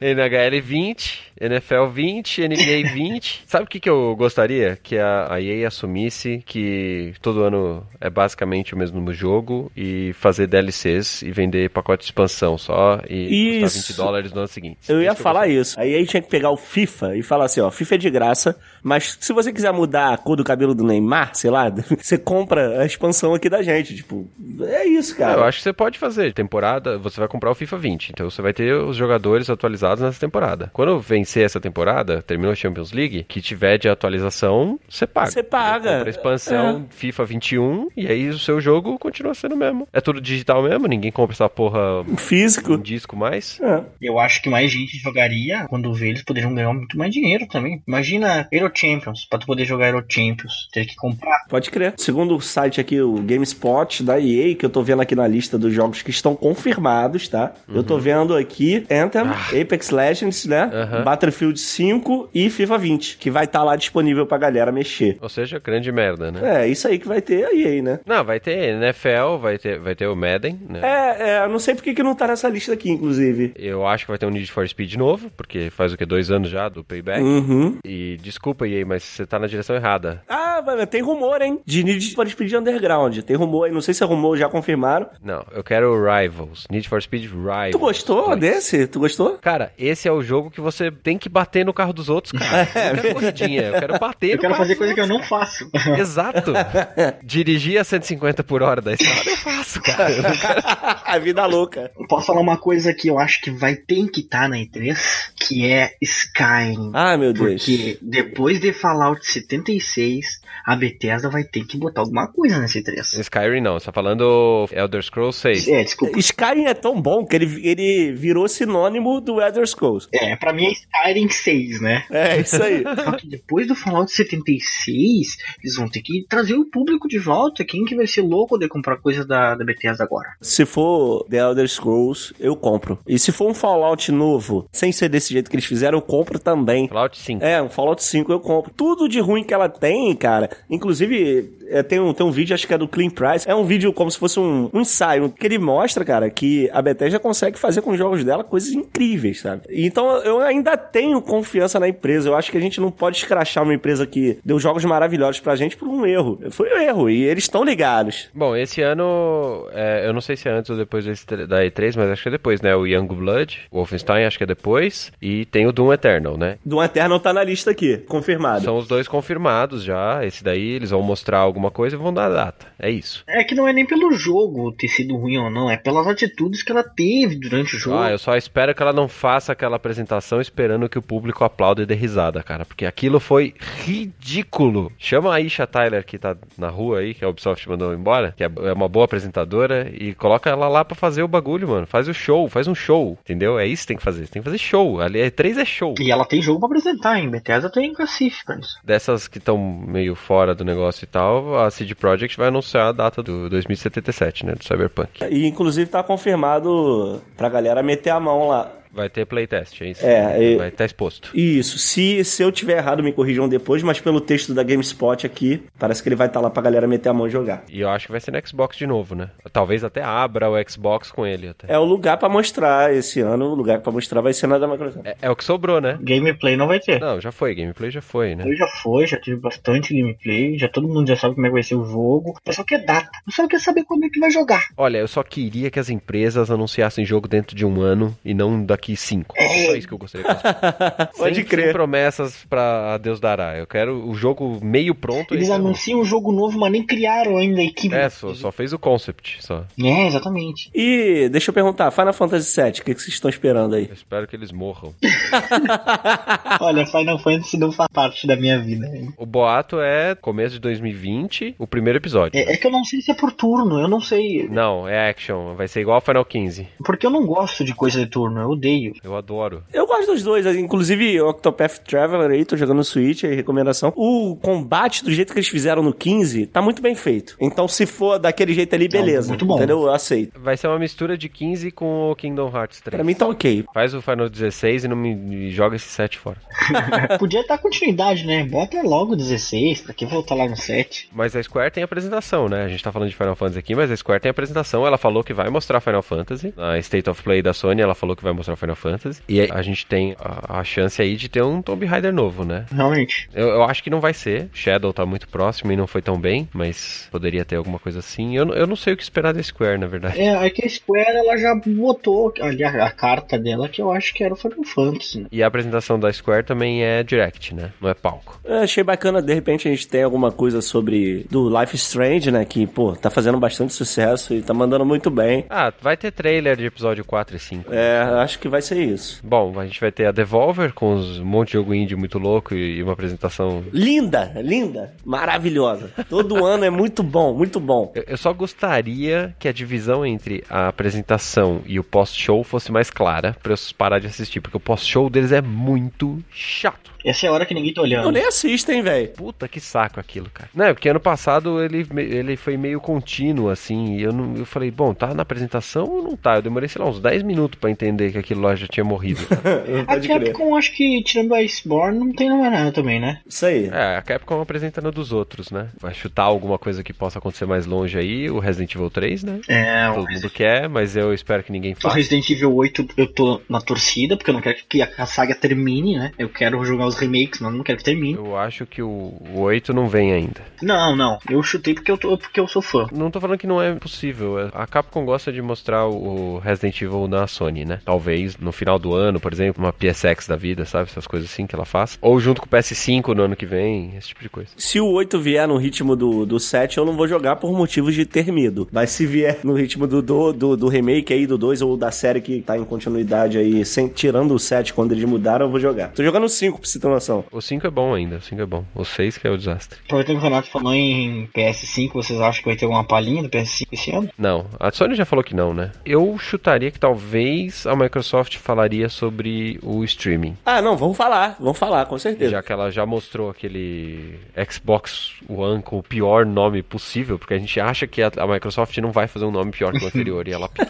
NHL 0.00 0.60
20, 0.62 1.32
NFL 1.40 1.86
20, 1.86 2.48
NBA 2.48 2.92
20. 2.92 3.44
Sabe 3.46 3.64
o 3.64 3.68
que, 3.68 3.80
que 3.80 3.88
eu 3.90 4.14
gostaria? 4.16 4.78
Que 4.82 4.98
a, 4.98 5.34
a 5.34 5.40
EA 5.40 5.68
assumisse 5.68 6.42
que 6.50 7.14
todo 7.22 7.44
ano 7.44 7.86
é 8.00 8.10
basicamente 8.10 8.74
o 8.74 8.76
mesmo 8.76 9.12
jogo 9.12 9.70
e 9.76 10.12
fazer 10.14 10.48
DLCs 10.48 11.22
e 11.22 11.30
vender 11.30 11.70
pacote 11.70 12.00
de 12.02 12.06
expansão 12.06 12.58
só 12.58 13.00
e 13.08 13.60
Isso. 13.62 13.76
custar 13.76 13.82
20 13.82 13.96
dólares 13.96 14.32
no 14.32 14.38
ano 14.40 14.48
seguinte. 14.48 14.78
Eu 14.88 15.00
ia 15.00 15.12
Isso 15.12 15.22
falar 15.22 15.40
gostaria. 15.42 15.60
isso. 15.60 15.78
Aí 15.80 15.94
a 15.94 15.98
gente 15.98 16.08
tinha 16.08 16.20
que 16.22 16.28
pegar 16.28 16.50
o 16.50 16.56
FIFA 16.56 17.16
e 17.16 17.22
falar 17.22 17.44
assim, 17.44 17.60
ó, 17.60 17.70
FIFA 17.70 17.94
é 17.94 17.98
de 17.98 18.10
graça, 18.10 18.58
mas 18.82 19.16
se 19.20 19.32
você 19.32 19.52
quiser 19.52 19.72
mudar 19.72 20.12
a 20.12 20.18
cor 20.18 20.36
do 20.36 20.42
cabelo 20.42 20.74
do 20.74 20.82
Neymar, 20.82 21.34
sei 21.36 21.50
lá, 21.52 21.70
você 21.96 22.18
compra 22.18 22.80
a 22.82 22.84
expansão 22.84 23.32
aqui 23.32 23.48
da 23.48 23.62
gente, 23.62 23.94
tipo, 23.94 24.28
é 24.66 24.84
isso, 24.88 25.12
Ah, 25.18 25.22
Eu 25.22 25.26
cara. 25.36 25.44
acho 25.46 25.58
que 25.58 25.62
você 25.62 25.72
pode 25.72 25.98
fazer. 26.00 26.32
Temporada, 26.34 26.98
você 26.98 27.20
vai 27.20 27.28
comprar 27.28 27.52
o 27.52 27.54
FIFA 27.54 27.78
20. 27.78 28.08
Então 28.10 28.28
você 28.28 28.42
vai 28.42 28.52
ter 28.52 28.74
os 28.74 28.96
jogadores 28.96 29.48
atualizados 29.48 30.02
nessa 30.02 30.18
temporada. 30.18 30.68
Quando 30.72 30.98
vencer 30.98 31.44
essa 31.44 31.60
temporada, 31.60 32.20
terminou 32.22 32.50
a 32.52 32.56
Champions 32.56 32.90
League, 32.92 33.24
que 33.28 33.40
tiver 33.40 33.78
de 33.78 33.88
atualização, 33.88 34.80
você 34.88 35.06
paga. 35.06 35.30
Você 35.30 35.42
paga. 35.44 35.98
Compra 35.98 36.10
a 36.48 36.54
expansão 36.54 36.86
FIFA 36.90 37.24
21 37.24 37.88
e 37.96 38.06
aí 38.06 38.28
o 38.28 38.38
seu 38.38 38.60
jogo 38.60 38.98
continua 38.98 39.34
sendo 39.34 39.54
o 39.54 39.58
mesmo. 39.58 39.86
É 39.92 40.00
tudo 40.00 40.20
digital 40.20 40.62
mesmo, 40.62 40.86
ninguém 40.86 41.10
compra 41.12 41.34
essa 41.34 41.48
porra 41.48 42.04
Físico. 42.16 42.74
em 42.74 42.80
disco 42.80 43.16
mais. 43.16 43.58
É. 43.60 43.82
Eu 44.00 44.18
acho 44.18 44.42
que 44.42 44.48
mais 44.48 44.70
gente 44.70 44.96
jogaria 44.98 45.66
quando 45.68 45.92
vê 45.92 46.08
eles 46.10 46.22
poderiam 46.22 46.54
ganhar 46.54 46.72
muito 46.72 46.96
mais 46.96 47.12
dinheiro 47.12 47.46
também. 47.48 47.82
Imagina 47.86 48.48
Euro 48.52 48.70
Champions, 48.74 49.26
pra 49.28 49.38
tu 49.38 49.46
poder 49.46 49.64
jogar 49.64 49.88
Euro 49.88 50.04
Champions, 50.08 50.68
ter 50.72 50.84
que 50.86 50.94
comprar. 50.96 51.44
Pode 51.48 51.70
crer. 51.70 51.94
Segundo 51.96 52.36
o 52.36 52.40
site 52.40 52.80
aqui, 52.80 53.00
o 53.00 53.14
GameSpot 53.22 54.02
da 54.02 54.18
EA, 54.18 54.54
que 54.54 54.64
eu 54.64 54.70
tô 54.70 54.82
vendo 54.82 55.02
aqui 55.02 55.14
na 55.14 55.26
lista 55.26 55.58
dos 55.58 55.72
jogos 55.72 56.02
que 56.02 56.10
estão 56.10 56.34
confirmados, 56.34 57.28
tá? 57.28 57.52
Eu 57.72 57.82
tô 57.82 57.98
vendo 57.98 58.34
aqui 58.36 58.86
Anthem, 58.90 59.22
Apex 59.60 59.90
Legends, 59.90 60.46
né? 60.46 60.70
Aham. 60.72 61.04
Battlefield 61.04 61.58
5 61.58 62.30
e 62.34 62.50
FIFA 62.50 62.78
20, 62.78 63.18
que 63.18 63.30
vai 63.30 63.44
estar 63.44 63.62
lá 63.62 63.76
disponível 63.76 64.26
pra 64.26 64.38
galera 64.38 64.70
mexer. 64.72 65.18
Ou 65.20 65.28
seja, 65.28 65.58
grande 65.58 65.90
merda, 65.92 66.29
né? 66.30 66.64
É, 66.64 66.68
isso 66.68 66.86
aí 66.88 66.98
que 66.98 67.08
vai 67.08 67.20
ter 67.20 67.44
a 67.44 67.54
EA, 67.54 67.82
né? 67.82 68.00
Não, 68.06 68.24
vai 68.24 68.40
ter 68.40 68.74
NFL, 68.74 69.38
vai 69.40 69.58
ter, 69.58 69.78
vai 69.78 69.94
ter 69.94 70.06
o 70.06 70.16
Madden, 70.16 70.60
né? 70.68 70.80
É, 70.82 71.30
é, 71.30 71.44
eu 71.44 71.48
não 71.48 71.58
sei 71.58 71.74
porque 71.74 71.94
que 71.94 72.02
não 72.02 72.14
tá 72.14 72.26
nessa 72.26 72.48
lista 72.48 72.72
aqui, 72.72 72.90
inclusive. 72.90 73.52
Eu 73.56 73.86
acho 73.86 74.04
que 74.04 74.10
vai 74.10 74.18
ter 74.18 74.26
um 74.26 74.30
Need 74.30 74.50
for 74.50 74.66
Speed 74.68 74.94
novo, 74.94 75.30
porque 75.36 75.70
faz 75.70 75.92
o 75.92 75.96
que? 75.96 76.04
Dois 76.04 76.30
anos 76.30 76.48
já 76.50 76.68
do 76.68 76.82
Payback. 76.84 77.20
Uhum. 77.22 77.78
E 77.84 78.16
desculpa, 78.20 78.66
EA, 78.66 78.84
mas 78.84 79.02
você 79.02 79.26
tá 79.26 79.38
na 79.38 79.46
direção 79.46 79.76
errada. 79.76 80.22
Ah, 80.28 80.62
mas 80.64 80.88
tem 80.88 81.02
rumor, 81.02 81.40
hein? 81.42 81.60
De 81.64 81.84
Need 81.84 82.14
for 82.14 82.28
Speed 82.28 82.52
Underground. 82.52 83.18
Tem 83.20 83.36
rumor 83.36 83.66
aí, 83.66 83.72
não 83.72 83.80
sei 83.80 83.94
se 83.94 84.02
é 84.02 84.06
rumor, 84.06 84.36
já 84.36 84.48
confirmaram. 84.48 85.06
Não, 85.22 85.44
eu 85.52 85.62
quero 85.62 85.92
o 85.92 86.04
Rivals. 86.04 86.66
Need 86.70 86.88
for 86.88 87.00
Speed 87.02 87.30
Rivals. 87.30 87.72
Tu 87.72 87.78
gostou 87.78 88.26
dois. 88.26 88.40
desse? 88.40 88.86
Tu 88.86 88.98
gostou? 88.98 89.38
Cara, 89.38 89.72
esse 89.78 90.08
é 90.08 90.12
o 90.12 90.22
jogo 90.22 90.50
que 90.50 90.60
você 90.60 90.90
tem 90.90 91.18
que 91.18 91.28
bater 91.28 91.64
no 91.64 91.72
carro 91.72 91.92
dos 91.92 92.08
outros, 92.08 92.32
cara. 92.32 92.68
Eu 92.90 92.96
não 92.96 93.02
quero 93.02 93.14
corridinha, 93.14 93.62
eu 93.62 93.72
quero 93.80 93.98
bater 93.98 94.30
Eu 94.30 94.36
no 94.36 94.40
quero 94.40 94.52
carro 94.52 94.62
fazer 94.62 94.74
dos 94.74 94.78
coisa 94.78 94.94
que 94.94 95.00
eu 95.00 95.06
não 95.06 95.22
faço. 95.22 95.70
Exato. 95.98 96.19
Dirigir 97.22 97.80
a 97.80 97.84
150 97.84 98.42
por 98.44 98.62
hora 98.62 98.80
da 98.80 98.92
estrada 98.92 99.30
eu 99.30 99.36
faço, 99.36 99.80
cara. 99.82 100.10
Eu 100.12 100.22
quero- 100.38 100.62
a 101.04 101.18
vida 101.18 101.44
louca. 101.46 101.90
Eu 101.98 102.06
Posso 102.06 102.26
falar 102.26 102.40
uma 102.40 102.56
coisa 102.58 102.92
que 102.92 103.08
eu 103.08 103.18
acho 103.18 103.40
que 103.40 103.50
vai 103.50 103.74
ter 103.76 104.08
que 104.08 104.20
estar 104.20 104.48
na 104.48 104.56
E3, 104.56 104.96
que 105.36 105.70
é 105.70 105.92
Skyrim. 106.02 106.90
Ah, 106.94 107.16
meu 107.16 107.32
Deus. 107.32 107.64
Porque 107.64 107.98
depois 108.02 108.60
de 108.60 108.72
Fallout 108.72 109.24
76, 109.26 110.40
a 110.66 110.76
Bethesda 110.76 111.28
vai 111.30 111.44
ter 111.44 111.64
que 111.64 111.76
botar 111.76 112.00
alguma 112.02 112.26
coisa 112.28 112.58
nessa 112.58 112.78
E3. 112.80 113.20
Skyrim 113.20 113.60
não, 113.60 113.78
você 113.78 113.86
tá 113.86 113.92
falando 113.92 114.68
Elder 114.72 115.02
Scrolls 115.02 115.38
6. 115.40 115.68
É, 115.68 115.84
desculpa. 115.84 116.18
Skyrim 116.18 116.64
é 116.66 116.74
tão 116.74 117.00
bom 117.00 117.24
que 117.24 117.36
ele, 117.36 117.66
ele 117.68 118.12
virou 118.12 118.48
sinônimo 118.48 119.20
do 119.20 119.40
Elder 119.40 119.66
Scrolls. 119.66 120.08
É, 120.12 120.36
pra 120.36 120.52
mim 120.52 120.66
é 120.66 120.72
Skyrim 120.72 121.28
6, 121.28 121.80
né? 121.80 122.04
É, 122.10 122.40
isso 122.40 122.62
aí. 122.62 122.82
Só 122.82 123.12
que 123.12 123.28
depois 123.28 123.66
do 123.66 123.74
Fallout 123.74 124.10
76, 124.12 125.36
eles 125.62 125.76
vão 125.76 125.88
ter 125.88 126.00
que 126.02 126.09
trazer 126.28 126.54
o 126.54 126.64
público 126.64 127.08
de 127.08 127.18
volta. 127.18 127.64
Quem 127.64 127.84
que 127.84 127.96
vai 127.96 128.06
ser 128.06 128.22
louco 128.22 128.58
de 128.58 128.68
comprar 128.68 128.96
coisa 128.98 129.24
da, 129.24 129.54
da 129.54 129.64
Bethesda 129.64 130.04
agora? 130.04 130.28
se 130.40 130.66
for 130.66 131.24
The 131.28 131.38
Elder 131.38 131.68
Scrolls, 131.68 132.34
eu 132.38 132.56
compro. 132.56 132.98
E 133.06 133.18
se 133.18 133.32
for 133.32 133.48
um 133.48 133.54
Fallout 133.54 134.10
novo, 134.10 134.68
sem 134.72 134.92
ser 134.92 135.08
desse 135.08 135.32
jeito 135.32 135.48
que 135.48 135.56
eles 135.56 135.64
fizeram, 135.64 135.98
eu 135.98 136.02
compro 136.02 136.38
também. 136.38 136.88
Fallout 136.88 137.18
5. 137.18 137.44
É, 137.44 137.62
um 137.62 137.70
Fallout 137.70 138.02
5 138.02 138.32
eu 138.32 138.40
compro. 138.40 138.72
Tudo 138.76 139.08
de 139.08 139.20
ruim 139.20 139.44
que 139.44 139.54
ela 139.54 139.68
tem, 139.68 140.14
cara. 140.16 140.50
Inclusive, 140.68 141.59
é, 141.70 141.82
tem, 141.82 142.00
um, 142.00 142.12
tem 142.12 142.26
um 142.26 142.30
vídeo, 142.30 142.54
acho 142.54 142.66
que 142.66 142.74
é 142.74 142.78
do 142.78 142.88
Clean 142.88 143.10
Price. 143.10 143.48
É 143.48 143.54
um 143.54 143.64
vídeo 143.64 143.92
como 143.92 144.10
se 144.10 144.18
fosse 144.18 144.38
um, 144.38 144.68
um 144.72 144.80
ensaio, 144.80 145.30
que 145.30 145.46
ele 145.46 145.58
mostra, 145.58 146.04
cara, 146.04 146.28
que 146.28 146.68
a 146.72 146.82
Bethesda 146.82 147.18
consegue 147.18 147.58
fazer 147.58 147.82
com 147.82 147.92
os 147.92 147.98
jogos 147.98 148.24
dela 148.24 148.42
coisas 148.42 148.72
incríveis, 148.72 149.40
sabe? 149.40 149.62
Então 149.70 150.16
eu 150.18 150.40
ainda 150.40 150.76
tenho 150.76 151.20
confiança 151.22 151.78
na 151.78 151.88
empresa. 151.88 152.28
Eu 152.28 152.36
acho 152.36 152.50
que 152.50 152.58
a 152.58 152.60
gente 152.60 152.80
não 152.80 152.90
pode 152.90 153.16
escrachar 153.18 153.62
uma 153.62 153.74
empresa 153.74 154.06
que 154.06 154.38
deu 154.44 154.58
jogos 154.58 154.84
maravilhosos 154.84 155.40
pra 155.40 155.56
gente 155.56 155.76
por 155.76 155.88
um 155.88 156.04
erro. 156.04 156.40
Foi 156.50 156.68
um 156.72 156.78
erro, 156.78 157.10
e 157.10 157.22
eles 157.22 157.44
estão 157.44 157.64
ligados. 157.64 158.28
Bom, 158.34 158.56
esse 158.56 158.82
ano, 158.82 159.68
é, 159.72 160.06
eu 160.06 160.12
não 160.12 160.20
sei 160.20 160.36
se 160.36 160.48
é 160.48 160.52
antes 160.52 160.70
ou 160.70 160.76
depois 160.76 161.04
da 161.04 161.64
E3, 161.64 161.94
mas 161.96 162.10
acho 162.10 162.22
que 162.22 162.28
é 162.28 162.32
depois, 162.32 162.60
né? 162.60 162.74
O 162.74 162.86
Young 162.86 163.06
Blood, 163.06 163.60
o 163.70 163.76
Wolfenstein, 163.76 164.24
acho 164.24 164.38
que 164.38 164.44
é 164.44 164.46
depois, 164.46 165.12
e 165.20 165.44
tem 165.46 165.66
o 165.66 165.72
Doom 165.72 165.92
Eternal, 165.92 166.36
né? 166.36 166.58
Do 166.64 166.82
Eternal 166.82 167.20
tá 167.20 167.32
na 167.32 167.44
lista 167.44 167.70
aqui, 167.70 167.98
confirmado. 167.98 168.64
São 168.64 168.76
os 168.76 168.86
dois 168.86 169.06
confirmados 169.06 169.82
já. 169.82 170.24
Esse 170.24 170.42
daí 170.42 170.70
eles 170.70 170.90
vão 170.90 171.02
mostrar 171.02 171.38
alguma 171.38 171.59
coisa 171.68 171.96
e 171.96 171.98
vão 171.98 172.14
dar 172.14 172.28
data. 172.28 172.68
É 172.78 172.88
isso. 172.88 173.24
É 173.28 173.42
que 173.42 173.56
não 173.56 173.66
é 173.66 173.72
nem 173.72 173.84
pelo 173.84 174.12
jogo 174.12 174.70
ter 174.70 174.86
sido 174.86 175.16
ruim 175.16 175.36
ou 175.36 175.50
não, 175.50 175.68
é 175.68 175.76
pelas 175.76 176.06
atitudes 176.06 176.62
que 176.62 176.70
ela 176.70 176.84
teve 176.84 177.34
durante 177.34 177.74
o 177.74 177.78
jogo. 177.78 177.98
Ah, 177.98 178.12
eu 178.12 178.18
só 178.18 178.36
espero 178.36 178.72
que 178.72 178.80
ela 178.80 178.92
não 178.92 179.08
faça 179.08 179.50
aquela 179.50 179.74
apresentação 179.74 180.40
esperando 180.40 180.88
que 180.88 180.98
o 180.98 181.02
público 181.02 181.42
aplaude 181.42 181.82
e 181.82 181.86
dê 181.86 181.94
risada, 181.94 182.40
cara. 182.40 182.64
Porque 182.64 182.86
aquilo 182.86 183.18
foi 183.18 183.52
ridículo. 183.84 184.92
Chama 184.96 185.34
a 185.34 185.40
Isha 185.40 185.66
Tyler, 185.66 186.04
que 186.04 186.16
tá 186.16 186.36
na 186.56 186.68
rua 186.68 187.00
aí, 187.00 187.14
que 187.14 187.24
a 187.24 187.28
Ubisoft 187.28 187.68
mandou 187.68 187.92
embora, 187.92 188.32
que 188.36 188.44
é 188.44 188.50
é 188.70 188.72
uma 188.72 188.88
boa 188.88 189.04
apresentadora, 189.04 189.90
e 189.92 190.14
coloca 190.14 190.50
ela 190.50 190.68
lá 190.68 190.84
pra 190.84 190.94
fazer 190.94 191.22
o 191.22 191.28
bagulho, 191.28 191.68
mano. 191.68 191.86
Faz 191.86 192.08
o 192.08 192.14
show, 192.14 192.48
faz 192.48 192.68
um 192.68 192.74
show, 192.74 193.18
entendeu? 193.22 193.58
É 193.58 193.66
isso 193.66 193.82
que 193.82 193.88
tem 193.88 193.96
que 193.96 194.02
fazer. 194.02 194.28
Tem 194.28 194.42
que 194.42 194.46
fazer 194.46 194.58
show. 194.58 195.00
Ali 195.00 195.20
é 195.20 195.30
3 195.30 195.58
é 195.58 195.64
show. 195.64 195.94
E 195.98 196.10
ela 196.10 196.24
tem 196.24 196.42
jogo 196.42 196.60
pra 196.60 196.68
apresentar, 196.68 197.18
hein? 197.18 197.30
Bethesda 197.30 197.70
tem 197.70 197.92
cacife 197.92 198.44
pra 198.44 198.58
isso. 198.58 198.78
Dessas 198.84 199.28
que 199.28 199.38
estão 199.38 199.58
meio 199.58 200.14
fora 200.14 200.54
do 200.54 200.64
negócio 200.64 201.04
e 201.04 201.06
tal, 201.06 201.49
a 201.56 201.70
CD 201.70 201.94
Projekt 201.94 202.36
vai 202.36 202.48
anunciar 202.48 202.88
a 202.88 202.92
data 202.92 203.22
do 203.22 203.48
2077, 203.48 204.46
né? 204.46 204.54
Do 204.54 204.64
Cyberpunk. 204.64 205.24
E 205.30 205.46
inclusive 205.46 205.90
tá 205.90 206.02
confirmado 206.02 207.20
pra 207.36 207.48
galera 207.48 207.82
meter 207.82 208.10
a 208.10 208.20
mão 208.20 208.48
lá. 208.48 208.70
Vai 208.92 209.08
ter 209.08 209.24
playtest, 209.26 209.80
é 209.82 209.90
isso? 209.90 210.04
É, 210.04 210.56
Vai 210.56 210.68
estar 210.68 210.84
exposto. 210.84 211.30
Isso, 211.34 211.78
se, 211.78 212.24
se 212.24 212.42
eu 212.42 212.50
tiver 212.50 212.78
errado, 212.78 213.02
me 213.02 213.12
corrijam 213.12 213.48
depois, 213.48 213.82
mas 213.82 214.00
pelo 214.00 214.20
texto 214.20 214.52
da 214.52 214.62
GameSpot 214.62 215.24
aqui, 215.26 215.62
parece 215.78 216.02
que 216.02 216.08
ele 216.08 216.16
vai 216.16 216.26
estar 216.26 216.40
lá 216.40 216.50
pra 216.50 216.62
galera 216.62 216.86
meter 216.86 217.08
a 217.08 217.12
mão 217.12 217.26
e 217.26 217.30
jogar. 217.30 217.64
E 217.68 217.80
eu 217.80 217.88
acho 217.88 218.06
que 218.06 218.12
vai 218.12 218.20
ser 218.20 218.32
no 218.32 218.46
Xbox 218.46 218.76
de 218.76 218.86
novo, 218.86 219.14
né? 219.14 219.30
Talvez 219.52 219.84
até 219.84 220.02
abra 220.02 220.50
o 220.50 220.54
Xbox 220.68 221.10
com 221.10 221.26
ele 221.26 221.48
até. 221.48 221.72
É 221.72 221.78
o 221.78 221.84
lugar 221.84 222.16
pra 222.16 222.28
mostrar 222.28 222.92
esse 222.94 223.20
ano, 223.20 223.46
o 223.46 223.54
lugar 223.54 223.80
pra 223.80 223.92
mostrar 223.92 224.20
vai 224.20 224.32
ser 224.32 224.46
na 224.46 224.58
da 224.58 224.66
Microsoft. 224.66 225.06
É, 225.06 225.16
é 225.22 225.30
o 225.30 225.36
que 225.36 225.44
sobrou, 225.44 225.80
né? 225.80 225.98
Gameplay 226.00 226.56
não 226.56 226.66
vai 226.66 226.80
ter. 226.80 227.00
Não, 227.00 227.20
já 227.20 227.30
foi. 227.30 227.54
Gameplay 227.54 227.90
já 227.90 228.00
foi, 228.02 228.34
né? 228.34 228.44
Eu 228.46 228.56
já 228.56 228.66
foi, 228.82 229.06
já 229.06 229.18
tive 229.20 229.36
bastante 229.36 229.94
gameplay, 229.94 230.58
já 230.58 230.68
todo 230.68 230.88
mundo 230.88 231.06
já 231.06 231.16
sabe 231.16 231.34
como 231.34 231.46
é 231.46 231.50
que 231.50 231.54
vai 231.54 231.62
ser 231.62 231.76
o 231.76 231.84
jogo. 231.84 232.30
O 232.30 232.42
pessoal 232.44 232.64
quer 232.66 232.84
data, 232.84 233.10
o 233.22 233.24
pessoal 233.26 233.48
quer 233.48 233.60
saber 233.60 233.84
quando 233.84 234.04
é 234.04 234.08
que 234.08 234.18
vai 234.20 234.30
jogar. 234.30 234.64
Olha, 234.76 234.98
eu 234.98 235.08
só 235.08 235.22
queria 235.22 235.70
que 235.70 235.78
as 235.78 235.88
empresas 235.90 236.50
anunciassem 236.50 237.04
jogo 237.04 237.28
dentro 237.28 237.54
de 237.56 237.64
um 237.64 237.80
ano 237.80 238.16
e 238.24 238.34
não 238.34 238.64
daqui 238.64 238.79
cinco. 238.96 239.34
É 239.36 239.66
só 239.66 239.74
isso 239.76 239.88
que 239.88 239.94
eu 239.94 239.98
gostaria 239.98 240.26
que 240.26 240.46
elas 240.46 241.08
Pode 241.16 241.34
sem, 241.36 241.44
crer. 241.44 241.64
Sem 241.64 241.72
promessas 241.72 242.44
pra 242.48 242.98
Deus 242.98 243.20
dará. 243.20 243.56
Eu 243.56 243.66
quero 243.66 244.08
o 244.08 244.14
jogo 244.14 244.58
meio 244.62 244.94
pronto. 244.94 245.34
Eles 245.34 245.50
anunciam 245.50 246.00
um 246.00 246.04
jogo 246.04 246.32
novo, 246.32 246.58
mas 246.58 246.72
nem 246.72 246.84
criaram 246.84 247.36
ainda 247.36 247.60
a 247.60 247.64
equipe. 247.64 247.94
É, 247.94 248.08
só, 248.08 248.34
só 248.34 248.52
fez 248.52 248.72
o 248.72 248.78
concept, 248.78 249.38
só. 249.40 249.64
É, 249.82 250.06
exatamente. 250.06 250.70
E 250.74 251.28
deixa 251.30 251.50
eu 251.50 251.54
perguntar, 251.54 251.90
Final 251.90 252.12
Fantasy 252.12 252.60
VII, 252.60 252.70
o 252.70 252.84
que, 252.84 252.94
que 252.94 253.02
vocês 253.02 253.14
estão 253.14 253.28
esperando 253.28 253.74
aí? 253.74 253.86
Eu 253.88 253.94
espero 253.94 254.26
que 254.26 254.36
eles 254.36 254.52
morram. 254.52 254.94
Olha, 256.60 256.86
Final 256.86 257.18
Fantasy 257.18 257.56
não 257.56 257.72
faz 257.72 257.88
parte 257.92 258.26
da 258.26 258.36
minha 258.36 258.58
vida. 258.58 258.86
hein? 258.86 259.12
O 259.16 259.26
boato 259.26 259.80
é 259.80 260.14
começo 260.14 260.54
de 260.54 260.60
2020, 260.60 261.54
o 261.58 261.66
primeiro 261.66 261.98
episódio. 261.98 262.38
É, 262.38 262.52
é 262.52 262.56
que 262.56 262.66
eu 262.66 262.70
não 262.70 262.84
sei 262.84 263.00
se 263.00 263.10
é 263.10 263.14
por 263.14 263.32
turno, 263.32 263.80
eu 263.80 263.88
não 263.88 264.00
sei. 264.00 264.48
Não, 264.48 264.88
é 264.88 265.10
action. 265.10 265.54
Vai 265.54 265.68
ser 265.68 265.80
igual 265.80 265.96
ao 265.96 266.00
Final 266.00 266.24
15. 266.24 266.68
Porque 266.84 267.06
eu 267.06 267.10
não 267.10 267.26
gosto 267.26 267.64
de 267.64 267.74
coisa 267.74 268.00
de 268.00 268.06
turno, 268.06 268.40
eu 268.40 268.50
odeio 268.50 268.69
odeio. 268.70 268.94
Eu 269.02 269.16
adoro. 269.16 269.62
Eu 269.72 269.86
gosto 269.86 270.12
dos 270.12 270.22
dois, 270.22 270.46
inclusive 270.46 271.20
Octopath 271.20 271.78
Traveler 271.78 272.30
aí, 272.30 272.44
tô 272.44 272.56
jogando 272.56 272.78
no 272.78 272.84
Switch, 272.84 273.24
aí 273.24 273.34
recomendação. 273.34 273.92
O 273.96 274.36
combate 274.36 275.04
do 275.04 275.12
jeito 275.12 275.32
que 275.32 275.38
eles 275.38 275.48
fizeram 275.48 275.82
no 275.82 275.92
15 275.92 276.46
tá 276.46 276.62
muito 276.62 276.80
bem 276.80 276.94
feito. 276.94 277.36
Então 277.40 277.66
se 277.66 277.86
for 277.86 278.18
daquele 278.18 278.54
jeito 278.54 278.74
ali, 278.74 278.88
beleza. 278.88 279.28
muito 279.28 279.44
bom. 279.44 279.56
Entendeu? 279.56 279.82
Eu 279.82 279.92
aceito. 279.92 280.40
Vai 280.40 280.56
ser 280.56 280.68
uma 280.68 280.78
mistura 280.78 281.16
de 281.16 281.28
15 281.28 281.70
com 281.70 282.10
o 282.10 282.16
Kingdom 282.16 282.50
Hearts 282.54 282.80
3. 282.80 282.96
Pra 282.96 283.04
mim 283.04 283.14
tá 283.14 283.26
ok. 283.26 283.64
Faz 283.72 283.94
o 283.94 284.02
Final 284.02 284.28
16 284.28 284.84
e 284.84 284.88
não 284.88 284.96
me, 284.96 285.14
me 285.14 285.50
joga 285.50 285.76
esse 285.76 285.88
7 285.88 286.18
fora. 286.18 286.38
Podia 287.18 287.44
dar 287.46 287.58
continuidade, 287.58 288.26
né? 288.26 288.44
Bota 288.44 288.82
logo 288.82 289.16
16, 289.16 289.82
pra 289.82 289.94
que 289.94 290.06
voltar 290.06 290.34
lá 290.34 290.48
no 290.48 290.56
7? 290.56 291.10
Mas 291.12 291.34
a 291.34 291.42
Square 291.42 291.70
tem 291.70 291.82
apresentação, 291.82 292.48
né? 292.48 292.64
A 292.64 292.68
gente 292.68 292.82
tá 292.82 292.92
falando 292.92 293.08
de 293.08 293.16
Final 293.16 293.34
Fantasy 293.34 293.58
aqui, 293.58 293.74
mas 293.74 293.90
a 293.90 293.96
Square 293.96 294.20
tem 294.20 294.30
apresentação. 294.30 294.86
Ela 294.86 294.98
falou 294.98 295.22
que 295.22 295.32
vai 295.32 295.48
mostrar 295.48 295.80
Final 295.80 296.02
Fantasy. 296.02 296.52
Na 296.56 296.78
State 296.78 297.08
of 297.08 297.22
Play 297.22 297.42
da 297.42 297.52
Sony, 297.52 297.80
ela 297.80 297.94
falou 297.94 298.16
que 298.16 298.22
vai 298.22 298.32
mostrar 298.32 298.56
Final 298.60 298.76
Fantasy. 298.76 299.22
E 299.28 299.40
a 299.40 299.62
gente 299.62 299.86
tem 299.86 300.14
a, 300.18 300.60
a 300.60 300.64
chance 300.64 301.00
aí 301.00 301.16
de 301.16 301.28
ter 301.28 301.42
um 301.42 301.62
Tomb 301.62 301.84
Raider 301.86 302.12
novo, 302.12 302.44
né? 302.44 302.66
Realmente. 302.70 303.28
Eu, 303.34 303.48
eu 303.48 303.62
acho 303.64 303.82
que 303.82 303.90
não 303.90 304.00
vai 304.00 304.14
ser. 304.14 304.48
Shadow 304.52 304.92
tá 304.92 305.06
muito 305.06 305.28
próximo 305.28 305.72
e 305.72 305.76
não 305.76 305.86
foi 305.86 306.02
tão 306.02 306.18
bem, 306.18 306.48
mas 306.52 307.08
poderia 307.10 307.44
ter 307.44 307.56
alguma 307.56 307.78
coisa 307.78 307.98
assim. 307.98 308.36
Eu, 308.36 308.48
eu 308.50 308.66
não 308.66 308.76
sei 308.76 308.92
o 308.92 308.96
que 308.96 309.02
esperar 309.02 309.32
da 309.32 309.42
Square, 309.42 309.78
na 309.78 309.86
verdade. 309.86 310.20
É, 310.20 310.46
é 310.46 310.50
que 310.50 310.64
a 310.64 310.68
Square 310.68 311.16
ela 311.16 311.36
já 311.36 311.54
botou 311.54 312.32
ali 312.40 312.62
a, 312.62 312.86
a 312.86 312.90
carta 312.90 313.38
dela 313.38 313.68
que 313.68 313.80
eu 313.80 313.90
acho 313.90 314.12
que 314.14 314.22
era 314.22 314.34
o 314.34 314.36
Final 314.36 314.64
Fantasy, 314.64 315.20
né? 315.20 315.26
E 315.32 315.42
a 315.42 315.46
apresentação 315.46 315.98
da 315.98 316.12
Square 316.12 316.44
também 316.44 316.82
é 316.84 317.02
direct, 317.02 317.54
né? 317.54 317.72
Não 317.80 317.88
é 317.88 317.94
palco. 317.94 318.40
Eu 318.44 318.58
achei 318.58 318.82
bacana, 318.82 319.22
de 319.22 319.32
repente 319.32 319.66
a 319.66 319.70
gente 319.70 319.88
tem 319.88 320.02
alguma 320.02 320.30
coisa 320.30 320.60
sobre 320.60 321.26
do 321.30 321.48
Life 321.48 321.74
Strange, 321.76 322.30
né? 322.30 322.44
Que, 322.44 322.66
pô, 322.66 322.92
tá 322.92 323.10
fazendo 323.10 323.38
bastante 323.38 323.72
sucesso 323.72 324.34
e 324.34 324.42
tá 324.42 324.52
mandando 324.52 324.84
muito 324.84 325.10
bem. 325.10 325.46
Ah, 325.48 325.72
vai 325.80 325.96
ter 325.96 326.10
trailer 326.10 326.56
de 326.56 326.66
episódio 326.66 327.04
4 327.04 327.36
e 327.36 327.38
5. 327.38 327.72
É, 327.72 328.00
acho 328.22 328.38
que 328.38 328.48
vai 328.50 328.62
ser 328.62 328.78
isso. 328.78 329.20
Bom, 329.24 329.58
a 329.58 329.64
gente 329.64 329.80
vai 329.80 329.90
ter 329.90 330.06
a 330.06 330.12
Devolver 330.12 330.72
com 330.74 330.94
um 330.94 331.24
monte 331.24 331.48
de 331.48 331.52
jogo 331.54 331.74
indie 331.74 331.96
muito 331.96 332.18
louco 332.18 332.54
e, 332.54 332.82
uma 332.82 332.92
apresentação. 332.92 333.64
Linda, 333.72 334.32
linda, 334.36 334.94
maravilhosa. 335.04 335.90
Todo 336.08 336.44
ano 336.44 336.64
é 336.64 336.70
muito 336.70 337.02
bom, 337.02 337.34
muito 337.34 337.60
bom. 337.60 337.92
Eu, 337.94 338.04
eu 338.08 338.16
só 338.16 338.32
gostaria 338.32 339.34
que 339.38 339.48
a 339.48 339.52
divisão 339.52 340.04
entre 340.04 340.44
a 340.50 340.68
apresentação 340.68 341.62
e 341.66 341.78
o 341.78 341.84
pós-show 341.84 342.42
fosse 342.44 342.70
mais 342.70 342.90
clara 342.90 343.36
pra 343.42 343.52
eu 343.52 343.56
parar 343.76 343.98
de 343.98 344.06
assistir, 344.06 344.40
porque 344.40 344.56
o 344.56 344.60
pós-show 344.60 345.08
deles 345.08 345.32
é 345.32 345.40
muito 345.40 346.22
chato. 346.30 346.90
Essa 347.04 347.26
é 347.26 347.28
a 347.28 347.32
hora 347.32 347.46
que 347.46 347.54
ninguém 347.54 347.72
tá 347.72 347.82
olhando. 347.82 348.06
Eu 348.06 348.12
nem 348.12 348.26
assisto, 348.26 348.70
hein, 348.70 348.82
velho. 348.82 349.08
Puta 349.08 349.48
que 349.48 349.60
saco 349.60 349.98
aquilo, 349.98 350.28
cara. 350.32 350.50
Não, 350.54 350.66
é 350.66 350.74
porque 350.74 350.88
ano 350.88 351.00
passado 351.00 351.62
ele, 351.62 351.86
ele 351.96 352.36
foi 352.36 352.56
meio 352.56 352.80
contínuo, 352.80 353.48
assim. 353.48 353.96
E 353.96 354.02
eu, 354.02 354.12
não, 354.12 354.36
eu 354.36 354.44
falei, 354.44 354.70
bom, 354.70 354.92
tá 354.92 355.14
na 355.14 355.22
apresentação 355.22 355.84
ou 355.84 356.02
não 356.02 356.16
tá? 356.16 356.36
Eu 356.36 356.42
demorei, 356.42 356.68
sei 356.68 356.82
lá, 356.82 356.88
uns 356.88 357.00
10 357.00 357.22
minutos 357.22 357.58
pra 357.58 357.70
entender 357.70 358.12
que 358.12 358.18
aquilo 358.18 358.39
lá 358.40 358.54
já 358.54 358.66
tinha 358.66 358.84
morrido. 358.84 359.24
cara. 359.26 359.84
A 359.86 360.00
Capcom, 360.00 360.56
acho 360.56 360.72
que 360.72 361.02
tirando 361.02 361.34
a 361.34 361.38
Iceborne, 361.38 361.98
não 361.98 362.12
tem 362.12 362.28
nada 362.28 362.72
também, 362.72 363.00
né? 363.00 363.20
Isso 363.26 363.46
aí. 363.46 363.66
é, 363.66 363.96
a 363.96 364.02
Capcom 364.02 364.40
apresentando 364.40 364.90
dos 364.90 365.12
outros, 365.12 365.50
né? 365.50 365.68
Vai 365.80 365.94
chutar 365.94 366.24
alguma 366.24 366.58
coisa 366.58 366.82
que 366.82 366.92
possa 366.92 367.18
acontecer 367.18 367.46
mais 367.46 367.66
longe 367.66 367.98
aí, 367.98 368.30
o 368.30 368.38
Resident 368.38 368.74
Evil 368.74 368.90
3, 368.90 369.22
né? 369.24 369.40
É, 369.48 369.88
o, 369.90 369.94
Todo 369.94 370.10
mundo 370.10 370.30
quer, 370.30 370.68
mas 370.68 370.96
eu 370.96 371.12
espero 371.12 371.42
que 371.42 371.52
ninguém 371.52 371.72
o 371.72 371.76
faça. 371.76 371.94
Resident 371.94 372.28
Evil 372.30 372.54
8 372.54 372.88
eu 372.96 373.06
tô 373.06 373.40
na 373.48 373.60
torcida, 373.60 374.16
porque 374.16 374.30
eu 374.30 374.34
não 374.34 374.40
quero 374.40 374.56
que 374.68 374.82
a 374.82 375.06
saga 375.06 375.34
termine, 375.34 375.96
né? 375.96 376.12
Eu 376.18 376.28
quero 376.28 376.64
jogar 376.64 376.86
os 376.86 376.96
remakes, 376.96 377.40
mas 377.40 377.52
não 377.52 377.62
quero 377.62 377.78
que 377.78 377.84
termine. 377.84 378.14
Eu 378.14 378.36
acho 378.36 378.66
que 378.66 378.82
o, 378.82 379.14
o 379.34 379.40
8 379.40 379.72
não 379.72 379.88
vem 379.88 380.12
ainda. 380.12 380.40
Não, 380.62 380.96
não. 380.96 381.18
Eu 381.28 381.42
chutei 381.42 381.74
porque 381.74 381.90
eu, 381.90 381.98
tô, 381.98 382.16
porque 382.16 382.40
eu 382.40 382.48
sou 382.48 382.62
fã. 382.62 382.86
Não 382.92 383.10
tô 383.10 383.20
falando 383.20 383.38
que 383.38 383.46
não 383.46 383.60
é 383.60 383.74
possível. 383.74 384.50
A 384.52 384.66
Capcom 384.66 385.04
gosta 385.04 385.32
de 385.32 385.42
mostrar 385.42 385.86
o 385.86 386.38
Resident 386.38 386.80
Evil 386.80 387.08
na 387.08 387.26
Sony, 387.26 387.64
né? 387.64 387.80
Talvez 387.84 388.29
no 388.38 388.52
final 388.52 388.78
do 388.78 388.94
ano, 388.94 389.20
por 389.20 389.32
exemplo, 389.32 389.62
uma 389.62 389.72
PSX 389.72 390.26
da 390.26 390.36
vida, 390.36 390.64
sabe? 390.64 390.88
Essas 390.90 391.06
coisas 391.06 391.30
assim 391.30 391.46
que 391.46 391.54
ela 391.54 391.64
faz. 391.64 391.98
Ou 392.00 392.20
junto 392.20 392.40
com 392.40 392.46
o 392.46 392.50
PS5 392.50 393.14
no 393.14 393.22
ano 393.22 393.36
que 393.36 393.46
vem, 393.46 393.96
esse 393.96 394.08
tipo 394.08 394.22
de 394.22 394.28
coisa. 394.28 394.50
Se 394.56 394.80
o 394.80 394.86
8 394.86 395.18
vier 395.20 395.46
no 395.46 395.56
ritmo 395.56 395.96
do, 395.96 396.24
do 396.26 396.38
7, 396.38 396.78
eu 396.78 396.84
não 396.84 396.96
vou 396.96 397.08
jogar 397.08 397.36
por 397.36 397.52
motivos 397.52 397.94
de 397.94 398.04
ter 398.04 398.32
medo. 398.32 398.68
Mas 398.72 398.90
se 398.90 399.06
vier 399.06 399.40
no 399.42 399.54
ritmo 399.54 399.86
do, 399.86 400.02
do, 400.02 400.32
do, 400.32 400.56
do 400.56 400.68
remake 400.68 401.12
aí, 401.12 401.26
do 401.26 401.38
2 401.38 401.62
ou 401.62 401.76
da 401.76 401.90
série 401.90 402.20
que 402.20 402.40
tá 402.40 402.56
em 402.56 402.64
continuidade 402.64 403.38
aí, 403.38 403.64
sem, 403.64 403.88
tirando 403.88 404.34
o 404.34 404.38
7 404.38 404.72
quando 404.74 404.92
eles 404.92 405.04
mudaram, 405.04 405.46
eu 405.46 405.50
vou 405.50 405.60
jogar. 405.60 405.88
Tô 405.88 406.02
jogando 406.02 406.24
o 406.24 406.28
5, 406.28 406.58
pra 406.58 406.68
você 406.68 406.78
ter 406.78 406.88
noção. 406.88 407.24
O 407.30 407.40
5 407.40 407.66
é 407.66 407.70
bom 407.70 407.94
ainda, 407.94 408.16
o 408.16 408.20
5 408.20 408.40
é 408.40 408.46
bom. 408.46 408.64
O 408.74 408.84
6 408.84 409.18
que 409.18 409.26
é 409.26 409.30
o 409.30 409.36
desastre. 409.36 409.78
Aproveitando 409.84 410.16
que 410.16 410.20
o 410.20 410.24
Renato 410.24 410.50
falou 410.50 410.74
em 410.74 411.28
PS5, 411.34 411.92
vocês 411.92 412.20
acham 412.20 412.42
que 412.42 412.48
vai 412.48 412.56
ter 412.56 412.64
alguma 412.64 412.84
palhinha 412.84 413.22
do 413.22 413.28
PS5 413.28 413.66
esse 413.72 413.90
ano? 413.92 414.08
Não, 414.16 414.46
a 414.58 414.70
Sony 414.70 414.94
já 414.94 415.04
falou 415.04 415.24
que 415.24 415.34
não, 415.34 415.54
né? 415.54 415.72
Eu 415.84 416.16
chutaria 416.18 416.70
que 416.70 416.78
talvez 416.78 417.66
a 417.66 417.74
Microsoft 417.74 418.19
falaria 418.28 418.88
sobre 418.88 419.58
o 419.62 419.82
streaming. 419.84 420.36
Ah, 420.44 420.60
não, 420.60 420.76
vamos 420.76 420.96
falar, 420.96 421.36
vamos 421.38 421.58
falar, 421.58 421.86
com 421.86 421.98
certeza. 421.98 422.30
Já 422.30 422.42
que 422.42 422.52
ela 422.52 422.70
já 422.70 422.84
mostrou 422.84 423.30
aquele 423.30 424.18
Xbox 424.50 425.12
One 425.28 425.62
com 425.62 425.78
o 425.78 425.82
pior 425.82 426.26
nome 426.26 426.62
possível, 426.62 427.18
porque 427.18 427.34
a 427.34 427.38
gente 427.38 427.58
acha 427.60 427.86
que 427.86 428.02
a, 428.02 428.10
a 428.16 428.26
Microsoft 428.26 428.76
não 428.78 428.90
vai 428.90 429.06
fazer 429.06 429.24
um 429.24 429.30
nome 429.30 429.52
pior 429.52 429.72
que 429.72 429.84
o 429.84 429.88
anterior 429.88 430.26
e 430.26 430.32
ela. 430.32 430.50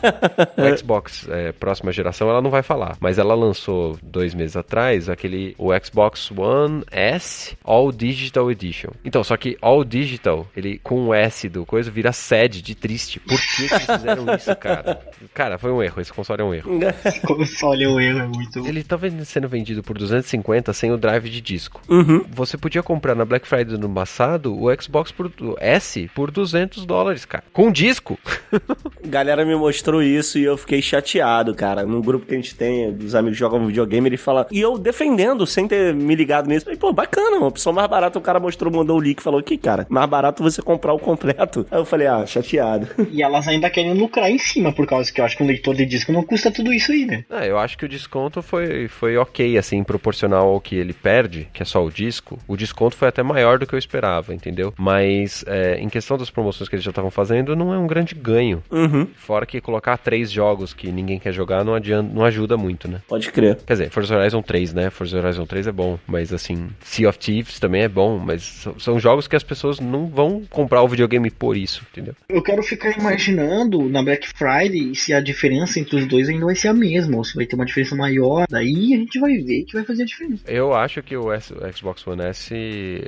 O 0.56 0.76
Xbox 0.76 1.26
é, 1.28 1.52
próxima 1.52 1.92
geração 1.92 2.28
ela 2.28 2.42
não 2.42 2.50
vai 2.50 2.62
falar, 2.62 2.96
mas 3.00 3.18
ela 3.18 3.34
lançou 3.34 3.98
dois 4.02 4.34
meses 4.34 4.56
atrás 4.56 5.08
aquele 5.08 5.54
o 5.58 5.70
Xbox 5.78 6.30
One 6.30 6.84
S 6.90 7.56
All 7.64 7.92
Digital 7.92 8.50
Edition. 8.50 8.90
Então, 9.04 9.22
só 9.22 9.36
que 9.36 9.56
All 9.60 9.84
Digital, 9.84 10.46
ele 10.56 10.78
com 10.78 11.08
o 11.08 11.14
S 11.14 11.48
do 11.48 11.64
coisa 11.64 11.90
vira 11.90 12.12
sede 12.12 12.62
de 12.62 12.74
triste. 12.74 13.20
Por 13.20 13.38
que, 13.38 13.68
que 13.68 13.78
fizeram 13.80 14.34
isso, 14.34 14.54
cara? 14.56 15.00
Cara, 15.34 15.58
foi 15.58 15.70
um 15.70 15.82
erro, 15.82 16.00
esse 16.00 16.12
console 16.12 16.42
é 16.42 16.44
um 16.44 16.54
erro. 16.54 16.70
Olha 17.62 17.90
o 17.90 18.00
erro, 18.00 18.18
é 18.20 18.26
muito. 18.26 18.66
Ele 18.66 18.82
tá 18.82 18.98
sendo 19.24 19.48
vendido 19.48 19.82
por 19.82 19.96
250 19.96 20.72
sem 20.72 20.92
o 20.92 20.96
drive 20.96 21.28
de 21.28 21.40
disco. 21.40 21.80
Uhum. 21.88 22.24
Você 22.30 22.56
podia 22.56 22.82
comprar 22.82 23.14
na 23.14 23.24
Black 23.24 23.46
Friday 23.46 23.76
do 23.76 23.86
ano 23.86 23.94
passado 23.94 24.56
o 24.56 24.68
Xbox 24.80 25.12
por, 25.12 25.26
o 25.40 25.56
S 25.58 26.10
por 26.14 26.30
200 26.30 26.84
dólares, 26.84 27.24
cara. 27.24 27.44
Com 27.52 27.70
disco. 27.70 28.18
Galera 29.04 29.44
me 29.44 29.54
mostrou 29.54 30.02
isso 30.02 30.38
e 30.38 30.44
eu 30.44 30.56
fiquei 30.56 30.82
chateado, 30.82 31.54
cara. 31.54 31.84
Num 31.84 32.00
grupo 32.00 32.26
que 32.26 32.34
a 32.34 32.36
gente 32.36 32.54
tem, 32.54 32.92
dos 32.92 33.14
amigos 33.14 33.36
que 33.36 33.40
jogam 33.40 33.66
videogame, 33.66 34.08
ele 34.08 34.16
fala. 34.16 34.46
E 34.50 34.60
eu 34.60 34.78
defendendo, 34.78 35.46
sem 35.46 35.66
ter 35.66 35.94
me 35.94 36.14
ligado 36.14 36.48
nisso. 36.48 36.64
Falei, 36.64 36.78
pô, 36.78 36.92
bacana, 36.92 37.38
uma 37.38 37.48
opção 37.48 37.72
mais 37.72 37.88
barata. 37.88 38.18
O 38.18 38.22
cara 38.22 38.40
mostrou, 38.40 38.72
mandou 38.72 38.98
o 38.98 39.00
link, 39.00 39.22
falou 39.22 39.42
que, 39.42 39.56
cara, 39.56 39.86
mais 39.88 40.08
barato 40.08 40.42
você 40.42 40.62
comprar 40.62 40.92
o 40.92 40.98
completo. 40.98 41.66
Aí 41.70 41.78
eu 41.78 41.84
falei, 41.84 42.06
ah, 42.06 42.24
chateado. 42.26 42.88
E 43.10 43.22
elas 43.22 43.46
ainda 43.48 43.70
querem 43.70 43.94
lucrar 43.94 44.30
em 44.30 44.38
cima, 44.38 44.72
por 44.72 44.86
causa 44.86 45.12
que 45.12 45.20
eu 45.20 45.24
acho 45.24 45.36
que 45.36 45.42
um 45.42 45.46
leitor 45.46 45.74
de 45.74 45.86
disco 45.86 46.12
não 46.12 46.22
custa 46.22 46.50
tudo 46.50 46.72
isso 46.72 46.92
aí, 46.92 47.06
né? 47.06 47.19
Ah, 47.28 47.46
eu 47.46 47.58
acho 47.58 47.76
que 47.76 47.84
o 47.84 47.88
desconto 47.88 48.42
foi, 48.42 48.88
foi 48.88 49.16
ok, 49.16 49.58
assim, 49.58 49.82
proporcional 49.82 50.48
ao 50.48 50.60
que 50.60 50.76
ele 50.76 50.92
perde, 50.92 51.48
que 51.52 51.62
é 51.62 51.66
só 51.66 51.84
o 51.84 51.90
disco. 51.90 52.38
O 52.46 52.56
desconto 52.56 52.96
foi 52.96 53.08
até 53.08 53.22
maior 53.22 53.58
do 53.58 53.66
que 53.66 53.74
eu 53.74 53.78
esperava, 53.78 54.34
entendeu? 54.34 54.72
Mas 54.78 55.44
é, 55.46 55.78
em 55.78 55.88
questão 55.88 56.16
das 56.16 56.30
promoções 56.30 56.68
que 56.68 56.74
eles 56.74 56.84
já 56.84 56.90
estavam 56.90 57.10
fazendo, 57.10 57.54
não 57.56 57.72
é 57.74 57.78
um 57.78 57.86
grande 57.86 58.14
ganho. 58.14 58.62
Uhum, 58.70 59.06
Fora 59.16 59.46
que 59.46 59.60
colocar 59.60 59.96
três 59.98 60.30
jogos 60.30 60.72
que 60.72 60.90
ninguém 60.90 61.18
quer 61.18 61.32
jogar 61.32 61.64
não, 61.64 61.74
adianta, 61.74 62.10
não 62.12 62.24
ajuda 62.24 62.56
muito, 62.56 62.88
né? 62.88 63.00
pode 63.08 63.30
crer. 63.30 63.56
Quer 63.66 63.72
dizer, 63.74 63.90
Forza 63.90 64.16
Horizon 64.16 64.42
3, 64.42 64.74
né? 64.74 64.90
Forza 64.90 65.18
Horizon 65.18 65.46
3 65.46 65.66
é 65.66 65.72
bom, 65.72 65.98
mas 66.06 66.32
assim, 66.32 66.68
Sea 66.82 67.08
of 67.08 67.18
Thieves 67.18 67.58
também 67.58 67.82
é 67.82 67.88
bom, 67.88 68.18
mas 68.18 68.42
são, 68.42 68.78
são 68.78 69.00
jogos 69.00 69.26
que 69.26 69.36
as 69.36 69.42
pessoas 69.42 69.80
não 69.80 70.06
vão 70.06 70.42
comprar 70.48 70.82
o 70.82 70.88
videogame 70.88 71.30
por 71.30 71.56
isso, 71.56 71.84
entendeu? 71.90 72.14
Eu 72.28 72.42
quero 72.42 72.62
ficar 72.62 72.96
imaginando 72.98 73.88
na 73.88 74.02
Black 74.02 74.28
Friday 74.28 74.94
se 74.94 75.12
a 75.12 75.20
diferença 75.20 75.78
entre 75.80 75.96
os 75.96 76.06
dois 76.06 76.28
ainda 76.28 76.46
vai 76.46 76.54
ser 76.54 76.68
a 76.68 76.74
mesma, 76.74 77.09
ou 77.18 77.24
se 77.24 77.34
vai 77.34 77.46
ter 77.46 77.56
uma 77.56 77.64
diferença 77.64 77.94
maior. 77.96 78.46
Daí 78.48 78.94
a 78.94 78.96
gente 78.98 79.18
vai 79.18 79.36
ver 79.38 79.64
que 79.64 79.74
vai 79.74 79.84
fazer 79.84 80.02
a 80.02 80.06
diferença. 80.06 80.42
Eu 80.46 80.74
acho 80.74 81.02
que 81.02 81.16
o, 81.16 81.32
S- 81.32 81.54
Xbox 81.74 82.06
One 82.06 82.22
S, 82.22 82.54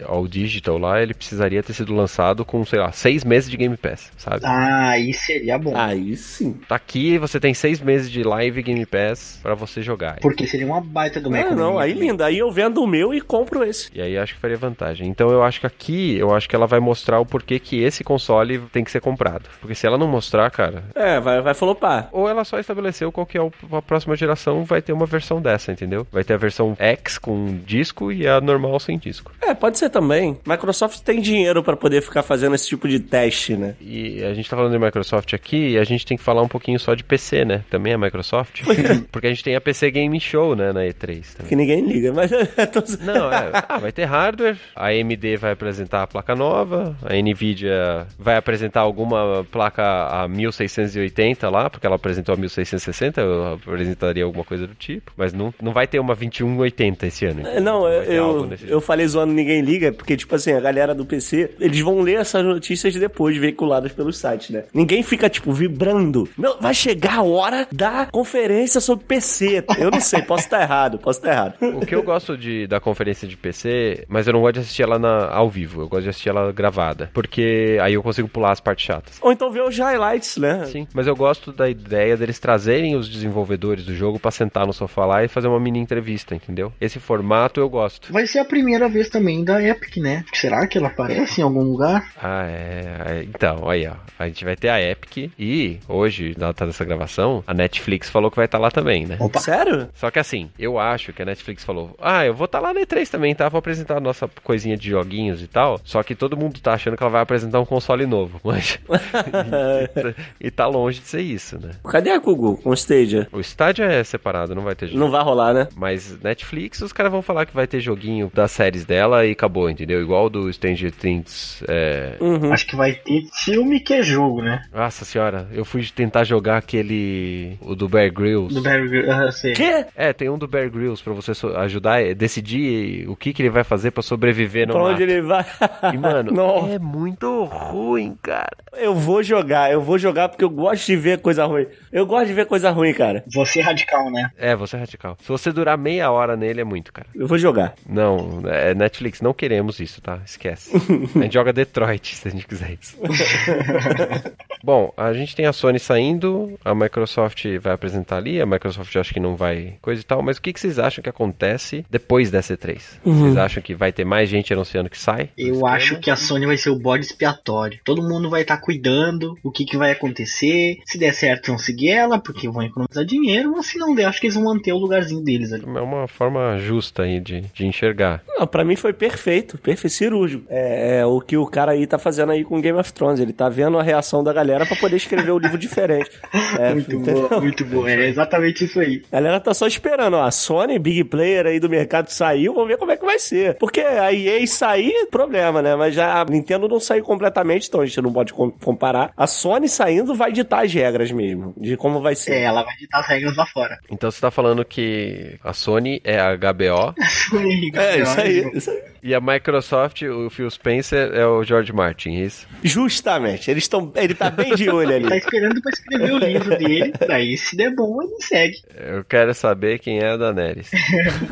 ao 0.06 0.26
digital 0.26 0.78
lá, 0.78 1.02
ele 1.02 1.14
precisaria 1.14 1.62
ter 1.62 1.72
sido 1.72 1.94
lançado 1.94 2.44
com, 2.44 2.64
sei 2.64 2.78
lá, 2.78 2.92
seis 2.92 3.24
meses 3.24 3.50
de 3.50 3.56
Game 3.56 3.76
Pass, 3.76 4.10
sabe? 4.16 4.40
Ah, 4.44 4.90
aí 4.90 5.12
seria 5.12 5.58
bom. 5.58 5.76
Aí 5.76 6.16
sim. 6.16 6.54
Tá 6.68 6.76
aqui, 6.76 7.18
você 7.18 7.38
tem 7.40 7.54
seis 7.54 7.80
meses 7.80 8.10
de 8.10 8.22
live 8.22 8.62
Game 8.62 8.84
Pass 8.86 9.38
pra 9.42 9.54
você 9.54 9.82
jogar. 9.82 10.18
Porque 10.20 10.46
seria 10.46 10.66
uma 10.66 10.80
baita 10.80 11.20
do 11.20 11.34
Ah, 11.34 11.54
não, 11.54 11.78
aí 11.78 11.92
linda. 11.92 12.26
Aí 12.26 12.38
eu 12.38 12.50
vendo 12.50 12.82
o 12.82 12.86
meu 12.86 13.12
e 13.14 13.20
compro 13.20 13.64
esse. 13.64 13.90
E 13.94 14.00
aí 14.00 14.16
acho 14.18 14.34
que 14.34 14.40
faria 14.40 14.56
vantagem. 14.56 15.08
Então 15.08 15.30
eu 15.30 15.42
acho 15.42 15.60
que 15.60 15.66
aqui, 15.66 16.16
eu 16.16 16.34
acho 16.34 16.48
que 16.48 16.54
ela 16.56 16.66
vai 16.66 16.80
mostrar 16.80 17.18
o 17.20 17.26
porquê 17.26 17.58
que 17.58 17.82
esse 17.82 18.04
console 18.04 18.58
tem 18.72 18.84
que 18.84 18.90
ser 18.90 19.00
comprado. 19.00 19.48
Porque 19.60 19.74
se 19.74 19.86
ela 19.86 19.98
não 19.98 20.06
mostrar, 20.06 20.50
cara, 20.50 20.84
É, 20.94 21.18
vai, 21.20 21.40
vai 21.40 21.54
flopar. 21.54 22.08
ou 22.12 22.28
ela 22.28 22.44
só 22.44 22.58
estabeleceu 22.58 23.10
qual 23.12 23.26
que 23.26 23.36
é 23.38 23.42
o- 23.42 23.52
a 23.72 23.82
próxima 23.92 24.16
geração 24.16 24.64
vai 24.64 24.80
ter 24.80 24.94
uma 24.94 25.04
versão 25.04 25.38
dessa, 25.38 25.70
entendeu? 25.70 26.06
Vai 26.10 26.24
ter 26.24 26.32
a 26.32 26.38
versão 26.38 26.74
X 26.78 27.18
com 27.18 27.58
disco 27.66 28.10
e 28.10 28.26
a 28.26 28.40
normal 28.40 28.80
sem 28.80 28.96
disco. 28.96 29.30
É, 29.42 29.52
pode 29.52 29.76
ser 29.76 29.90
também. 29.90 30.38
Microsoft 30.46 31.00
tem 31.00 31.20
dinheiro 31.20 31.62
pra 31.62 31.76
poder 31.76 32.00
ficar 32.00 32.22
fazendo 32.22 32.54
esse 32.54 32.66
tipo 32.66 32.88
de 32.88 32.98
teste, 32.98 33.54
né? 33.54 33.74
E 33.78 34.24
a 34.24 34.32
gente 34.32 34.48
tá 34.48 34.56
falando 34.56 34.72
de 34.72 34.78
Microsoft 34.78 35.34
aqui 35.34 35.72
e 35.72 35.78
a 35.78 35.84
gente 35.84 36.06
tem 36.06 36.16
que 36.16 36.22
falar 36.22 36.40
um 36.40 36.48
pouquinho 36.48 36.80
só 36.80 36.94
de 36.94 37.04
PC, 37.04 37.44
né? 37.44 37.64
Também 37.68 37.92
é 37.92 37.98
Microsoft. 37.98 38.62
Porque 39.12 39.26
a 39.26 39.30
gente 39.30 39.44
tem 39.44 39.54
a 39.54 39.60
PC 39.60 39.90
Game 39.90 40.18
Show, 40.18 40.56
né, 40.56 40.72
na 40.72 40.80
E3 40.84 41.34
também. 41.34 41.48
Que 41.50 41.56
ninguém 41.56 41.86
liga, 41.86 42.14
mas. 42.14 42.30
Não, 43.04 43.30
é, 43.30 43.50
ah, 43.68 43.78
vai 43.78 43.92
ter 43.92 44.06
hardware, 44.06 44.56
a 44.74 44.86
AMD 44.86 45.36
vai 45.36 45.52
apresentar 45.52 46.02
a 46.02 46.06
placa 46.06 46.34
nova, 46.34 46.96
a 47.02 47.12
Nvidia 47.14 48.06
vai 48.18 48.36
apresentar 48.36 48.80
alguma 48.80 49.44
placa 49.50 49.82
a 49.82 50.26
1680 50.28 51.50
lá, 51.50 51.68
porque 51.68 51.86
ela 51.86 51.96
apresentou 51.96 52.34
a 52.34 52.38
1660, 52.38 53.20
eu 53.20 53.60
apresentaria 53.82 54.24
alguma 54.24 54.44
coisa 54.44 54.66
do 54.66 54.74
tipo, 54.74 55.12
mas 55.16 55.32
não, 55.32 55.52
não 55.60 55.72
vai 55.72 55.86
ter 55.86 55.98
uma 55.98 56.14
2180 56.14 57.06
esse 57.06 57.26
ano. 57.26 57.46
É, 57.46 57.60
Não, 57.60 57.88
eu, 57.88 58.24
algo 58.24 58.54
eu, 58.62 58.68
eu 58.68 58.80
falei 58.80 59.06
zoando 59.06 59.32
ninguém 59.32 59.60
liga, 59.60 59.92
porque, 59.92 60.16
tipo 60.16 60.34
assim, 60.34 60.52
a 60.52 60.60
galera 60.60 60.94
do 60.94 61.04
PC, 61.04 61.50
eles 61.60 61.80
vão 61.80 62.00
ler 62.00 62.16
essas 62.20 62.44
notícias 62.44 62.94
depois, 62.94 63.36
veiculadas 63.36 63.92
pelos 63.92 64.16
sites, 64.18 64.50
né? 64.50 64.64
Ninguém 64.72 65.02
fica, 65.02 65.28
tipo, 65.28 65.52
vibrando. 65.52 66.28
Meu, 66.38 66.56
vai 66.60 66.74
chegar 66.74 67.18
a 67.18 67.22
hora 67.22 67.66
da 67.72 68.06
conferência 68.06 68.80
sobre 68.80 69.04
PC. 69.04 69.64
Eu 69.78 69.90
não 69.90 70.00
sei, 70.00 70.22
posso 70.22 70.44
estar 70.44 70.62
errado, 70.62 70.98
posso 70.98 71.18
estar 71.18 71.32
errado. 71.32 71.54
O 71.60 71.84
que 71.86 71.94
eu 71.94 72.02
gosto 72.02 72.36
de, 72.36 72.66
da 72.66 72.80
conferência 72.80 73.26
de 73.26 73.36
PC, 73.36 74.04
mas 74.08 74.26
eu 74.26 74.32
não 74.32 74.40
gosto 74.40 74.54
de 74.54 74.60
assistir 74.60 74.82
ela 74.82 74.98
na- 74.98 75.28
ao 75.32 75.48
vivo, 75.50 75.82
eu 75.82 75.88
gosto 75.88 76.04
de 76.04 76.10
assistir 76.10 76.28
ela 76.28 76.52
gravada, 76.52 77.10
porque 77.12 77.78
aí 77.80 77.94
eu 77.94 78.02
consigo 78.02 78.28
pular 78.28 78.52
as 78.52 78.60
partes 78.60 78.84
chatas. 78.86 79.18
Ou 79.20 79.32
então 79.32 79.50
ver 79.50 79.62
os 79.62 79.76
highlights, 79.78 80.36
né? 80.36 80.64
Sim, 80.66 80.86
mas 80.94 81.06
eu 81.06 81.16
gosto 81.16 81.52
da 81.52 81.68
ideia 81.68 82.16
deles 82.16 82.38
trazerem 82.38 82.94
os 82.96 83.08
desenvolvedores 83.08 83.71
do 83.80 83.94
jogo 83.94 84.18
pra 84.18 84.30
sentar 84.30 84.66
no 84.66 84.72
sofá 84.72 85.06
lá 85.06 85.24
e 85.24 85.28
fazer 85.28 85.48
uma 85.48 85.58
mini 85.60 85.78
entrevista, 85.78 86.34
entendeu? 86.34 86.72
Esse 86.80 86.98
formato 86.98 87.60
eu 87.60 87.68
gosto. 87.68 88.12
Vai 88.12 88.26
ser 88.26 88.40
a 88.40 88.44
primeira 88.44 88.88
vez 88.88 89.08
também 89.08 89.42
da 89.44 89.62
Epic, 89.62 89.96
né? 89.96 90.24
Será 90.34 90.66
que 90.66 90.76
ela 90.76 90.88
aparece 90.88 91.40
em 91.40 91.44
algum 91.44 91.62
lugar? 91.62 92.12
Ah, 92.20 92.44
é. 92.46 93.20
é, 93.20 93.22
Então, 93.24 93.68
aí, 93.68 93.86
ó. 93.86 93.94
A 94.18 94.26
gente 94.26 94.44
vai 94.44 94.56
ter 94.56 94.68
a 94.68 94.80
Epic 94.80 95.32
e 95.38 95.78
hoje, 95.88 96.34
na 96.38 96.48
data 96.48 96.66
dessa 96.66 96.84
gravação, 96.84 97.42
a 97.46 97.54
Netflix 97.54 98.10
falou 98.10 98.30
que 98.30 98.36
vai 98.36 98.44
estar 98.44 98.58
lá 98.58 98.70
também, 98.70 99.06
né? 99.06 99.16
Opa. 99.18 99.40
Sério? 99.40 99.88
Só 99.94 100.10
que 100.10 100.18
assim, 100.18 100.50
eu 100.58 100.78
acho 100.78 101.12
que 101.12 101.22
a 101.22 101.24
Netflix 101.24 101.64
falou: 101.64 101.96
Ah, 102.00 102.24
eu 102.26 102.34
vou 102.34 102.44
estar 102.44 102.60
lá 102.60 102.72
na 102.72 102.80
E3 102.80 103.08
também, 103.08 103.34
tá? 103.34 103.48
Vou 103.48 103.58
apresentar 103.58 103.96
a 103.96 104.00
nossa 104.00 104.28
coisinha 104.42 104.76
de 104.76 104.90
joguinhos 104.90 105.42
e 105.42 105.46
tal. 105.46 105.80
Só 105.84 106.02
que 106.02 106.14
todo 106.14 106.36
mundo 106.36 106.60
tá 106.60 106.74
achando 106.74 106.96
que 106.96 107.02
ela 107.02 107.10
vai 107.10 107.22
apresentar 107.22 107.60
um 107.60 107.64
console 107.64 108.06
novo, 108.06 108.40
mas. 108.44 108.78
e 110.40 110.50
tá 110.50 110.66
longe 110.66 111.00
de 111.00 111.06
ser 111.08 111.20
isso, 111.20 111.58
né? 111.60 111.70
Cadê 111.90 112.10
a 112.10 112.18
Google 112.18 112.56
com 112.56 112.70
o 112.70 112.74
Stadia? 112.74 113.28
O 113.32 113.40
estádio 113.62 113.84
é 113.84 114.02
separado, 114.04 114.54
não 114.54 114.62
vai 114.62 114.74
ter 114.74 114.86
jogo. 114.88 114.98
Não 114.98 115.10
vai 115.10 115.22
rolar, 115.22 115.52
né? 115.54 115.68
Mas 115.76 116.18
Netflix, 116.22 116.80
os 116.80 116.92
caras 116.92 117.12
vão 117.12 117.22
falar 117.22 117.46
que 117.46 117.54
vai 117.54 117.66
ter 117.66 117.80
joguinho 117.80 118.30
das 118.34 118.50
séries 118.50 118.84
dela 118.84 119.24
e 119.24 119.32
acabou, 119.32 119.70
entendeu? 119.70 120.00
Igual 120.02 120.28
do 120.28 120.52
Stranger 120.52 120.90
Things. 120.92 121.62
É... 121.68 122.16
Uhum. 122.20 122.52
Acho 122.52 122.66
que 122.66 122.76
vai 122.76 122.92
ter 122.92 123.22
filme 123.44 123.80
que 123.80 123.94
é 123.94 124.02
jogo, 124.02 124.42
né? 124.42 124.62
Nossa 124.72 125.04
senhora, 125.04 125.48
eu 125.52 125.64
fui 125.64 125.84
tentar 125.94 126.24
jogar 126.24 126.56
aquele. 126.58 127.56
O 127.60 127.74
do 127.74 127.88
Bear 127.88 128.12
Grylls. 128.12 128.54
Do 128.54 128.62
Barry 128.62 128.88
Grylls, 128.88 129.10
ah, 129.10 129.30
sei. 129.30 129.52
Quê? 129.52 129.86
É, 129.96 130.12
tem 130.12 130.28
um 130.28 130.38
do 130.38 130.48
Bear 130.48 130.70
Grylls 130.70 131.02
pra 131.02 131.12
você 131.12 131.34
so- 131.34 131.56
ajudar 131.56 132.00
a 132.00 132.12
decidir 132.14 133.08
o 133.08 133.14
que, 133.16 133.32
que 133.32 133.42
ele 133.42 133.50
vai 133.50 133.64
fazer 133.64 133.90
pra 133.90 134.02
sobreviver 134.02 134.66
no 134.66 134.72
Pra 134.74 134.82
mato. 134.82 134.94
onde 134.94 135.02
ele 135.04 135.22
vai? 135.22 135.44
E, 135.92 135.96
mano, 135.98 136.32
Não. 136.34 136.72
é 136.72 136.78
muito 136.78 137.44
ruim, 137.44 138.16
cara. 138.22 138.50
Eu 138.76 138.94
vou 138.94 139.22
jogar, 139.22 139.70
eu 139.72 139.80
vou 139.80 139.98
jogar 139.98 140.28
porque 140.28 140.44
eu 140.44 140.50
gosto 140.50 140.86
de 140.86 140.96
ver 140.96 141.18
coisa 141.20 141.44
ruim. 141.44 141.66
Eu 141.92 142.06
gosto 142.06 142.26
de 142.26 142.32
ver 142.34 142.46
coisa 142.46 142.70
ruim, 142.70 142.92
cara. 142.92 143.22
Você 143.32 143.51
é 143.60 143.62
radical, 143.62 144.10
né? 144.10 144.30
É, 144.36 144.54
você 144.54 144.76
é 144.76 144.80
radical. 144.80 145.16
Se 145.20 145.28
você 145.28 145.52
durar 145.52 145.76
meia 145.78 146.10
hora 146.10 146.36
nele, 146.36 146.60
é 146.60 146.64
muito, 146.64 146.92
cara. 146.92 147.08
Eu 147.14 147.26
vou 147.26 147.38
jogar. 147.38 147.74
Não, 147.88 148.42
é 148.46 148.74
Netflix, 148.74 149.20
não 149.20 149.32
queremos 149.32 149.80
isso, 149.80 150.00
tá? 150.00 150.20
Esquece. 150.24 150.72
A 151.14 151.22
gente 151.22 151.34
joga 151.34 151.52
Detroit, 151.52 152.14
se 152.16 152.28
a 152.28 152.30
gente 152.30 152.46
quiser 152.46 152.76
isso. 152.80 152.96
Bom, 154.62 154.92
a 154.96 155.12
gente 155.12 155.34
tem 155.34 155.46
a 155.46 155.52
Sony 155.52 155.78
saindo, 155.78 156.58
a 156.64 156.74
Microsoft 156.74 157.44
vai 157.60 157.72
apresentar 157.72 158.18
ali, 158.18 158.40
a 158.40 158.46
Microsoft 158.46 158.94
acho 158.94 159.12
que 159.12 159.18
não 159.18 159.34
vai 159.34 159.74
coisa 159.82 160.00
e 160.00 160.04
tal, 160.04 160.22
mas 160.22 160.36
o 160.36 160.42
que, 160.42 160.52
que 160.52 160.60
vocês 160.60 160.78
acham 160.78 161.02
que 161.02 161.08
acontece 161.08 161.84
depois 161.90 162.30
dessa 162.30 162.56
E3? 162.56 162.80
Vocês 163.04 163.36
acham 163.36 163.62
que 163.62 163.74
vai 163.74 163.92
ter 163.92 164.04
mais 164.04 164.28
gente 164.28 164.52
anunciando 164.52 164.88
que 164.88 164.98
sai? 164.98 165.30
Eu 165.36 165.66
acho 165.66 165.98
que 165.98 166.10
a 166.10 166.16
Sony 166.16 166.46
vai 166.46 166.56
ser 166.56 166.70
o 166.70 166.78
bode 166.78 167.04
expiatório. 167.04 167.80
Todo 167.84 168.02
mundo 168.02 168.30
vai 168.30 168.42
estar 168.42 168.56
cuidando 168.58 169.36
o 169.42 169.50
que, 169.50 169.64
que 169.64 169.76
vai 169.76 169.90
acontecer. 169.90 170.78
Se 170.86 170.96
der 170.96 171.12
certo, 171.12 171.48
vão 171.48 171.58
seguir 171.58 171.90
ela, 171.90 172.18
porque 172.18 172.48
vão 172.48 172.62
economizar 172.62 173.04
dinheiro. 173.04 173.41
Mas 173.50 173.66
se 173.66 173.78
não 173.78 173.94
der, 173.94 174.04
acho 174.06 174.20
que 174.20 174.26
eles 174.26 174.34
vão 174.34 174.44
manter 174.44 174.72
o 174.72 174.78
lugarzinho 174.78 175.22
deles 175.22 175.52
ali. 175.52 175.64
É 175.64 175.80
uma 175.80 176.06
forma 176.08 176.58
justa 176.58 177.02
aí 177.02 177.20
de, 177.20 177.42
de 177.52 177.66
enxergar. 177.66 178.22
Não, 178.28 178.46
pra 178.46 178.64
mim 178.64 178.76
foi 178.76 178.92
perfeito, 178.92 179.58
perfeito 179.58 179.92
cirúrgico. 179.94 180.44
É, 180.48 181.00
é 181.00 181.06
o 181.06 181.20
que 181.20 181.36
o 181.36 181.46
cara 181.46 181.72
aí 181.72 181.86
tá 181.86 181.98
fazendo 181.98 182.32
aí 182.32 182.44
com 182.44 182.60
Game 182.60 182.78
of 182.78 182.92
Thrones. 182.92 183.20
Ele 183.20 183.32
tá 183.32 183.48
vendo 183.48 183.78
a 183.78 183.82
reação 183.82 184.22
da 184.22 184.32
galera 184.32 184.64
pra 184.66 184.76
poder 184.76 184.96
escrever 184.96 185.30
o 185.32 185.38
livro 185.38 185.58
diferente. 185.58 186.10
É, 186.58 186.74
Muito 186.74 186.94
entendeu? 186.96 187.28
bom, 187.30 187.40
muito 187.40 187.64
bom. 187.64 187.88
É 187.88 188.08
exatamente 188.08 188.64
isso 188.64 188.78
aí. 188.78 189.02
A 189.10 189.16
galera 189.16 189.40
tá 189.40 189.54
só 189.54 189.66
esperando, 189.66 190.14
ó. 190.14 190.22
A 190.22 190.30
Sony, 190.30 190.78
big 190.78 191.04
player 191.04 191.46
aí 191.46 191.58
do 191.58 191.68
mercado, 191.68 192.08
saiu, 192.10 192.52
vamos 192.52 192.68
ver 192.68 192.76
como 192.76 192.90
é 192.92 192.96
que 192.96 193.04
vai 193.04 193.18
ser. 193.18 193.56
Porque 193.56 193.80
a 193.80 194.12
EA 194.12 194.46
sair, 194.46 195.06
problema, 195.10 195.62
né? 195.62 195.74
Mas 195.74 195.94
já 195.94 196.20
a 196.20 196.24
Nintendo 196.26 196.68
não 196.68 196.78
saiu 196.78 197.04
completamente, 197.04 197.68
então 197.68 197.80
a 197.80 197.86
gente 197.86 198.00
não 198.02 198.12
pode 198.12 198.32
com- 198.34 198.50
comparar. 198.50 199.12
A 199.16 199.26
Sony 199.26 199.66
saindo 199.68 200.14
vai 200.14 200.30
ditar 200.30 200.64
as 200.64 200.72
regras 200.72 201.10
mesmo, 201.10 201.54
de 201.56 201.76
como 201.76 202.00
vai 202.02 202.14
ser. 202.14 202.32
É, 202.34 202.42
ela 202.42 202.62
vai 202.62 202.76
ditar 202.76 203.00
as 203.00 203.06
regras 203.08 203.21
lá 203.36 203.46
fora. 203.46 203.78
Então 203.90 204.10
você 204.10 204.20
tá 204.20 204.30
falando 204.30 204.64
que 204.64 205.36
a 205.44 205.52
Sony 205.52 206.00
é 206.04 206.18
a 206.18 206.34
HBO 206.36 206.94
É, 207.74 207.98
isso 208.00 208.20
aí, 208.20 208.50
isso 208.54 208.70
aí. 208.70 208.82
e 209.02 209.14
a 209.14 209.20
Microsoft, 209.20 210.02
o 210.02 210.28
Phil 210.30 210.50
Spencer, 210.50 211.12
é 211.14 211.26
o 211.26 211.42
George 211.44 211.72
Martin, 211.72 212.16
é 212.16 212.24
isso? 212.24 212.46
Justamente. 212.62 213.50
Eles 213.50 213.64
estão. 213.64 213.92
Ele 213.96 214.14
tá 214.14 214.30
bem 214.30 214.54
de 214.54 214.68
olho 214.70 214.90
Ele 214.92 215.06
tá 215.08 215.14
ali. 215.14 215.18
esperando 215.24 215.60
pra 215.60 215.70
escrever 215.70 216.12
o 216.12 216.18
livro 216.18 216.58
dele. 216.58 216.92
Daí, 217.06 217.36
se 217.36 217.56
der 217.56 217.74
bom, 217.74 218.02
ele 218.02 218.16
segue. 218.20 218.56
Eu 218.76 219.04
quero 219.04 219.32
saber 219.34 219.78
quem 219.78 219.98
é 219.98 220.10
a 220.10 220.16
Daenerys. 220.16 220.70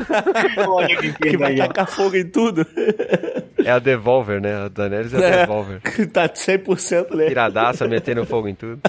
Olha 0.67 0.95
que 0.97 1.13
Que 1.13 1.37
vai 1.37 1.55
tacar 1.55 1.87
fogo 1.87 2.15
em 2.15 2.25
tudo. 2.25 2.65
É 3.63 3.71
a 3.71 3.79
Devolver, 3.79 4.41
né? 4.41 4.65
A 4.65 4.67
Daenerys 4.67 5.13
é 5.13 5.17
a 5.17 5.21
É. 5.27 5.37
Devolver. 5.41 5.81
tá 6.11 6.27
100% 6.27 7.15
né? 7.15 7.27
Piradaça, 7.27 7.87
metendo 7.87 8.25
fogo 8.25 8.47
em 8.47 8.55
tudo. 8.55 8.79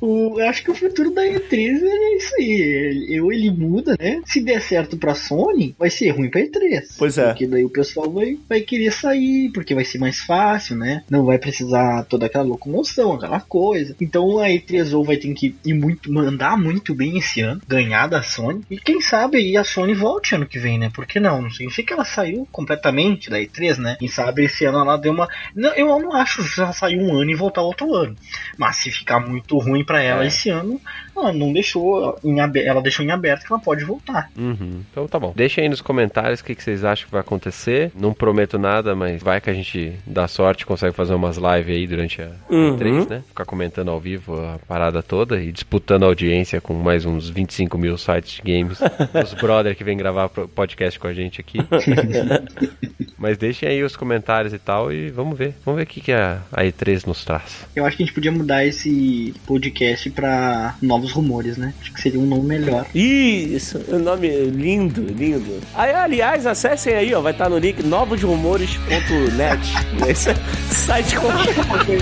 O, 0.00 0.38
eu 0.38 0.48
acho 0.48 0.62
que 0.62 0.70
o 0.70 0.74
futuro 0.74 1.10
da 1.12 1.22
E3 1.22 1.82
é 1.82 2.16
isso 2.16 2.34
aí. 2.38 2.50
Ele, 2.50 3.34
ele 3.34 3.50
muda, 3.50 3.96
né? 3.98 4.20
Se 4.26 4.42
der 4.42 4.60
certo 4.60 4.96
pra 4.96 5.14
Sony, 5.14 5.74
vai 5.78 5.88
ser 5.88 6.10
ruim 6.10 6.30
pra 6.30 6.42
E3. 6.42 6.82
Pois 6.98 7.16
é. 7.16 7.28
Porque 7.28 7.46
daí 7.46 7.64
o 7.64 7.70
pessoal 7.70 8.10
vai, 8.10 8.38
vai 8.48 8.60
querer 8.60 8.92
sair, 8.92 9.50
porque 9.52 9.74
vai 9.74 9.84
ser 9.84 9.98
mais 9.98 10.20
fácil, 10.20 10.76
né? 10.76 11.02
Não 11.08 11.24
vai 11.24 11.38
precisar 11.38 12.04
toda 12.04 12.26
aquela 12.26 12.44
locomoção, 12.44 13.14
aquela 13.14 13.40
coisa. 13.40 13.96
Então 14.00 14.38
a 14.38 14.48
E3 14.48 14.92
ou 14.94 15.04
vai 15.04 15.16
ter 15.16 15.32
que 15.34 15.54
ir 15.64 15.74
muito, 15.74 16.12
mandar 16.12 16.58
muito 16.58 16.94
bem 16.94 17.18
esse 17.18 17.40
ano, 17.40 17.60
ganhar 17.66 18.06
da 18.06 18.22
Sony. 18.22 18.62
E 18.70 18.78
quem 18.78 19.00
sabe 19.00 19.38
aí 19.38 19.56
a 19.56 19.64
Sony 19.64 19.94
volte 19.94 20.34
ano 20.34 20.46
que 20.46 20.58
vem, 20.58 20.78
né? 20.78 20.90
Por 20.92 21.06
que 21.06 21.18
não? 21.18 21.42
Não 21.42 21.50
significa 21.50 21.88
que 21.88 21.92
ela 21.92 22.04
saiu 22.04 22.46
completamente 22.50 23.30
da 23.30 23.38
E3, 23.38 23.78
né? 23.78 23.96
Quem 23.98 24.08
sabe 24.08 24.44
esse 24.44 24.64
ano 24.64 24.78
ela 24.78 24.96
deu 24.96 25.12
uma. 25.12 25.28
Não, 25.54 25.72
eu 25.74 25.86
não 25.98 26.12
acho 26.14 26.42
ela 26.60 26.72
saiu 26.72 27.00
um 27.00 27.14
ano 27.14 27.30
e 27.30 27.34
voltar 27.34 27.62
outro 27.62 27.94
ano. 27.94 28.16
Mas 28.56 28.76
se 28.76 28.90
ficar 28.90 29.20
muito 29.20 29.33
ruim 29.52 29.84
pra 29.84 30.02
ela 30.02 30.24
É. 30.24 30.26
esse 30.26 30.50
ano, 30.50 30.80
ela 31.16 31.32
não 31.32 31.52
deixou 31.52 32.18
em 32.24 32.40
aberto, 32.40 32.66
ela 32.66 32.82
deixou 32.82 33.04
em 33.04 33.10
aberto 33.10 33.46
que 33.46 33.52
ela 33.52 33.60
pode 33.62 33.84
voltar. 33.84 34.30
Uhum. 34.36 34.82
Então 34.90 35.06
tá 35.06 35.18
bom. 35.18 35.32
Deixa 35.34 35.60
aí 35.60 35.68
nos 35.68 35.80
comentários 35.80 36.40
o 36.40 36.44
que, 36.44 36.54
que 36.54 36.62
vocês 36.62 36.84
acham 36.84 37.06
que 37.06 37.12
vai 37.12 37.20
acontecer. 37.20 37.92
Não 37.94 38.12
prometo 38.12 38.58
nada, 38.58 38.94
mas 38.94 39.22
vai 39.22 39.40
que 39.40 39.50
a 39.50 39.54
gente 39.54 39.92
dá 40.06 40.26
sorte 40.28 40.66
consegue 40.66 40.94
fazer 40.94 41.14
umas 41.14 41.36
lives 41.36 41.74
aí 41.76 41.86
durante 41.86 42.22
a 42.22 42.30
Uhum. 42.50 42.76
E3, 42.76 43.08
né? 43.08 43.22
Ficar 43.28 43.44
comentando 43.44 43.90
ao 43.90 44.00
vivo 44.00 44.34
a 44.40 44.58
parada 44.66 45.02
toda 45.02 45.40
e 45.40 45.50
disputando 45.52 46.04
audiência 46.04 46.60
com 46.60 46.74
mais 46.74 47.04
uns 47.04 47.28
25 47.28 47.76
mil 47.78 47.96
sites 47.96 48.36
de 48.36 48.42
games. 48.42 48.78
os 49.22 49.34
brother 49.34 49.76
que 49.76 49.84
vem 49.84 49.96
gravar 49.96 50.28
podcast 50.28 50.98
com 50.98 51.06
a 51.06 51.12
gente 51.14 51.40
aqui. 51.40 51.58
mas 53.18 53.38
deixem 53.38 53.68
aí 53.68 53.82
os 53.82 53.96
comentários 53.96 54.52
e 54.52 54.58
tal 54.58 54.92
e 54.92 55.10
vamos 55.10 55.38
ver. 55.38 55.54
Vamos 55.64 55.78
ver 55.78 55.84
o 55.84 55.86
que, 55.86 56.00
que 56.00 56.12
a, 56.12 56.42
a 56.52 56.62
E3 56.64 57.06
nos 57.06 57.24
traz. 57.24 57.64
Eu 57.74 57.84
acho 57.84 57.96
que 57.96 58.02
a 58.02 58.06
gente 58.06 58.14
podia 58.14 58.32
mudar 58.32 58.64
esse 58.66 59.23
podcast 59.46 60.10
pra 60.10 60.74
novos 60.82 61.12
rumores, 61.12 61.56
né? 61.56 61.72
Acho 61.80 61.92
que 61.92 62.00
seria 62.00 62.18
um 62.20 62.26
nome 62.26 62.44
melhor. 62.46 62.86
Isso, 62.94 63.80
o 63.88 63.98
nome 63.98 64.28
é 64.28 64.44
lindo, 64.44 65.02
lindo. 65.02 65.60
Aí, 65.74 65.92
aliás, 65.92 66.46
acessem 66.46 66.94
aí, 66.94 67.14
ó, 67.14 67.20
vai 67.20 67.32
estar 67.32 67.48
no 67.48 67.58
link 67.58 67.82
novosrumores.net. 67.82 69.60
Esse 70.08 70.30
é 70.30 70.34
site, 70.70 71.16
con- 71.16 71.30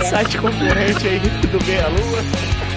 site 0.08 0.38
concorrente 0.38 1.06
aí 1.08 1.18
do 1.20 1.64
Meia 1.66 1.88
Lua. 1.88 2.71